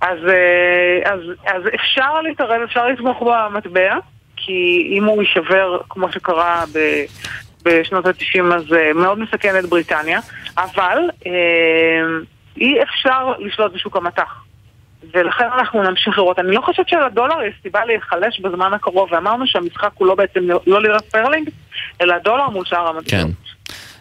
אז, 0.00 0.18
אז, 1.04 1.20
אז 1.46 1.62
אפשר 1.74 2.20
להתערב, 2.20 2.62
אפשר 2.62 2.86
לתמוך 2.86 3.22
במטבע, 3.22 3.96
כי 4.36 4.88
אם 4.98 5.04
הוא 5.04 5.22
יישבר, 5.22 5.78
כמו 5.88 6.12
שקרה 6.12 6.64
ב, 6.74 6.78
בשנות 7.64 8.06
ה-90, 8.06 8.54
אז 8.54 8.64
מאוד 8.94 9.18
מסכן 9.18 9.58
את 9.58 9.64
בריטניה, 9.64 10.20
אבל 10.58 10.98
אי 12.56 12.82
אפשר 12.82 13.32
לשלוט 13.38 13.72
בשוק 13.72 13.96
המטח. 13.96 14.45
ולכן 15.14 15.44
אנחנו 15.58 15.82
נמשיך 15.82 16.18
לראות. 16.18 16.38
אני 16.38 16.54
לא 16.54 16.60
חושבת 16.60 16.88
שלדולר 16.88 17.42
יש 17.42 17.54
סיבה 17.62 17.84
להיחלש 17.84 18.40
בזמן 18.40 18.72
הקרוב, 18.74 19.08
ואמרנו 19.12 19.46
שהמשחק 19.46 19.90
הוא 19.94 20.06
לא 20.06 20.14
בעצם 20.14 20.40
לא 20.66 20.82
לירה 20.82 21.00
סטרלינג, 21.00 21.50
אלא 22.00 22.18
דולר 22.24 22.48
מול 22.48 22.64
שאר 22.64 22.88
המטבעות. 22.88 23.06
כן. 23.06 23.28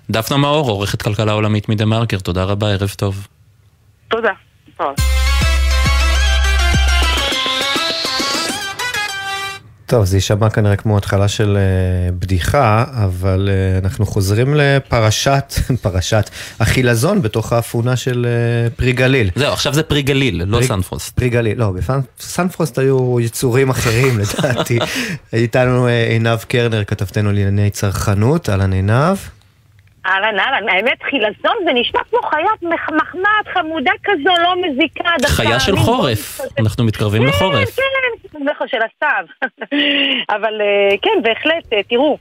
דפנה 0.09 0.37
מאור, 0.37 0.69
עורכת 0.69 1.01
כלכלה 1.01 1.31
עולמית 1.31 1.69
מ 1.69 1.73
The 1.73 1.85
מרקר, 1.85 2.19
תודה 2.19 2.43
רבה, 2.43 2.67
ערב 2.71 2.89
טוב. 2.97 3.27
תודה. 4.07 5.24
טוב. 9.85 10.05
זה 10.05 10.17
יישמע 10.17 10.49
כנראה 10.49 10.75
כמו 10.75 10.97
התחלה 10.97 11.27
של 11.27 11.57
אה, 11.57 12.13
בדיחה, 12.19 12.85
אבל 13.03 13.49
אה, 13.79 13.83
אנחנו 13.85 14.05
חוזרים 14.05 14.55
לפרשת, 14.55 15.53
פרשת 15.81 16.29
החילזון 16.59 17.21
בתוך 17.21 17.53
האפונה 17.53 17.95
של 17.95 18.25
אה, 18.69 18.73
פרי 18.75 18.93
גליל. 18.93 19.29
זהו, 19.35 19.53
עכשיו 19.53 19.73
זה 19.73 19.83
פרי 19.83 20.01
גליל, 20.01 20.43
לא 20.43 20.57
פרי- 20.57 20.67
סנפרוסט. 20.67 21.09
פרי 21.15 21.29
גליל, 21.29 21.59
לא, 21.59 21.73
בסנפרוסט 22.19 22.77
היו 22.79 23.19
יצורים 23.19 23.69
אחרים 23.69 24.19
לדעתי. 24.19 24.79
איתנו 25.33 25.87
עינב 25.87 26.39
קרנר, 26.47 26.83
כתבתנו 26.83 27.31
לענייני 27.31 27.69
צרכנות, 27.69 28.49
אהלן 28.49 28.73
עינב. 28.73 29.17
אהלן 30.05 30.39
אהלן, 30.39 30.69
האמת 30.69 31.03
חילזון 31.03 31.57
זה 31.65 31.73
נשמע 31.73 31.99
כמו 32.09 32.19
חיית 32.21 32.61
מח- 32.61 32.89
מחמד 32.89 33.53
חמודה 33.53 33.91
כזו, 34.03 34.33
לא 34.43 34.55
מזיקה. 34.61 35.09
חיה 35.27 35.59
של 35.59 35.75
חורף. 35.75 36.39
אנחנו 36.59 36.83
מתקרבים 36.83 37.21
כן, 37.21 37.27
לחורף. 37.27 37.75
כן, 37.75 38.39
זה 38.45 38.51
של 38.67 38.77
הסתיו. 38.81 39.25
אבל 40.35 40.61
אה, 40.61 40.97
כן, 41.01 41.21
בהחלט, 41.23 41.73
אה, 41.73 41.83
תראו, 41.83 42.17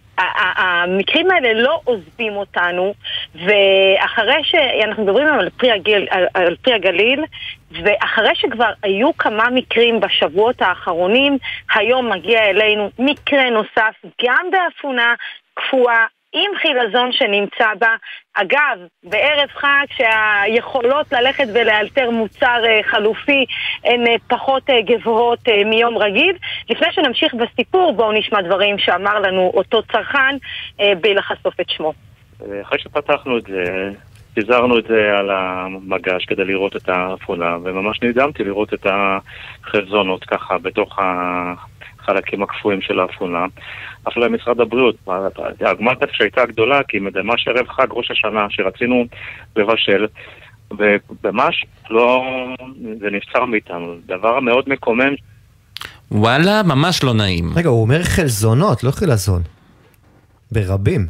המקרים 0.56 1.30
האלה 1.30 1.52
לא 1.62 1.80
עוזבים 1.84 2.36
אותנו, 2.36 2.94
ואחרי 3.34 4.40
שאנחנו 4.42 5.04
מדברים 5.04 5.26
על 5.26 5.50
פרי, 5.50 5.72
הגיל, 5.72 6.06
על, 6.10 6.26
על 6.34 6.56
פרי 6.62 6.74
הגליל, 6.74 7.24
ואחרי 7.70 8.34
שכבר 8.34 8.70
היו 8.82 9.16
כמה 9.16 9.50
מקרים 9.50 10.00
בשבועות 10.00 10.62
האחרונים, 10.62 11.38
היום 11.74 12.12
מגיע 12.12 12.44
אלינו 12.44 12.90
מקרה 12.98 13.50
נוסף, 13.50 13.94
גם 14.24 14.46
באפונה 14.50 15.14
קפואה. 15.54 16.04
עם 16.34 16.50
חילזון 16.62 17.12
שנמצא 17.12 17.74
בה. 17.78 17.96
אגב, 18.34 18.78
בערב 19.04 19.48
חג 19.48 19.84
שהיכולות 19.96 21.12
ללכת 21.12 21.44
ולאלתר 21.54 22.10
מוצר 22.10 22.62
אה, 22.66 22.80
חלופי 22.90 23.44
הן 23.84 24.06
אה, 24.06 24.14
פחות 24.28 24.70
אה, 24.70 24.82
גבוהות 24.82 25.48
מיום 25.66 25.98
רגיל. 25.98 26.36
לפני 26.70 26.88
שנמשיך 26.92 27.34
בסיפור, 27.34 27.92
בואו 27.92 28.12
נשמע 28.12 28.42
דברים 28.42 28.78
שאמר 28.78 29.20
לנו 29.20 29.52
אותו 29.54 29.82
צרכן 29.82 30.36
בלי 31.00 31.14
לחשוף 31.14 31.60
את 31.60 31.70
שמו. 31.70 31.92
אחרי 32.62 32.78
שפתחנו 32.78 33.38
את 33.38 33.42
זה, 33.42 33.90
פיזרנו 34.34 34.78
את 34.78 34.84
זה 34.86 35.18
על 35.18 35.30
המגש 35.30 36.24
כדי 36.24 36.44
לראות 36.44 36.76
את 36.76 36.88
האפונה, 36.88 37.56
וממש 37.64 38.02
נדהמתי 38.02 38.44
לראות 38.44 38.74
את 38.74 38.86
החלזונות 38.86 40.24
ככה 40.24 40.58
בתוך 40.58 40.98
החלקים 42.04 42.42
הקפואים 42.42 42.80
של 42.80 43.00
האפונה. 43.00 43.46
אף 44.08 44.16
למשרד 44.16 44.60
הבריאות, 44.60 44.96
עגמת 45.60 46.02
נפש 46.02 46.20
הייתה 46.20 46.46
גדולה, 46.46 46.80
כי 46.88 46.98
ממש 46.98 47.48
ערב 47.48 47.68
חג 47.68 47.86
ראש 47.90 48.10
השנה 48.10 48.46
שרצינו 48.50 49.04
לבשל, 49.56 50.06
וממש 50.70 51.64
לא, 51.90 52.24
זה 53.00 53.10
נבצר 53.10 53.44
מאיתנו. 53.44 53.94
דבר 54.06 54.40
מאוד 54.40 54.64
מקומם. 54.66 55.14
וואלה, 56.12 56.62
ממש 56.62 57.04
לא 57.04 57.14
נעים. 57.14 57.52
רגע, 57.56 57.68
הוא 57.68 57.82
אומר 57.82 58.02
חלזונות, 58.02 58.84
לא 58.84 58.90
חילזון. 58.90 59.42
ברבים. 60.52 61.06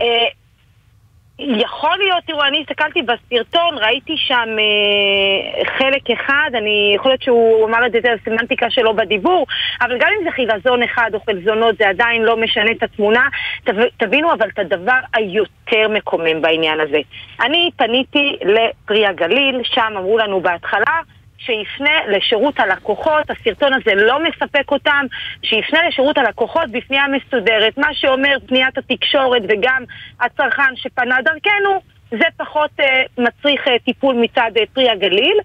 יכול 1.39 1.99
להיות, 1.99 2.25
תראו, 2.27 2.45
אני 2.45 2.61
הסתכלתי 2.61 3.03
בסרטון, 3.03 3.79
ראיתי 3.79 4.17
שם 4.17 4.49
אה, 4.59 5.65
חלק 5.79 6.11
אחד, 6.11 6.51
אני, 6.55 6.93
יכול 6.97 7.11
להיות 7.11 7.23
שהוא 7.23 7.67
אמר 7.67 7.87
את 7.87 7.93
זה, 7.93 7.99
זה 8.03 8.13
הסמנטיקה 8.13 8.71
שלו 8.71 8.97
בדיבור, 8.97 9.47
אבל 9.81 9.99
גם 9.99 10.09
אם 10.19 10.25
זה 10.25 10.31
חילזון 10.31 10.83
אחד 10.83 11.11
או 11.15 11.21
חלזונות, 11.21 11.77
זה 11.79 11.89
עדיין 11.89 12.23
לא 12.23 12.37
משנה 12.37 12.71
את 12.71 12.83
התמונה. 12.83 13.29
תב, 13.65 13.73
תבינו 13.97 14.33
אבל 14.33 14.49
את 14.49 14.59
הדבר 14.59 14.99
היותר 15.15 15.89
מקומם 15.89 16.43
בעניין 16.43 16.81
הזה. 16.81 16.99
אני 17.41 17.71
פניתי 17.77 18.37
לפרי 18.43 19.07
הגליל, 19.07 19.61
שם 19.65 19.95
אמרו 19.97 20.19
לנו 20.19 20.41
בהתחלה, 20.41 21.01
שיפנה 21.47 22.07
לשירות 22.09 22.61
הלקוחות, 22.61 23.31
הסרטון 23.31 23.73
הזה 23.73 23.95
לא 23.95 24.19
מספק 24.25 24.71
אותם, 24.71 25.07
שיפנה 25.43 25.89
לשירות 25.89 26.19
הלקוחות 26.19 26.71
בפנייה 26.71 27.05
מסודרת, 27.09 27.79
מה 27.79 27.89
שאומר 27.93 28.37
פניית 28.47 28.79
התקשורת 28.79 29.43
וגם 29.49 29.85
הצרכן 30.21 30.77
שפנה 30.77 31.17
דרכנו, 31.25 31.81
זה 32.11 32.25
פחות 32.37 32.71
אה, 32.81 33.03
מצריך 33.19 33.69
אה, 33.69 33.79
טיפול 33.85 34.17
מצד 34.21 34.51
אה, 34.57 34.63
פרי 34.75 34.91
הגליל, 34.91 35.39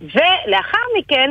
ולאחר 0.00 0.84
מכן 0.98 1.30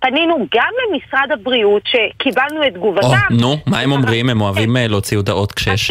פנינו 0.00 0.46
גם 0.54 0.72
למשרד 0.84 1.32
הבריאות 1.32 1.82
שקיבלנו 1.86 2.66
את 2.66 2.74
תגובתם. 2.74 3.16
נו, 3.40 3.56
מה 3.66 3.80
הם 3.80 3.92
אומרים? 3.92 4.30
הם 4.30 4.40
אוהבים 4.40 4.76
להוציא 4.76 5.16
הודעות 5.16 5.52
כשיש 5.52 5.90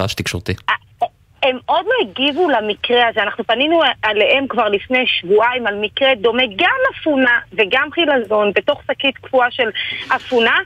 רעש 0.00 0.14
תקשורתי. 0.14 0.54
הם 1.42 1.58
עוד 1.66 1.86
לא 1.86 1.92
הגיבו 2.02 2.50
למקרה 2.50 3.08
הזה, 3.08 3.22
אנחנו 3.22 3.44
פנינו 3.44 3.80
עליהם 4.02 4.46
כבר 4.48 4.68
לפני 4.68 5.06
שבועיים 5.06 5.66
על 5.66 5.74
מקרה 5.80 6.14
דומה, 6.14 6.42
גם 6.56 6.76
אפונה 6.94 7.38
וגם 7.52 7.88
חילזון 7.92 8.52
בתוך 8.54 8.82
שקית 8.90 9.18
קפואה 9.18 9.50
של 9.50 9.70
אפונה 10.16 10.58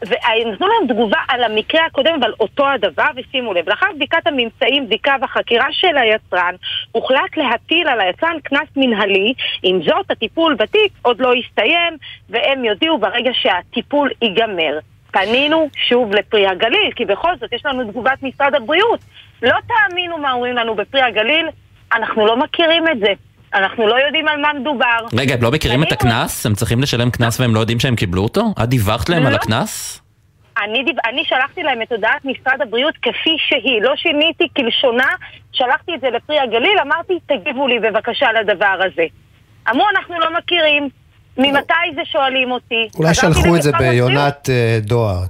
ונתנו 0.00 0.66
להם 0.68 0.88
תגובה 0.88 1.18
על 1.28 1.44
המקרה 1.44 1.86
הקודם, 1.86 2.14
אבל 2.20 2.32
אותו 2.40 2.68
הדבר, 2.68 3.06
ושימו 3.16 3.54
לב, 3.54 3.68
לאחר 3.68 3.86
בדיקת 3.96 4.26
הממצאים, 4.26 4.86
בדיקה 4.86 5.16
והחקירה 5.20 5.66
של 5.72 5.96
היצרן, 5.96 6.54
הוחלט 6.92 7.36
להטיל 7.36 7.88
על 7.88 8.00
היצרן 8.00 8.40
קנס 8.42 8.68
מנהלי, 8.76 9.34
עם 9.62 9.82
זאת 9.82 10.10
הטיפול 10.10 10.54
בתיק 10.54 10.92
עוד 11.02 11.20
לא 11.20 11.32
הסתיים, 11.34 11.96
והם 12.28 12.64
יודיעו 12.64 12.98
ברגע 12.98 13.30
שהטיפול 13.32 14.10
ייגמר. 14.22 14.78
פנינו 15.12 15.68
שוב 15.88 16.14
לפרי 16.14 16.46
הגליל, 16.46 16.90
כי 16.96 17.04
בכל 17.04 17.36
זאת 17.40 17.52
יש 17.52 17.66
לנו 17.66 17.84
תגובת 17.84 18.22
משרד 18.22 18.54
הבריאות. 18.54 19.00
לא 19.42 19.56
תאמינו 19.66 20.18
מה 20.18 20.32
אומרים 20.32 20.56
לנו 20.56 20.74
בפרי 20.74 21.02
הגליל, 21.02 21.46
אנחנו 21.92 22.26
לא 22.26 22.36
מכירים 22.36 22.84
את 22.88 22.98
זה. 22.98 23.12
אנחנו 23.54 23.86
לא 23.86 23.94
יודעים 24.06 24.28
על 24.28 24.40
מה 24.40 24.52
מדובר. 24.52 25.06
רגע, 25.18 25.34
הם 25.34 25.42
לא 25.42 25.50
מכירים 25.50 25.82
את 25.82 25.92
הקנס? 25.92 26.46
הם 26.46 26.54
צריכים 26.54 26.80
לשלם 26.80 27.10
קנס 27.10 27.40
והם 27.40 27.54
לא 27.54 27.60
יודעים 27.60 27.80
שהם 27.80 27.96
קיבלו 27.96 28.22
אותו? 28.22 28.54
את 28.62 28.68
דיווחת 28.68 29.08
להם 29.08 29.26
על 29.26 29.32
לא. 29.32 29.36
הקנס? 29.36 30.02
אני, 30.64 30.84
דיב... 30.84 30.96
אני 31.08 31.24
שלחתי 31.24 31.62
להם 31.62 31.82
את 31.82 31.92
הודעת 31.92 32.24
משרד 32.24 32.62
הבריאות 32.62 32.94
כפי 33.02 33.36
שהיא, 33.38 33.82
לא 33.82 33.96
שיניתי 33.96 34.48
כלשונה, 34.56 35.08
שלחתי 35.52 35.94
את 35.94 36.00
זה 36.00 36.10
לפרי 36.10 36.38
הגליל, 36.38 36.78
אמרתי, 36.82 37.18
תגיבו 37.26 37.68
לי 37.68 37.78
בבקשה 37.78 38.32
לדבר 38.32 38.80
הזה. 38.86 39.04
אמרו, 39.70 39.84
אנחנו 39.96 40.18
לא 40.18 40.38
מכירים. 40.38 40.88
ממתי 41.38 41.74
זה 41.94 42.00
שואלים 42.04 42.50
אותי? 42.50 42.88
אולי 42.98 43.14
שלחו 43.14 43.56
את 43.56 43.62
זה. 43.62 43.72
ביונת 43.78 44.50
אה, 44.50 44.78
דואר. 44.82 45.22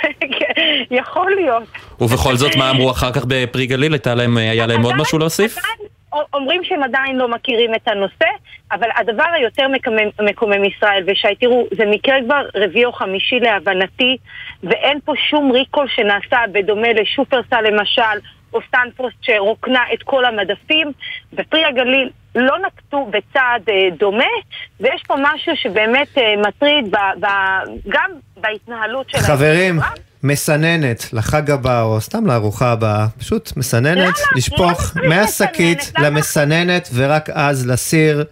יכול 1.00 1.34
להיות. 1.34 1.62
ובכל 2.00 2.36
זאת, 2.36 2.56
מה 2.56 2.70
אמרו 2.70 2.90
אחר 2.90 3.12
כך 3.12 3.24
בפרי 3.28 3.66
גליל? 3.66 3.94
היה 4.36 4.66
להם 4.66 4.82
עוד 4.82 4.94
משהו 4.96 5.18
להוסיף? 5.18 5.56
אומרים 6.34 6.64
שהם 6.64 6.82
עדיין 6.82 7.16
לא 7.16 7.28
מכירים 7.28 7.74
את 7.74 7.88
הנושא, 7.88 8.28
אבל 8.72 8.88
הדבר 8.96 9.24
היותר 9.32 9.68
מקומם, 9.68 10.08
מקומם 10.30 10.64
ישראל, 10.64 11.04
ושי, 11.06 11.34
תראו, 11.40 11.66
זה 11.76 11.84
מקרה 11.86 12.16
כבר 12.24 12.46
רביעי 12.54 12.84
או 12.84 12.92
חמישי 12.92 13.40
להבנתי, 13.40 14.16
ואין 14.62 14.98
פה 15.04 15.12
שום 15.30 15.52
recall 15.52 15.88
שנעשה 15.88 16.38
בדומה 16.52 16.92
לשופרסל 16.92 17.60
למשל, 17.60 18.18
או 18.52 18.58
סנפרוסט 18.68 19.16
שרוקנה 19.22 19.82
את 19.94 20.02
כל 20.02 20.24
המדפים. 20.24 20.92
בפרי 21.32 21.64
הגליל 21.64 22.10
לא 22.34 22.56
נקטו 22.66 23.10
בצעד 23.10 23.62
אה, 23.68 23.96
דומה, 23.98 24.24
ויש 24.80 25.02
פה 25.06 25.14
משהו 25.18 25.52
שבאמת 25.56 26.18
אה, 26.18 26.22
מטריד 26.48 26.90
ב, 26.90 26.96
ב, 27.20 27.26
גם 27.88 28.10
בהתנהלות 28.36 29.10
של... 29.10 29.18
חברים, 29.18 29.80
מסננת 30.22 31.12
לחג 31.12 31.50
הבא, 31.50 31.82
או 31.82 32.00
סתם 32.00 32.26
לארוחה 32.26 32.72
הבאה, 32.72 33.06
פשוט 33.18 33.56
מסננת, 33.56 34.14
לשפוך 34.36 34.96
מהשקית 35.08 35.92
למסננת, 35.98 36.88
ורק 36.94 37.30
אז 37.30 37.66
לסיר. 37.66 38.24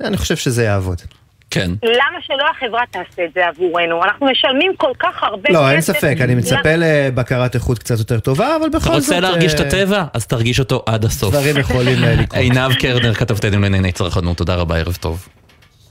אני 0.00 0.16
חושב 0.16 0.36
שזה 0.36 0.64
יעבוד. 0.64 1.02
כן. 1.50 1.70
למה 1.82 2.18
שלא 2.22 2.44
החברה 2.56 2.82
תעשה 2.90 3.24
את 3.24 3.30
זה 3.34 3.46
עבורנו? 3.46 4.04
אנחנו 4.04 4.26
משלמים 4.26 4.72
כל 4.76 4.92
כך 4.98 5.22
הרבה 5.22 5.50
לא, 5.52 5.70
אין 5.70 5.78
כסף. 5.78 5.92
ספק, 5.98 6.16
אני 6.20 6.34
מצפה 6.34 6.76
לבקרת 6.76 7.54
איכות 7.54 7.78
קצת 7.78 7.98
יותר 7.98 8.20
טובה, 8.20 8.56
אבל 8.56 8.68
בכל 8.68 8.78
אתה 8.78 9.00
זאת... 9.00 9.08
רוצה 9.08 9.20
להרגיש 9.20 9.54
את 9.54 9.60
אה, 9.60 9.66
הטבע? 9.66 10.04
אז 10.14 10.26
תרגיש 10.26 10.58
אותו 10.58 10.82
עד 10.86 11.04
הסוף. 11.04 11.34
דברים 11.34 11.56
יכולים 11.56 12.04
אה, 12.04 12.14
לקרות. 12.14 12.38
עינב 12.40 12.74
קרנר, 12.74 13.14
כתבתנו 13.14 13.60
לענייני 13.60 13.92
צרכנות, 13.92 14.36
תודה 14.36 14.54
רבה, 14.54 14.76
ערב 14.76 14.96
טוב. 15.00 15.28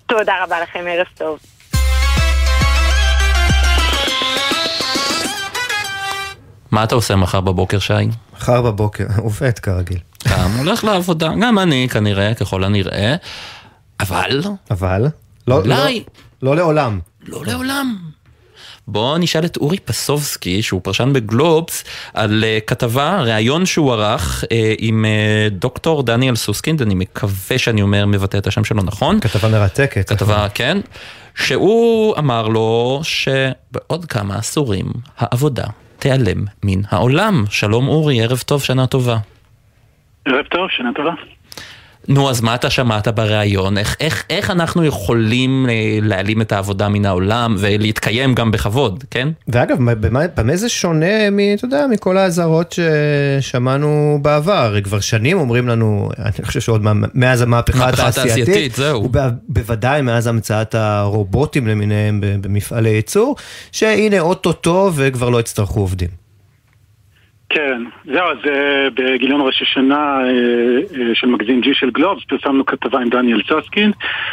תודה 0.05 0.33
רבה 0.43 0.61
לכם, 0.61 0.79
ערב 0.87 1.07
טוב. 1.17 1.39
מה 6.71 6.83
אתה 6.83 6.95
עושה 6.95 7.15
מחר 7.15 7.41
בבוקר, 7.41 7.79
שי? 7.79 7.93
מחר 8.33 8.61
בבוקר, 8.61 9.05
עובד 9.23 9.59
כרגיל. 9.59 9.99
גם 10.29 10.51
הולך 10.57 10.83
לעבודה, 10.83 11.31
גם 11.41 11.59
אני 11.59 11.87
כנראה, 11.91 12.33
ככל 12.33 12.63
הנראה. 12.63 13.15
אבל... 13.99 14.41
אבל? 14.71 15.07
לא, 15.47 15.55
אולי... 15.55 16.03
לא, 16.41 16.51
לא 16.51 16.55
לעולם. 16.55 16.99
לא 17.27 17.41
לעולם. 17.45 17.95
בואו 18.87 19.17
נשאל 19.17 19.45
את 19.45 19.57
אורי 19.57 19.79
פסובסקי, 19.79 20.61
שהוא 20.61 20.81
פרשן 20.83 21.13
בגלובס, 21.13 21.83
על 22.13 22.43
אה, 22.43 22.65
כתבה, 22.65 23.21
ראיון 23.21 23.65
שהוא 23.65 23.93
ערך 23.93 24.43
אה, 24.43 24.47
עם 24.77 25.05
אה, 25.05 25.53
דוקטור 25.53 26.03
דניאל 26.03 26.35
סוסקינד, 26.35 26.81
אני 26.81 26.95
מקווה 26.95 27.57
שאני 27.57 27.81
אומר, 27.81 28.05
מבטא 28.05 28.37
את 28.37 28.47
השם 28.47 28.63
שלו 28.63 28.83
נכון. 28.83 29.19
כתבה 29.19 29.49
מרתקת. 29.49 30.09
כתבה, 30.09 30.47
כן. 30.53 30.77
שהוא 31.35 32.17
אמר 32.17 32.47
לו 32.47 32.99
שבעוד 33.03 34.05
כמה 34.05 34.35
עשורים 34.35 34.85
העבודה 35.17 35.65
תיעלם 35.99 36.45
מן 36.63 36.81
העולם. 36.89 37.43
שלום 37.49 37.87
אורי, 37.87 38.21
ערב 38.21 38.39
טוב, 38.45 38.63
שנה 38.63 38.87
טובה. 38.87 39.17
ערב 40.25 40.45
טוב, 40.45 40.69
שנה 40.69 40.89
טובה. 40.95 41.11
נו, 42.07 42.29
אז 42.29 42.41
מה 42.41 42.55
אתה 42.55 42.69
שמעת 42.69 43.07
בריאיון? 43.07 43.77
איך, 43.77 43.95
איך, 43.99 44.23
איך 44.29 44.51
אנחנו 44.51 44.85
יכולים 44.85 45.65
אה, 45.69 45.99
להעלים 46.01 46.41
את 46.41 46.51
העבודה 46.51 46.89
מן 46.89 47.05
העולם 47.05 47.55
ולהתקיים 47.59 48.35
גם 48.35 48.51
בכבוד, 48.51 49.03
כן? 49.11 49.29
ואגב, 49.47 49.77
במה, 49.77 50.19
במה 50.37 50.55
זה 50.55 50.69
שונה, 50.69 51.29
מ, 51.31 51.39
אתה 51.53 51.65
יודע, 51.65 51.85
מכל 51.91 52.17
האזהרות 52.17 52.75
ששמענו 53.41 54.19
בעבר? 54.21 54.81
כבר 54.83 54.99
שנים 54.99 55.37
אומרים 55.37 55.67
לנו, 55.67 56.09
אני 56.19 56.45
חושב 56.45 56.59
שעוד 56.59 56.83
מה, 56.83 56.93
מאז 57.13 57.41
המהפכה 57.41 57.89
התעשייתית, 57.89 58.75
זהו. 58.75 59.09
ובוודאי 59.49 60.01
מאז 60.01 60.27
המצאת 60.27 60.75
הרובוטים 60.75 61.67
למיניהם 61.67 62.21
במפעלי 62.41 62.89
ייצור, 62.89 63.35
שהנה 63.71 64.19
אוטוטו 64.19 64.91
וכבר 64.95 65.29
לא 65.29 65.39
יצטרכו 65.39 65.79
עובדים. 65.79 66.26
כן, 67.49 67.83
זהו, 68.05 68.27
אז 68.29 68.37
uh, 68.37 68.49
בגיליון 68.93 69.41
ראש 69.41 69.61
השנה 69.61 70.19
uh, 70.21 70.93
uh, 70.93 70.97
של 71.13 71.27
מגזין 71.27 71.61
G 71.63 71.67
של 71.73 71.89
גלובס 71.89 72.23
פרסמנו 72.23 72.65
כתבה 72.65 72.99
עם 72.99 73.09
דניאל 73.09 73.41
סוסקין 73.47 73.91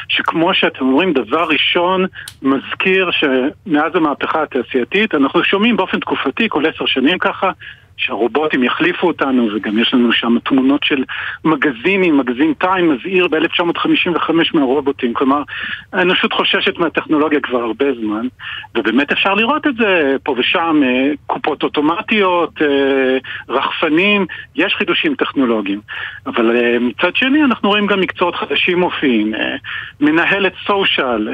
שכמו 0.08 0.54
שאתם 0.54 0.84
אומרים, 0.84 1.12
דבר 1.12 1.46
ראשון 1.48 2.06
מזכיר 2.42 3.10
שמאז 3.10 3.96
המהפכה 3.96 4.42
התעשייתית 4.42 5.14
אנחנו 5.14 5.44
שומעים 5.44 5.76
באופן 5.76 6.00
תקופתי 6.00 6.48
כל 6.48 6.66
עשר 6.66 6.86
שנים 6.86 7.18
ככה 7.18 7.50
שהרובוטים 7.96 8.64
יחליפו 8.64 9.06
אותנו, 9.06 9.48
וגם 9.56 9.78
יש 9.78 9.94
לנו 9.94 10.12
שם 10.12 10.36
תמונות 10.44 10.84
של 10.84 11.04
מגזינים, 11.44 12.18
מגזין 12.18 12.54
טיים 12.58 12.92
מזהיר 12.92 13.28
ב-1955 13.28 14.30
מהרובוטים. 14.54 15.14
כלומר, 15.14 15.42
האנושות 15.92 16.32
חוששת 16.32 16.78
מהטכנולוגיה 16.78 17.40
כבר 17.42 17.58
הרבה 17.58 17.84
זמן, 18.00 18.26
ובאמת 18.74 19.12
אפשר 19.12 19.34
לראות 19.34 19.66
את 19.66 19.76
זה 19.76 20.16
פה 20.22 20.34
ושם, 20.38 20.80
אה, 20.84 21.12
קופות 21.26 21.62
אוטומטיות, 21.62 22.62
אה, 22.62 23.18
רחפנים, 23.48 24.26
יש 24.56 24.74
חידושים 24.78 25.14
טכנולוגיים. 25.14 25.80
אבל 26.26 26.56
אה, 26.56 26.78
מצד 26.80 27.16
שני, 27.16 27.44
אנחנו 27.44 27.68
רואים 27.68 27.86
גם 27.86 28.00
מקצועות 28.00 28.34
חדשים 28.34 28.80
מופיעים. 28.80 29.34
מנהלת 30.00 30.52
סושיאל, 30.66 31.28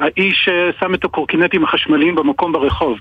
האיש 0.00 0.48
ששם 0.48 0.94
את 0.94 1.04
הקורקינטים 1.04 1.64
החשמליים 1.64 2.14
במקום 2.14 2.52
ברחוב. 2.52 2.98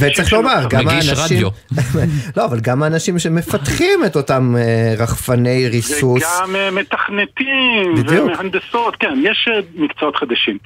וצריך 0.00 0.32
לומר, 0.32 0.58
גם 0.70 0.88
האנשים... 0.88 1.31
רדיו. 1.34 1.48
לא, 2.36 2.44
אבל 2.44 2.58
גם 2.60 2.82
האנשים 2.82 3.18
שמפתחים 3.18 4.04
את 4.06 4.16
אותם 4.16 4.54
אה, 4.56 4.94
רחפני 4.98 5.68
ריסוס. 5.68 6.42
וגם 6.42 6.56
אה, 6.56 6.70
מתכנתים, 6.70 7.94
ומהנדסות, 8.08 8.96
כן, 8.96 9.18
יש 9.22 9.48
אה, 9.52 9.60
מקצועות 9.74 10.16
חדשים. 10.16 10.58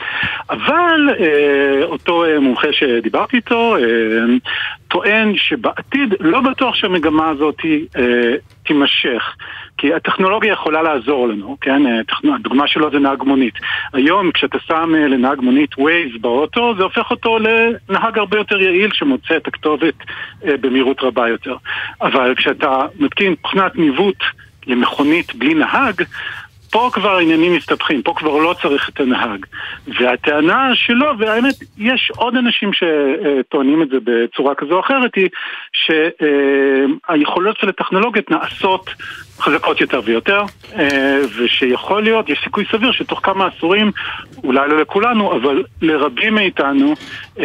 אבל 0.51 1.01
אותו 1.83 2.25
מומחה 2.41 2.69
שדיברתי 2.73 3.37
איתו, 3.37 3.77
טוען 4.89 5.33
שבעתיד 5.37 6.15
לא 6.21 6.41
בטוח 6.41 6.75
שהמגמה 6.75 7.29
הזאת 7.29 7.57
תימשך. 8.67 9.23
כי 9.79 9.95
הטכנולוגיה 9.95 10.53
יכולה 10.53 10.83
לעזור 10.83 11.29
לנו, 11.29 11.57
כן? 11.61 11.83
הדוגמה 12.35 12.67
שלו 12.67 12.91
זה 12.91 12.99
נהג 12.99 13.23
מונית. 13.23 13.55
היום 13.93 14.31
כשאתה 14.33 14.59
שם 14.67 14.95
לנהג 14.95 15.41
מונית 15.41 15.75
Waze 15.75 16.19
באוטו, 16.21 16.75
זה 16.77 16.83
הופך 16.83 17.11
אותו 17.11 17.39
לנהג 17.39 18.19
הרבה 18.19 18.37
יותר 18.37 18.61
יעיל 18.61 18.91
שמוצא 18.93 19.37
את 19.37 19.49
הכתובת 19.49 19.95
במהירות 20.43 21.03
רבה 21.03 21.29
יותר. 21.29 21.57
אבל 22.03 22.35
כשאתה 22.35 22.87
מתקין 22.99 23.35
תוכנת 23.35 23.77
ניווט 23.77 24.23
למכונית 24.67 25.35
בלי 25.35 25.55
נהג, 25.55 26.03
פה 26.71 26.91
כבר 26.93 27.17
העניינים 27.17 27.55
מסתבכים, 27.55 28.03
פה 28.03 28.15
כבר 28.17 28.37
לא 28.37 28.55
צריך 28.63 28.89
את 28.89 29.01
הנהג. 29.01 29.47
והטענה 29.87 30.71
שלו, 30.75 31.19
והאמת, 31.19 31.55
יש 31.79 32.13
עוד 32.17 32.37
אנשים 32.37 32.71
שטוענים 32.73 33.83
את 33.83 33.89
זה 33.89 33.97
בצורה 34.05 34.55
כזו 34.55 34.75
או 34.75 34.81
אחרת, 34.81 35.15
היא 35.15 35.29
שהיכולות 35.73 37.57
של 37.57 37.69
הטכנולוגיות 37.69 38.31
נעשות 38.31 38.91
חזקות 39.41 39.81
יותר 39.81 40.01
ויותר, 40.05 40.43
אה, 40.79 41.19
ושיכול 41.39 42.03
להיות, 42.03 42.29
יש 42.29 42.41
סיכוי 42.45 42.65
סביר 42.73 42.93
שתוך 42.93 43.21
כמה 43.23 43.47
עשורים, 43.47 43.91
אולי 44.45 44.69
לא 44.69 44.81
לכולנו, 44.81 45.37
אבל 45.37 45.63
לרבים 45.83 46.35
מאיתנו, 46.35 46.95
אה, 47.41 47.45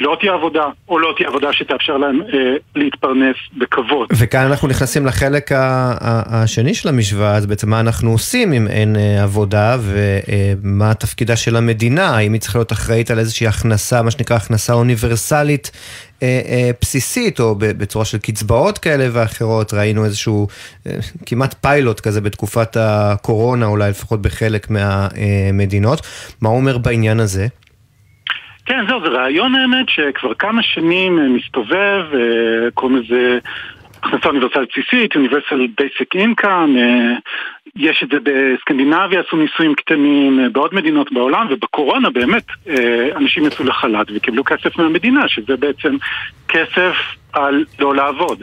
לא 0.00 0.16
תהיה 0.20 0.32
עבודה, 0.32 0.64
או 0.88 0.98
לא 0.98 1.14
תהיה 1.16 1.28
עבודה 1.28 1.52
שתאפשר 1.52 1.96
להם 1.96 2.20
אה, 2.22 2.38
להתפרנס 2.76 3.36
בכבוד. 3.58 4.08
וכאן 4.18 4.40
אנחנו 4.40 4.68
נכנסים 4.68 5.06
לחלק 5.06 5.50
השני 5.52 6.74
של 6.74 6.88
המשוואה, 6.88 7.34
אז 7.36 7.46
בעצם 7.46 7.70
מה 7.70 7.80
אנחנו 7.80 8.10
עושים 8.10 8.52
אם 8.52 8.66
אין 8.68 8.96
עבודה, 9.22 9.76
ומה 9.80 10.94
תפקידה 10.94 11.36
של 11.36 11.56
המדינה, 11.56 12.16
האם 12.16 12.32
היא 12.32 12.40
צריכה 12.40 12.58
להיות 12.58 12.72
אחראית 12.72 13.10
על 13.10 13.18
איזושהי 13.18 13.46
הכנסה, 13.46 14.02
מה 14.02 14.10
שנקרא 14.10 14.36
הכנסה 14.36 14.72
אוניברסלית 14.72 15.70
בסיסית, 16.82 17.40
או 17.40 17.54
בצורה 17.58 18.04
של 18.04 18.18
קצבאות 18.18 18.78
כאלה 18.78 19.06
ואחרות, 19.12 19.74
ראינו 19.74 20.04
איזשהו 20.04 20.46
אה, 20.86 20.92
כמעט 21.26 21.54
פיילוט 21.60 22.00
כזה 22.00 22.20
בתקופת 22.20 22.76
הקורונה, 22.80 23.66
אולי 23.66 23.90
לפחות 23.90 24.22
בחלק 24.22 24.66
מהמדינות. 24.70 26.00
מה 26.42 26.48
הוא 26.48 26.56
אומר 26.56 26.78
בעניין 26.78 27.20
הזה? 27.20 27.46
כן, 28.66 28.84
זהו, 28.88 29.00
זה 29.00 29.08
רעיון 29.08 29.54
האמת 29.54 29.86
שכבר 29.88 30.34
כמה 30.34 30.62
שנים 30.62 31.34
מסתובב, 31.36 32.02
קוראים 32.74 32.96
לזה 32.96 33.38
הכנסה 34.02 34.28
אוניברסלית 34.28 34.68
בסיסית, 34.70 35.14
Universal 35.14 35.80
Basic 35.80 36.18
Income, 36.18 36.70
יש 37.76 38.02
את 38.02 38.08
זה 38.08 38.16
בסקנדינביה, 38.22 39.20
עשו 39.20 39.36
ניסויים 39.36 39.74
קטנים, 39.74 40.40
אה, 40.40 40.48
בעוד 40.48 40.74
מדינות 40.74 41.12
בעולם, 41.12 41.46
ובקורונה 41.50 42.10
באמת 42.10 42.44
אה, 42.68 43.08
אנשים 43.16 43.46
יצאו 43.46 43.64
לחל"ת 43.64 44.06
וקיבלו 44.14 44.44
כסף 44.44 44.76
מהמדינה, 44.76 45.28
שזה 45.28 45.56
בעצם 45.56 45.96
כסף 46.48 46.94
על 47.32 47.64
לא 47.78 47.94
לעבוד. 47.94 48.42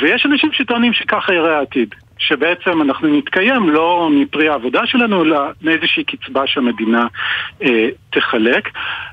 ויש 0.00 0.26
אנשים 0.26 0.52
שטוענים 0.52 0.92
שככה 0.92 1.34
יראה 1.34 1.58
העתיד. 1.58 1.94
שבעצם 2.18 2.82
אנחנו 2.82 3.18
נתקיים 3.18 3.70
לא 3.70 4.08
מפרי 4.12 4.48
העבודה 4.48 4.80
שלנו, 4.86 5.24
אלא 5.24 5.38
מאיזושהי 5.62 6.04
קצבה 6.04 6.46
שהמדינה 6.46 7.06
אה, 7.62 7.88
תחלק. 8.10 8.68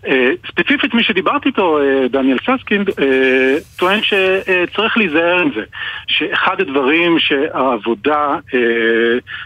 אה, 0.08 0.30
ספציפית 0.48 0.94
מי 0.94 1.04
שדיברתי 1.04 1.50
איתו, 1.50 1.80
אה, 1.80 2.08
דניאל 2.08 2.38
ססקינד, 2.38 2.90
אה, 3.00 3.56
טוען 3.76 4.00
שצריך 4.02 4.98
להיזהר 4.98 5.40
עם 5.40 5.50
זה, 5.56 5.62
שאחד 6.08 6.62
הדברים 6.62 7.20
שהעבודה 7.20 8.36
אה, 8.54 8.60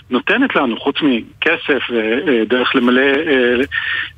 נותנת 0.10 0.55
לנו, 0.55 0.80
חוץ 0.80 0.95
מכסף 1.01 1.82
ודרך 1.89 2.76
אה, 2.76 2.82
למלא 2.82 3.01
אה, 3.01 3.64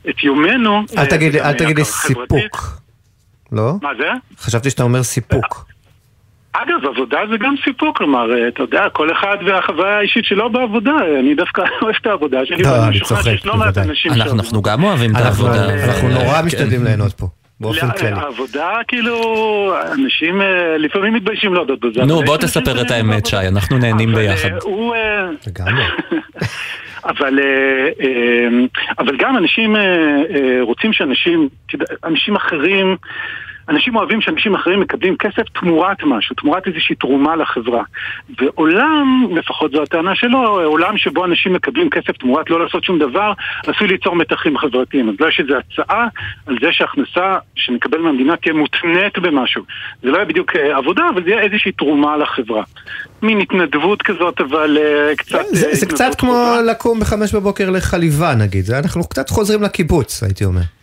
את 0.10 0.24
יומנו, 0.24 0.84
אל 0.98 1.06
תגיד, 1.06 1.36
אל 1.36 1.54
תגיד 1.54 1.78
לי 1.78 1.86
סיפוק. 1.86 2.82
לא? 3.52 3.74
מה 3.82 3.90
זה? 3.98 4.10
חשבתי 4.40 4.70
שאתה 4.70 4.84
אומר 4.84 5.04
סיפוק. 5.04 5.71
אגב, 6.54 6.86
עבודה 6.86 7.20
זה 7.32 7.38
גם 7.38 7.56
סיפוק, 7.64 7.98
כלומר, 7.98 8.34
אה, 8.34 8.48
אתה 8.48 8.64
יודע, 8.64 8.90
כל 8.90 9.12
אחד 9.12 9.38
והחוויה 9.46 9.98
האישית 9.98 10.26
שלו 10.26 10.50
בעבודה, 10.50 10.92
אני 11.20 11.36
דווקא 11.36 11.62
אוהב 11.82 11.96
את 12.02 12.08
העבודה 12.08 12.46
שלי, 12.46 12.64
לא, 12.64 12.88
אני 12.88 13.00
צוחק, 13.00 13.46
בוודאי. 13.46 14.32
אנחנו 14.32 14.62
גם 14.62 14.84
אוהבים 14.84 15.12
את 15.16 15.22
העבודה. 15.22 15.74
אנחנו 15.86 16.10
נורא 16.10 16.40
כן. 16.40 16.46
משתדלים 16.46 16.84
ליהנות 16.84 17.14
פה. 17.14 17.28
באופן 17.60 17.92
כללי. 17.92 18.12
העבודה, 18.12 18.70
כאילו, 18.88 19.16
אנשים 19.94 20.42
אה, 20.42 20.78
לפעמים 20.78 21.14
מתביישים 21.14 21.54
להודות 21.54 21.80
בזה. 21.80 22.06
נו, 22.06 22.22
בוא 22.24 22.38
תספר 22.38 22.82
את 22.82 22.92
האמת, 22.92 23.26
שי, 23.26 23.48
אנחנו 23.48 23.78
נהנים 23.78 24.16
ביחד. 24.16 24.50
הוא... 24.62 24.96
אבל, 27.06 27.40
אבל 29.00 29.18
גם 29.18 29.38
אנשים 29.38 29.76
רוצים 30.62 30.94
שאנשים, 30.94 31.50
אנשים 32.04 32.36
אחרים 32.36 32.96
אנשים 33.72 33.96
אוהבים 33.96 34.22
שאנשים 34.22 34.56
אחרים 34.56 34.80
מקבלים 34.80 35.16
כסף 35.18 35.44
תמורת 35.60 35.98
משהו, 36.04 36.36
תמורת 36.36 36.68
איזושהי 36.68 36.96
תרומה 36.96 37.36
לחברה. 37.36 37.84
ועולם, 38.40 39.28
לפחות 39.36 39.72
זו 39.72 39.84
הטענה 39.84 40.16
שלו, 40.16 40.62
עולם 40.64 40.98
שבו 40.98 41.26
אנשים 41.26 41.54
מקבלים 41.54 41.90
כסף 41.90 42.12
תמורת 42.12 42.50
לא 42.50 42.64
לעשות 42.64 42.84
שום 42.84 43.00
דבר, 43.00 43.34
עשוי 43.68 43.88
ליצור 43.88 44.16
מתחים 44.16 44.58
חברתיים. 44.58 45.10
אז 45.10 45.16
לא 45.20 45.28
יש 45.28 45.40
איזו 45.40 45.54
הצעה 45.58 46.08
על 46.48 46.58
זה 46.62 46.68
שהכנסה 46.72 47.38
שנקבל 47.56 47.98
מהמדינה 47.98 48.38
תהיה 48.38 48.54
מותנית 48.54 49.20
במשהו. 49.22 49.64
זה 50.04 50.10
לא 50.10 50.16
יהיה 50.16 50.26
בדיוק 50.26 50.56
אה, 50.56 50.78
עבודה, 50.78 51.04
אבל 51.14 51.24
זה 51.24 51.30
יהיה 51.30 51.42
איזושהי 51.42 51.72
תרומה 51.72 52.18
לחברה. 52.18 52.64
מין 53.22 53.42
התנדבות 53.42 54.02
כזאת, 54.02 54.42
אבל 54.42 54.78
uh, 54.78 55.16
קצת... 55.16 55.40
זה, 55.52 55.76
זה 55.76 55.86
קצת 55.86 56.16
כמו 56.18 56.56
לקום 56.72 57.00
בחמש 57.00 57.36
בבוקר 57.36 57.70
לחליבה 57.70 58.36
נגיד, 58.36 58.72
אנחנו 58.72 59.04
קצת 59.04 59.30
חוזרים 59.30 59.62
לקיבוץ, 59.62 60.24
הייתי 60.24 60.46
אומר. 60.46 60.81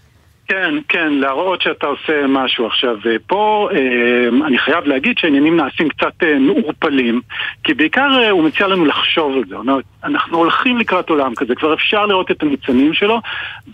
כן, 0.49 0.75
כן, 0.89 1.13
להראות 1.13 1.63
שאתה 1.63 1.87
עושה 1.87 2.27
משהו. 2.29 2.67
עכשיו, 2.67 2.97
אה, 3.07 3.17
פה 3.27 3.69
אה, 3.73 4.47
אני 4.47 4.59
חייב 4.59 4.85
להגיד 4.85 5.19
שהעניינים 5.19 5.57
נעשים 5.57 5.89
קצת 5.89 6.23
אה, 6.23 6.39
מעורפלים, 6.39 7.21
כי 7.65 7.75
בעיקר 7.75 8.31
הוא 8.31 8.45
מציע 8.45 8.67
לנו 8.67 8.85
לחשוב 8.85 9.37
על 9.37 9.45
זה. 9.49 9.57
אנחנו 10.05 10.39
הולכים 10.39 10.79
לקראת 10.79 11.11
עולם 11.11 11.35
כזה, 11.35 11.55
כבר 11.55 11.75
אפשר 11.75 12.07
לראות 12.07 12.31
את 12.31 12.43
הניצנים 12.43 12.95
שלו, 12.95 13.21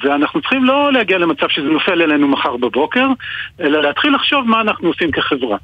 ואנחנו 0.02 0.40
צריכים 0.40 0.64
לא 0.64 0.92
להגיע 0.92 1.18
למצב 1.18 1.48
שזה 1.48 1.68
נופל 1.68 2.02
אלינו 2.02 2.28
מחר 2.28 2.56
בבוקר, 2.56 3.06
אלא 3.60 3.82
להתחיל 3.82 4.14
לחשוב 4.14 4.48
מה 4.48 4.60
אנחנו 4.60 4.88
עושים 4.88 5.10
כחברה. 5.10 5.56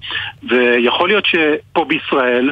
ויכול 0.42 1.08
להיות 1.08 1.26
שפה 1.26 1.84
בישראל, 1.84 2.50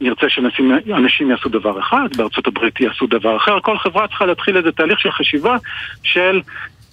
נרצה 0.00 0.26
שאנשים 0.28 1.30
יעשו 1.30 1.48
דבר 1.48 1.80
אחד, 1.80 2.08
בארצות 2.16 2.46
הברית 2.46 2.80
יעשו 2.80 3.06
דבר 3.06 3.36
אחר, 3.36 3.60
כל 3.60 3.78
חברה 3.78 4.08
צריכה 4.08 4.26
להתחיל 4.26 4.56
איזה 4.56 4.72
תהליך 4.72 5.00
של 5.00 5.10
חשיבה 5.10 5.56
של 6.02 6.40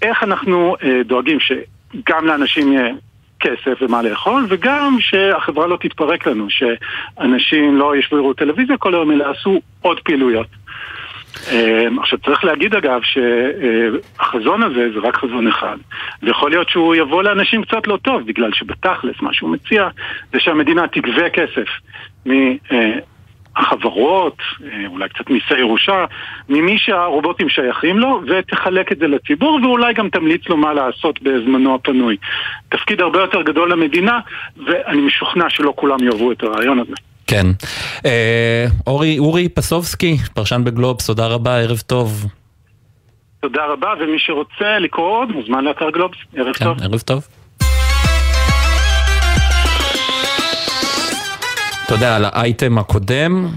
איך 0.01 0.23
אנחנו 0.23 0.75
אה, 0.83 1.01
דואגים 1.05 1.37
שגם 1.39 2.25
לאנשים 2.25 2.73
יהיה 2.73 2.93
כסף 3.39 3.81
ומה 3.81 4.01
לאכול, 4.01 4.45
וגם 4.49 4.97
שהחברה 4.99 5.67
לא 5.67 5.77
תתפרק 5.81 6.27
לנו, 6.27 6.47
שאנשים 6.49 7.77
לא 7.77 7.95
ישבו 7.95 8.17
לראות 8.17 8.37
טלוויזיה 8.37 8.77
כל 8.77 8.93
היום, 8.93 9.11
אלא 9.11 9.25
עשו 9.29 9.61
עוד 9.81 9.99
פעילויות. 9.99 10.47
אה, 11.51 11.87
עכשיו 12.01 12.19
צריך 12.19 12.43
להגיד 12.43 12.75
אגב 12.75 13.01
שהחזון 13.03 14.63
הזה 14.63 14.87
זה 14.93 14.99
רק 15.07 15.15
חזון 15.17 15.47
אחד 15.47 15.77
ויכול 16.23 16.51
להיות 16.51 16.69
שהוא 16.69 16.95
יבוא 16.95 17.23
לאנשים 17.23 17.63
קצת 17.63 17.87
לא 17.87 17.97
טוב 17.97 18.27
בגלל 18.27 18.53
שבתכלס 18.53 19.15
מה 19.21 19.33
שהוא 19.33 19.49
מציע 19.49 19.87
זה 20.33 20.39
שהמדינה 20.39 20.87
תגבה 20.87 21.29
כסף 21.29 21.67
מהחברות, 23.57 24.37
אה, 24.63 24.87
אולי 24.87 25.09
קצת 25.09 25.29
מיסי 25.29 25.59
ירושה, 25.59 26.05
ממי 26.49 26.77
שהרובוטים 26.77 27.49
שייכים 27.49 27.99
לו 27.99 28.21
ותחלק 28.27 28.91
את 28.91 28.97
זה 28.99 29.07
לציבור 29.07 29.59
ואולי 29.63 29.93
גם 29.93 30.09
תמליץ 30.09 30.41
לו 30.49 30.57
מה 30.57 30.73
לעשות 30.73 31.21
בזמנו 31.21 31.75
הפנוי. 31.75 32.17
תפקיד 32.69 33.01
הרבה 33.01 33.19
יותר 33.19 33.41
גדול 33.41 33.71
למדינה 33.71 34.19
ואני 34.67 35.01
משוכנע 35.01 35.45
שלא 35.49 35.73
כולם 35.75 36.03
יאהבו 36.03 36.31
את 36.31 36.43
הרעיון 36.43 36.79
הזה. 36.79 36.93
כן. 37.27 37.45
אה, 38.05 38.65
אורי, 38.87 39.19
אורי 39.19 39.49
פסובסקי, 39.49 40.17
פרשן 40.33 40.63
בגלובס, 40.63 41.07
תודה 41.07 41.27
רבה, 41.27 41.59
ערב 41.59 41.77
טוב. 41.77 42.25
תודה 43.41 43.65
רבה, 43.65 43.93
ומי 43.99 44.19
שרוצה 44.19 44.79
לקרוא 44.79 45.17
עוד 45.17 45.31
מוזמן 45.31 45.63
לאתר 45.63 45.89
גלובס. 45.89 46.17
ערב 46.35 46.53
כן, 46.53 46.65
טוב. 46.65 46.77
ערב 46.81 46.99
טוב. 46.99 47.42
אתה 51.93 52.01
יודע, 52.01 52.15
על 52.15 52.25
האייטם 52.25 52.77
הקודם, 52.77 53.49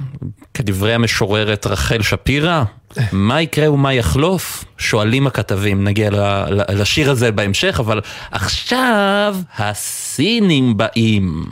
כדברי 0.55 0.95
המשוררת 0.95 1.66
רחל 1.66 2.03
שפירא, 2.03 2.64
מה 3.12 3.43
יקרה 3.43 3.70
ומה 3.72 3.95
יחלוף? 3.95 4.64
שואלים 4.78 5.26
הכתבים, 5.26 5.84
נגיע 5.84 6.11
לשיר 6.51 7.11
הזה 7.11 7.32
בהמשך, 7.32 7.76
אבל 7.80 8.01
עכשיו 8.30 9.37
הסינים 9.59 10.76
באים. 10.76 11.45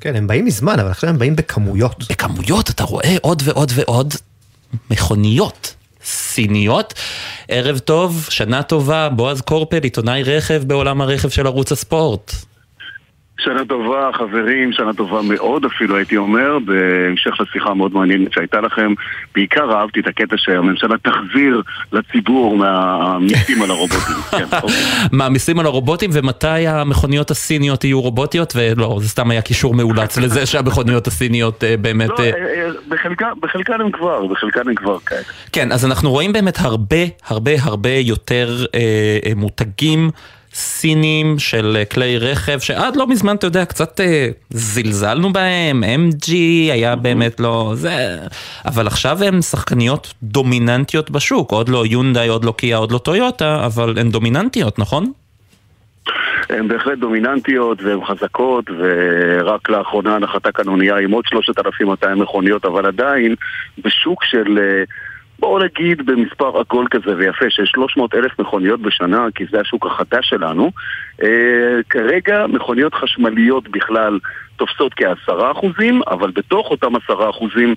כן, 0.00 0.16
הם 0.16 0.26
באים 0.26 0.44
מזמן, 0.44 0.80
אבל 0.80 0.90
עכשיו 0.90 1.10
הם 1.10 1.18
באים 1.18 1.36
בכמויות. 1.36 2.04
בכמויות, 2.10 2.70
אתה 2.70 2.84
רואה 2.84 3.16
עוד 3.20 3.42
ועוד 3.44 3.72
ועוד 3.74 4.14
מכוניות 4.90 5.74
סיניות. 6.04 6.94
ערב 7.48 7.78
טוב, 7.78 8.26
שנה 8.30 8.62
טובה, 8.62 9.08
בועז 9.08 9.40
קורפל, 9.40 9.82
עיתונאי 9.82 10.22
רכב 10.22 10.62
בעולם 10.66 11.00
הרכב 11.00 11.28
של 11.28 11.46
ערוץ 11.46 11.72
הספורט. 11.72 12.34
שנה 13.44 13.64
טובה, 13.64 14.10
חברים, 14.14 14.72
שנה 14.72 14.92
טובה 14.92 15.22
מאוד 15.22 15.64
אפילו, 15.64 15.96
הייתי 15.96 16.16
אומר, 16.16 16.58
בהמשך 16.64 17.40
לשיחה 17.40 17.70
המאוד 17.70 17.94
מעניינת 17.94 18.32
שהייתה 18.32 18.60
לכם. 18.60 18.92
בעיקר 19.34 19.72
אהבתי 19.72 20.00
את 20.00 20.06
הקטע 20.06 20.36
שהממשלה 20.38 20.98
תחזיר 20.98 21.62
לציבור 21.92 22.56
מהמיסים 22.56 23.62
על 23.62 23.70
הרובוטים. 23.70 24.16
כן, 24.30 24.44
אוקיי. 24.62 24.76
מעמיסים 25.12 25.58
על 25.58 25.66
הרובוטים, 25.66 26.10
ומתי 26.12 26.66
המכוניות 26.66 27.30
הסיניות 27.30 27.84
יהיו 27.84 28.00
רובוטיות? 28.00 28.52
ולא, 28.56 28.98
זה 29.00 29.08
סתם 29.08 29.30
היה 29.30 29.42
קישור 29.42 29.74
מאולץ 29.74 30.18
לזה 30.22 30.46
שהמכוניות 30.46 31.06
הסיניות 31.06 31.64
אה, 31.64 31.76
באמת... 31.76 32.08
לא, 32.08 32.20
אה, 32.20 32.30
אה, 32.30 32.70
בחלקן 33.40 33.80
הם 33.80 33.90
כבר, 33.90 34.26
בחלקן 34.26 34.68
הם 34.68 34.74
כבר 34.74 34.98
כאלה. 34.98 35.20
כן, 35.52 35.72
אז 35.72 35.84
אנחנו 35.84 36.10
רואים 36.10 36.32
באמת 36.32 36.58
הרבה 36.58 36.96
הרבה 37.26 37.52
הרבה 37.62 37.90
יותר 37.90 38.64
מותגים 39.36 40.10
סינים 40.54 41.38
של 41.38 41.76
אה, 41.76 41.84
כלי 41.84 42.18
רכב, 42.18 42.58
שעד 42.58 42.96
לא 42.96 43.06
מזמן, 43.06 43.36
אתה 43.36 43.46
יודע, 43.46 43.64
קצת 43.64 44.00
אה, 44.00 44.28
זלזלנו 44.50 45.32
בהם, 45.32 45.84
MG 45.84 46.32
היה 46.72 46.96
באמת 46.96 47.40
לא 47.40 47.72
זה, 47.74 48.16
אבל 48.66 48.86
עכשיו 48.86 49.24
הן 49.24 49.42
שחקניות 49.42 50.14
דומיננטיות 50.22 51.10
בשוק, 51.10 51.52
עוד 51.52 51.68
לא 51.68 51.86
יונדאי, 51.86 52.28
עוד 52.28 52.44
לא 52.44 52.52
קיה, 52.56 52.76
עוד 52.76 52.92
לא 52.92 52.98
טויוטה, 52.98 53.66
אבל 53.66 53.98
הן 53.98 54.10
דומיננטיות, 54.10 54.78
נכון? 54.78 55.12
הן 56.50 56.68
בהחלט 56.68 56.98
דומיננטיות 56.98 57.82
והן 57.82 58.04
חזקות 58.04 58.64
ורק 58.78 59.68
לאחרונה 59.68 60.18
נחתה 60.18 60.52
כאן 60.52 60.68
אונייה 60.68 60.96
עם 60.96 61.10
עוד 61.10 61.24
3,200 61.26 62.22
מכוניות 62.22 62.64
אבל 62.64 62.86
עדיין 62.86 63.34
בשוק 63.84 64.24
של 64.24 64.58
אה, 64.58 64.84
בואו 65.40 65.58
נגיד 65.58 66.06
במספר 66.06 66.60
עגול 66.60 66.86
כזה 66.90 67.16
ויפה 67.16 67.44
של 67.48 67.66
300 67.66 68.14
אלף 68.14 68.38
מכוניות 68.38 68.80
בשנה 68.80 69.26
כי 69.34 69.44
זה 69.50 69.60
השוק 69.60 69.86
החדש 69.86 70.28
שלנו 70.28 70.70
כרגע 71.90 72.46
מכוניות 72.46 72.94
חשמליות 72.94 73.68
בכלל 73.68 74.18
תופסות 74.56 74.94
כעשרה 74.94 75.50
אחוזים 75.50 76.00
אבל 76.10 76.30
בתוך 76.30 76.70
אותם 76.70 76.96
עשרה 76.96 77.30
אחוזים 77.30 77.74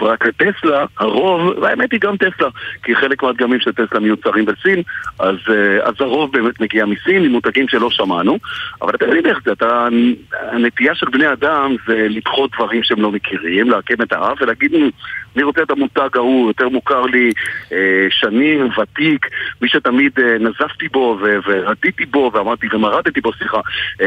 רק 0.00 0.26
לטסלה, 0.26 0.84
הרוב, 0.98 1.58
והאמת 1.62 1.92
היא 1.92 2.00
גם 2.00 2.16
טסלה, 2.16 2.48
כי 2.82 2.96
חלק 2.96 3.22
מהדגמים 3.22 3.60
של 3.60 3.72
טסלה 3.72 4.00
מיוצרים 4.00 4.44
בסין, 4.44 4.82
אז, 5.18 5.36
אה, 5.48 5.88
אז 5.88 5.94
הרוב 6.00 6.32
באמת 6.32 6.60
מגיע 6.60 6.84
מסין, 6.84 7.24
עם 7.24 7.32
מותגים 7.32 7.68
שלא 7.68 7.90
שמענו, 7.90 8.38
אבל 8.82 8.94
אתה 8.94 9.06
מבין 9.06 9.26
איך 9.26 9.38
זה, 9.44 9.52
אתה, 9.52 9.88
הנטייה 10.32 10.94
של 10.94 11.06
בני 11.12 11.32
אדם 11.32 11.76
זה 11.86 12.06
לדחות 12.10 12.50
דברים 12.56 12.82
שהם 12.82 13.02
לא 13.02 13.12
מכירים, 13.12 13.70
לעקם 13.70 14.02
את 14.02 14.12
האף 14.12 14.42
ולהגיד, 14.42 14.76
"מ, 14.76 14.88
אני 15.36 15.42
רוצה 15.42 15.62
את 15.62 15.70
המותג 15.70 16.08
ההוא, 16.14 16.48
יותר 16.48 16.68
מוכר 16.68 17.02
לי 17.02 17.32
אה, 17.72 18.06
שנים, 18.10 18.68
ותיק, 18.78 19.26
מי 19.62 19.68
שתמיד 19.68 20.12
אה, 20.18 20.36
נזפתי 20.38 20.88
בו 20.88 21.18
ורדיתי 21.44 22.06
בו 22.06 22.30
ואמרתי 22.34 22.68
ומרדתי 22.84 23.20
בו, 23.20 23.32
סליחה, 23.38 23.58
אה, 24.00 24.06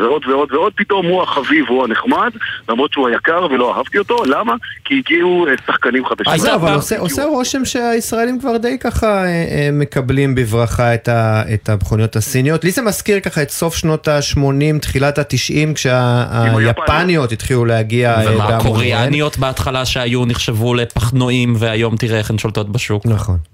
ועוד 0.00 0.22
ועוד 0.26 0.52
ועוד, 0.52 0.72
פתאום 0.76 1.06
הוא 1.06 1.22
החביב, 1.22 1.64
הוא 1.68 1.84
הנחמד, 1.84 2.30
למרות 2.68 2.92
שהוא 2.92 3.08
היקר 3.08 3.46
ולא 3.50 3.76
אהבתי 3.76 3.98
אותו, 3.98 4.24
למה? 4.24 4.54
כי 4.84 4.98
הגיעו 4.98 5.46
אה, 5.48 5.52
שחקנים 5.66 6.06
חדשים. 6.06 6.32
אז 6.32 6.40
זהו, 6.40 6.54
אבל 6.54 6.74
עושה, 6.98 7.24
רושם 7.24 7.64
שהישראלים 7.64 8.40
כבר 8.40 8.56
די 8.56 8.78
ככה 8.78 9.24
אה, 9.24 9.68
מקבלים 9.72 10.34
בברכה 10.34 10.94
את, 10.94 11.68
המכוניות 11.68 12.16
הסיניות. 12.16 12.64
לי 12.64 12.70
זה 12.70 12.82
מזכיר 12.82 13.20
ככה 13.20 13.42
את 13.42 13.50
סוף 13.50 13.76
שנות 13.76 14.08
ה-80, 14.08 14.78
תחילת 14.80 15.18
ה-90, 15.18 15.74
כשהיפניות 15.74 17.32
התחילו 17.32 17.64
להגיע 17.64 18.16
ומה. 18.26 18.48
הקוריאניות 18.48 19.38
בהתחלה 19.38 19.84
שהיו 19.84 20.24
נחשבו 20.24 20.74
לפחנועים 20.74 21.54
והיום 21.58 21.96
תראה 21.96 22.18
איך 22.18 22.30
הן 22.30 22.38
שולטות 22.38 22.72
בשוק. 22.72 23.06
נכון. 23.06 23.51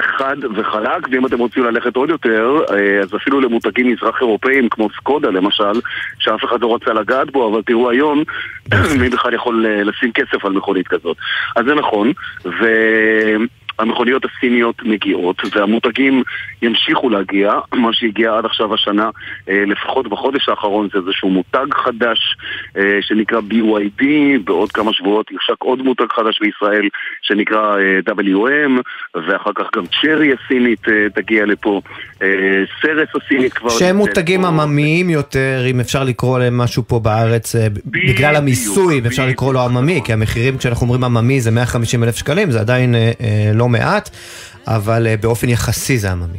חד 0.00 0.36
וחלק, 0.56 1.08
ואם 1.10 1.26
אתם 1.26 1.38
רוצים 1.38 1.64
ללכת 1.64 1.96
עוד 1.96 2.10
יותר, 2.10 2.58
אה, 2.70 3.00
אז 3.00 3.14
אפילו 3.14 3.40
למותגים 3.40 3.92
מזרח 3.92 4.20
אירופאים 4.20 4.68
כמו 4.68 4.88
סקודה 4.96 5.30
למשל, 5.30 5.80
שאף 6.18 6.44
אחד 6.44 6.60
לא 6.60 6.74
רצה 6.74 6.92
לגעת 6.92 7.30
בו, 7.30 7.52
אבל 7.52 7.62
תראו 7.62 7.90
היום, 7.90 8.22
מי 9.00 9.08
בכלל 9.08 9.34
יכול 9.34 9.66
אה, 9.66 9.84
לשים 9.84 10.12
כסף 10.12 10.44
על 10.44 10.52
מכונית 10.52 10.88
כזאת. 10.88 11.16
אז 11.56 11.64
זה 11.64 11.74
נכון, 11.74 12.12
והמכוניות 13.82 14.22
הסיניות 14.24 14.82
מגיעות, 14.82 15.36
והמותגים 15.56 16.22
ימשיכו 16.62 17.10
להגיע, 17.10 17.52
מה 17.74 17.92
שהגיע 17.92 18.36
עד 18.38 18.44
עכשיו 18.44 18.74
השנה, 18.74 19.10
אה, 19.48 19.64
לפחות 19.66 20.08
בחודש 20.08 20.48
האחרון, 20.48 20.88
זה 20.92 20.98
איזשהו 20.98 21.30
מותג 21.30 21.66
חדש 21.84 22.36
אה, 22.76 22.98
שנקרא 23.00 23.40
BYD, 23.50 24.04
בעוד 24.44 24.72
כמה 24.72 24.92
שבועות 24.92 25.30
יושק 25.30 25.62
עוד 25.62 25.82
מותג 25.82 26.12
חדש 26.16 26.40
בישראל 26.40 26.88
שנקרא 27.22 27.76
אה, 27.78 28.14
WM, 28.14 28.82
ואחר 29.14 29.50
כך 29.54 29.64
גם 29.76 29.84
צ'רי 30.00 30.32
הסינית 30.32 30.80
תגיע 31.14 31.46
לפה, 31.46 31.80
סרס 32.82 33.08
הסינית 33.14 33.52
כבר... 33.52 33.68
שהם 33.68 33.96
מותגים. 33.96 34.44
עממיים 34.44 35.10
יותר, 35.10 35.62
אם 35.70 35.80
אפשר 35.80 36.04
לקרוא 36.04 36.38
להם 36.38 36.58
משהו 36.58 36.82
פה 36.86 36.98
בארץ, 36.98 37.56
בגלל 37.86 38.36
המיסוי, 38.36 39.00
אפשר 39.06 39.26
לקרוא 39.26 39.54
לו 39.54 39.60
עממי, 39.60 40.00
כי 40.04 40.12
המחירים 40.12 40.58
כשאנחנו 40.58 40.86
אומרים 40.86 41.04
עממי 41.04 41.40
זה 41.40 41.50
150 41.50 42.04
אלף 42.04 42.16
שקלים, 42.16 42.50
זה 42.50 42.60
עדיין 42.60 42.94
לא 43.54 43.68
מעט, 43.72 44.10
אבל 44.66 45.06
אה, 45.06 45.16
באופן 45.16 45.48
יחסי 45.48 45.98
זה 45.98 46.10
עממי. 46.10 46.38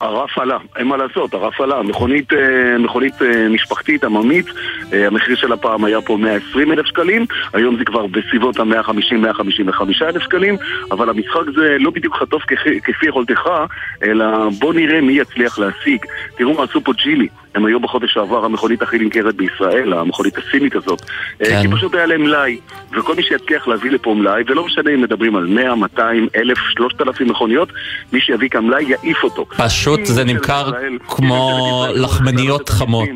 הרף 0.00 0.38
עלה, 0.38 0.58
אין 0.76 0.86
מה 0.86 0.96
לעשות, 0.96 1.34
הרף 1.34 1.60
עלה. 1.60 1.82
מכונית, 1.82 2.32
אה, 2.32 2.78
מכונית 2.78 3.22
אה, 3.22 3.48
משפחתית, 3.48 4.04
עממית, 4.04 4.46
המחיר 4.92 5.36
של 5.36 5.52
הפעם 5.52 5.84
היה 5.84 6.00
פה 6.00 6.16
120 6.16 6.72
אלף 6.72 6.86
שקלים, 6.86 7.26
היום 7.52 7.76
זה 7.78 7.84
כבר 7.84 8.06
בסביבות 8.06 8.60
ה-150-155 8.60 9.82
אלף 10.02 10.22
שקלים, 10.22 10.56
אבל 10.90 11.08
המשחק 11.08 11.40
זה 11.56 11.76
לא 11.80 11.90
בדיוק 11.90 12.16
חטוף 12.16 12.42
כפי 12.84 13.06
יכולתך, 13.08 13.40
אלא 14.02 14.26
בוא 14.58 14.74
נראה 14.74 15.00
מי 15.00 15.12
יצליח 15.12 15.58
להשיג. 15.58 16.04
תראו 16.36 16.54
מה 16.54 16.62
עשו 16.62 16.84
פה 16.84 16.92
ג'ילי. 16.92 17.28
הם 17.54 17.66
היו 17.66 17.80
בחודש 17.80 18.14
שעבר 18.14 18.44
המכונית 18.44 18.82
הכי 18.82 18.98
נמכרת 18.98 19.34
בישראל, 19.34 19.92
המכונית 19.92 20.38
הסינית 20.38 20.76
הזאת. 20.76 21.02
אה, 21.42 21.46
כן. 21.46 21.62
כי 21.62 21.68
פשוט 21.76 21.94
היה 21.94 22.06
להם 22.06 22.22
מלאי, 22.22 22.58
וכל 22.98 23.14
מי 23.14 23.22
שיצליח 23.22 23.68
להביא 23.68 23.90
לפה 23.90 24.14
מלאי, 24.14 24.42
ולא 24.46 24.66
משנה 24.66 24.90
אם 24.94 25.02
מדברים 25.02 25.36
על 25.36 25.46
100, 25.46 25.74
200, 25.74 26.28
1,000, 26.36 26.58
3,000 26.58 27.28
מכוניות, 27.28 27.68
מי 28.12 28.20
שיביא 28.20 28.48
כאן 28.48 28.64
מלאי 28.64 28.84
יעיף 28.84 29.24
אותו. 29.24 29.46
פשוט 29.46 30.00
זה 30.04 30.24
נמכר 30.24 30.70
כמו 31.08 31.84
לחמניות 31.94 32.68
חמות, 32.68 33.08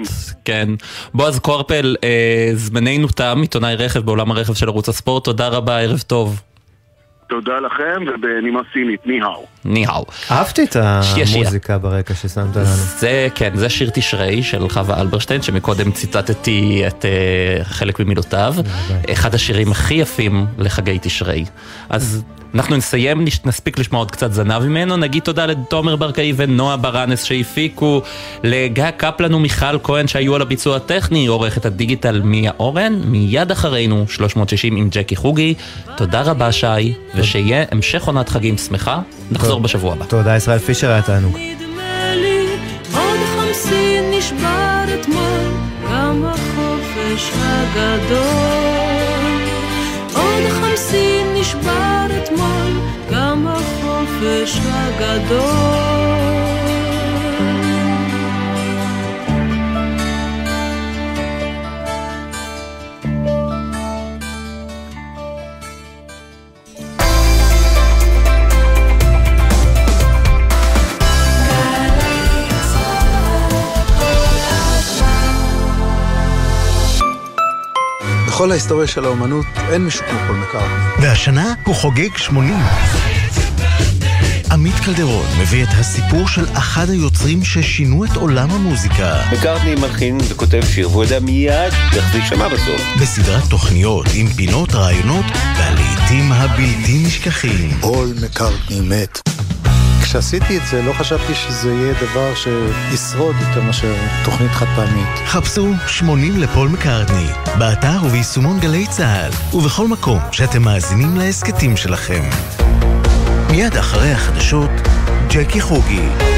כן. 0.45 0.69
בועז 1.15 1.39
קורפל, 1.39 1.97
אה, 2.05 2.51
זמננו 2.55 3.09
תם, 3.09 3.39
עיתונאי 3.41 3.75
רכב 3.75 4.01
בעולם 4.01 4.31
הרכב 4.31 4.55
של 4.55 4.69
ערוץ 4.69 4.89
הספורט, 4.89 5.25
תודה 5.25 5.49
רבה, 5.49 5.79
ערב 5.79 6.01
טוב. 6.01 6.43
תודה 7.29 7.61
לכם, 7.61 8.03
ובנימה 8.15 8.61
סינית, 8.73 9.07
ניהאו. 9.07 9.47
ניהאו. 9.65 10.05
אהבתי 10.31 10.65
את. 10.65 10.77
המוזיקה 10.77 11.79
ברקע 11.79 12.15
ששמת 12.15 12.57
לנו. 12.57 12.65
זה, 12.65 13.29
כן, 13.35 13.57
זה 13.57 13.69
שיר 13.69 13.91
תשרי 13.95 14.43
של 14.43 14.69
חווה 14.69 15.01
אלברשטיין, 15.01 15.43
שמקודם 15.43 15.91
ציטטתי 15.91 16.83
את 16.87 17.05
uh, 17.05 17.65
חלק 17.65 18.01
ממילותיו. 18.01 18.55
אחד 19.13 19.35
השירים 19.35 19.71
הכי 19.71 19.95
יפים 19.95 20.47
לחגי 20.59 20.99
תשרי. 21.03 21.45
אז 21.89 22.25
אנחנו 22.55 22.77
נסיים, 22.77 23.25
נספיק 23.45 23.79
לשמוע 23.79 24.01
עוד 24.01 24.11
קצת 24.11 24.33
זנב 24.33 24.59
ממנו, 24.59 24.97
נגיד 24.97 25.23
תודה 25.23 25.47
לתומר 25.47 25.97
ברקאי 25.97 26.33
ונועה 26.37 26.77
ברנס 26.77 27.25
שהפיקו, 27.25 28.03
לגיא 28.45 28.91
קפלן 28.91 29.35
ומיכל 29.35 29.79
כהן 29.83 30.07
שהיו 30.09 30.35
על 30.35 30.43
הביצוע 30.43 30.77
הטכני, 30.77 31.27
עורכת 31.27 31.67
הדיגיטל 31.67 32.21
מיה 32.25 32.53
אורן, 32.59 33.01
מיד 33.05 33.51
אחרינו 33.51 34.05
360 34.09 34.77
עם 34.77 34.89
ג'קי 34.91 35.17
חוגי. 35.17 35.55
תודה 35.97 36.23
רבה 36.23 36.53
שי, 36.53 36.95
ושיהיה 37.15 37.65
המשך 37.71 38.05
עונת 38.05 38.29
חגים 38.29 38.59
שמחה, 38.59 39.01
נחזור 39.31 39.61
בשבוע 39.61 39.93
הבא. 39.93 40.05
תודה 40.05 40.37
ישראל 40.37 40.59
פישר 40.59 40.91
היה 40.91 41.03
תענוג. 41.03 41.39
עוד 42.95 43.19
חמסין 43.37 44.11
נשבר 44.19 44.85
אתמול, 45.01 45.53
גם 45.91 46.25
החופש 46.25 47.31
הגדול. 47.35 48.78
נשבר 51.69 52.23
אתמול, 52.23 52.73
גם 53.13 53.47
החופש 53.47 54.61
הגדול. 54.65 56.48
בכל 78.39 78.51
ההיסטוריה 78.51 78.87
של 78.87 79.05
האומנות 79.05 79.47
אין 79.73 79.85
מישהו 79.85 80.05
כמו 80.11 80.19
פול 80.27 80.37
מקארטני. 80.37 81.07
והשנה 81.07 81.55
הוא 81.65 81.75
חוגג 81.75 82.17
80. 82.17 82.55
עמית 84.51 84.75
קלדרון 84.85 85.27
מביא 85.41 85.65
את 85.65 85.69
הסיפור 85.73 86.29
של 86.29 86.45
אחד 86.53 86.91
היוצרים 86.91 87.45
ששינו 87.45 88.05
את 88.05 88.17
עולם 88.17 88.51
המוזיקה. 88.51 89.23
מקארטני 89.33 89.75
מלחין 89.75 90.19
וכותב 90.29 90.61
שיר 90.71 90.91
והוא 90.91 91.05
יודע 91.05 91.21
מיד 91.21 91.73
איך 91.97 92.13
זה 92.13 92.19
יישמע 92.19 92.49
בסוף. 92.49 92.83
בסדרת 93.01 93.45
תוכניות 93.51 94.07
עם 94.15 94.27
פינות, 94.27 94.75
רעיונות 94.75 95.25
והלעיתים 95.59 96.33
הבלתי 96.33 97.03
נשכחים. 97.07 97.71
פול 97.81 98.15
מקארטני 98.23 98.81
מת. 98.81 99.29
כשעשיתי 100.09 100.57
את 100.59 100.67
זה 100.67 100.83
לא 100.83 100.93
חשבתי 100.93 101.35
שזה 101.35 101.73
יהיה 101.73 101.95
דבר 101.95 102.35
שישרוד 102.35 103.37
יותר 103.41 103.63
מאשר 103.63 103.95
תוכנית 104.25 104.51
חד 104.51 104.67
פעמית. 104.77 105.09
חפשו 105.27 105.73
80 105.87 106.37
לפול 106.37 106.69
מקארטני, 106.69 107.27
באתר 107.59 108.05
וביישומון 108.05 108.61
גלי 108.61 108.87
צה"ל, 108.87 109.57
ובכל 109.57 109.89
מקום 109.89 110.19
שאתם 110.33 110.63
מאזינים 110.63 111.17
להסכתים 111.17 111.77
שלכם. 111.77 112.23
מיד 113.51 113.77
אחרי 113.77 114.13
החדשות, 114.13 114.71
ג'קי 115.31 115.61
חוגי. 115.61 116.38